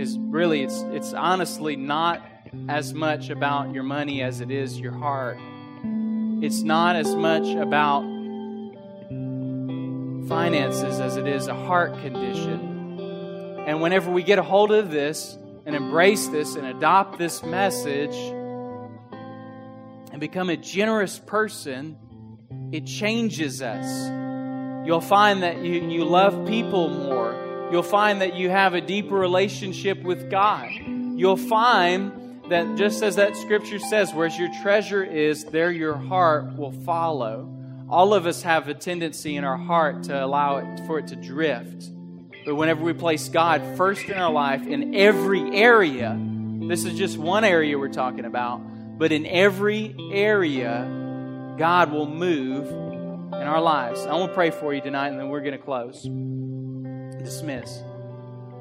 is 0.00 0.18
really 0.18 0.62
it's 0.62 0.80
it's 0.92 1.12
honestly 1.12 1.76
not 1.76 2.20
as 2.68 2.92
much 2.92 3.30
about 3.30 3.72
your 3.72 3.84
money 3.84 4.22
as 4.22 4.40
it 4.40 4.50
is 4.50 4.80
your 4.80 4.92
heart. 4.92 5.38
It's 6.42 6.62
not 6.62 6.96
as 6.96 7.14
much 7.14 7.46
about 7.56 8.02
finances 10.30 10.98
as 10.98 11.18
it 11.18 11.26
is 11.26 11.46
a 11.46 11.54
heart 11.54 11.92
condition. 12.00 13.60
And 13.66 13.82
whenever 13.82 14.10
we 14.10 14.22
get 14.22 14.38
a 14.38 14.42
hold 14.42 14.72
of 14.72 14.90
this 14.90 15.36
and 15.66 15.76
embrace 15.76 16.26
this 16.28 16.54
and 16.54 16.66
adopt 16.66 17.18
this 17.18 17.42
message 17.42 18.16
and 20.10 20.18
become 20.18 20.48
a 20.48 20.56
generous 20.56 21.18
person, 21.18 21.98
it 22.72 22.86
changes 22.86 23.60
us. 23.60 24.86
You'll 24.86 25.02
find 25.02 25.42
that 25.42 25.58
you, 25.58 25.86
you 25.90 26.06
love 26.06 26.48
people 26.48 26.88
more 26.88 27.50
You'll 27.70 27.84
find 27.84 28.20
that 28.20 28.34
you 28.34 28.50
have 28.50 28.74
a 28.74 28.80
deeper 28.80 29.14
relationship 29.14 30.02
with 30.02 30.28
God. 30.28 30.70
You'll 30.72 31.36
find 31.36 32.42
that 32.50 32.76
just 32.76 33.00
as 33.04 33.14
that 33.14 33.36
scripture 33.36 33.78
says, 33.78 34.12
where's 34.12 34.36
your 34.36 34.48
treasure 34.60 35.04
is, 35.04 35.44
there 35.44 35.70
your 35.70 35.96
heart 35.96 36.56
will 36.56 36.72
follow. 36.72 37.48
All 37.90 38.14
of 38.14 38.24
us 38.24 38.42
have 38.42 38.68
a 38.68 38.74
tendency 38.74 39.34
in 39.34 39.42
our 39.42 39.56
heart 39.56 40.04
to 40.04 40.24
allow 40.24 40.58
it 40.58 40.86
for 40.86 41.00
it 41.00 41.08
to 41.08 41.16
drift. 41.16 41.90
But 42.46 42.54
whenever 42.54 42.84
we 42.84 42.92
place 42.92 43.28
God 43.28 43.76
first 43.76 44.04
in 44.04 44.16
our 44.16 44.30
life, 44.30 44.64
in 44.64 44.94
every 44.94 45.56
area, 45.56 46.16
this 46.68 46.84
is 46.84 46.96
just 46.96 47.18
one 47.18 47.42
area 47.42 47.76
we're 47.76 47.88
talking 47.88 48.26
about, 48.26 48.58
but 48.96 49.10
in 49.10 49.26
every 49.26 49.96
area, 50.12 51.54
God 51.58 51.90
will 51.90 52.06
move 52.06 52.68
in 52.68 53.42
our 53.42 53.60
lives. 53.60 54.06
I 54.06 54.14
want 54.14 54.30
to 54.30 54.34
pray 54.36 54.52
for 54.52 54.72
you 54.72 54.80
tonight, 54.80 55.08
and 55.08 55.18
then 55.18 55.28
we're 55.28 55.40
going 55.40 55.58
to 55.58 55.58
close 55.58 56.04
dismiss. 57.24 57.82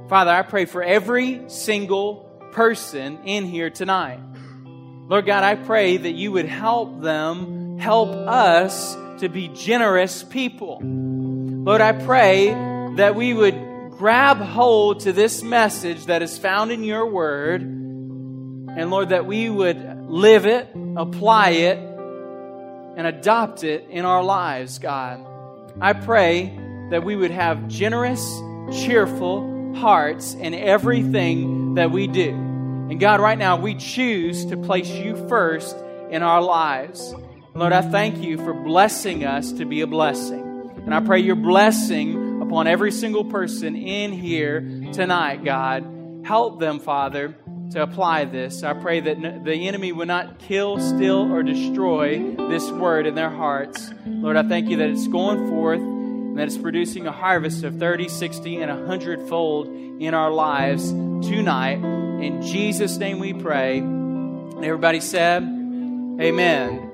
Father, 0.09 0.31
I 0.31 0.41
pray 0.41 0.65
for 0.65 0.81
every 0.81 1.43
single 1.49 2.49
person 2.51 3.19
in 3.25 3.45
here 3.45 3.69
tonight. 3.69 4.19
Lord 5.07 5.27
God, 5.27 5.43
I 5.43 5.53
pray 5.53 5.97
that 5.97 6.13
you 6.13 6.31
would 6.31 6.47
help 6.47 7.01
them, 7.01 7.77
help 7.77 8.09
us 8.09 8.95
to 9.19 9.29
be 9.29 9.47
generous 9.49 10.23
people. 10.23 10.79
Lord, 10.81 11.81
I 11.81 11.91
pray 11.91 12.49
that 12.95 13.15
we 13.15 13.33
would 13.33 13.91
grab 13.91 14.37
hold 14.37 15.01
to 15.01 15.13
this 15.13 15.43
message 15.43 16.05
that 16.05 16.21
is 16.21 16.37
found 16.37 16.71
in 16.71 16.83
your 16.83 17.05
word. 17.05 17.61
And 17.61 18.89
Lord, 18.89 19.09
that 19.09 19.25
we 19.25 19.49
would 19.49 20.09
live 20.09 20.45
it, 20.45 20.69
apply 20.95 21.49
it, 21.49 21.77
and 21.77 23.05
adopt 23.05 23.63
it 23.63 23.87
in 23.89 24.05
our 24.05 24.23
lives, 24.23 24.79
God. 24.79 25.25
I 25.81 25.93
pray 25.93 26.57
that 26.91 27.03
we 27.03 27.15
would 27.15 27.31
have 27.31 27.67
generous 27.67 28.25
cheerful 28.71 29.73
hearts 29.75 30.33
in 30.33 30.53
everything 30.53 31.75
that 31.75 31.91
we 31.91 32.07
do. 32.07 32.29
And 32.29 32.99
God, 32.99 33.19
right 33.19 33.37
now, 33.37 33.57
we 33.57 33.75
choose 33.75 34.45
to 34.45 34.57
place 34.57 34.89
you 34.89 35.15
first 35.27 35.75
in 36.09 36.23
our 36.23 36.41
lives. 36.41 37.13
Lord, 37.59 37.73
I 37.73 37.81
thank 37.81 38.23
you 38.23 38.37
for 38.37 38.53
blessing 38.53 39.25
us 39.25 39.51
to 39.51 39.65
be 39.65 39.81
a 39.81 39.87
blessing. 39.87 40.71
And 40.85 40.95
I 40.95 41.01
pray 41.01 41.19
your 41.19 41.35
blessing 41.35 42.41
upon 42.41 42.67
every 42.67 42.89
single 42.89 43.25
person 43.25 43.75
in 43.75 44.13
here 44.13 44.61
tonight, 44.93 45.43
God. 45.43 46.23
Help 46.23 46.61
them, 46.61 46.79
Father, 46.79 47.35
to 47.71 47.83
apply 47.83 48.23
this. 48.23 48.63
I 48.63 48.71
pray 48.75 49.01
that 49.01 49.43
the 49.43 49.67
enemy 49.67 49.91
will 49.91 50.05
not 50.05 50.39
kill, 50.39 50.79
steal, 50.79 51.29
or 51.33 51.43
destroy 51.43 52.33
this 52.47 52.71
word 52.71 53.05
in 53.05 53.15
their 53.15 53.29
hearts. 53.29 53.91
Lord, 54.05 54.37
I 54.37 54.43
thank 54.43 54.69
you 54.69 54.77
that 54.77 54.89
it's 54.89 55.09
going 55.09 55.49
forth 55.49 55.81
and 55.81 56.37
that 56.37 56.47
it's 56.47 56.57
producing 56.57 57.07
a 57.07 57.11
harvest 57.11 57.65
of 57.65 57.77
30, 57.77 58.07
60, 58.07 58.61
and 58.61 58.71
100 58.71 59.27
fold 59.27 59.67
in 59.67 60.13
our 60.13 60.31
lives 60.31 60.91
tonight. 60.91 61.83
In 62.23 62.41
Jesus' 62.41 62.95
name 62.95 63.19
we 63.19 63.33
pray. 63.33 63.79
And 63.79 64.63
everybody 64.63 65.01
said, 65.01 65.43
Amen. 65.43 66.88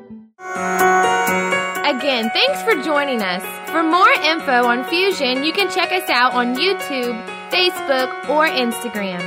Again, 0.54 2.30
thanks 2.30 2.62
for 2.64 2.82
joining 2.84 3.22
us. 3.22 3.43
For 3.70 3.84
more 3.84 4.10
info 4.10 4.66
on 4.66 4.84
Fusion, 4.86 5.43
you 5.43 5.52
can 5.52 5.70
check 5.70 5.91
us 5.91 6.10
out 6.10 6.34
on 6.34 6.56
YouTube, 6.56 7.22
Facebook, 7.50 8.30
or 8.30 8.48
Instagram. 8.48 9.24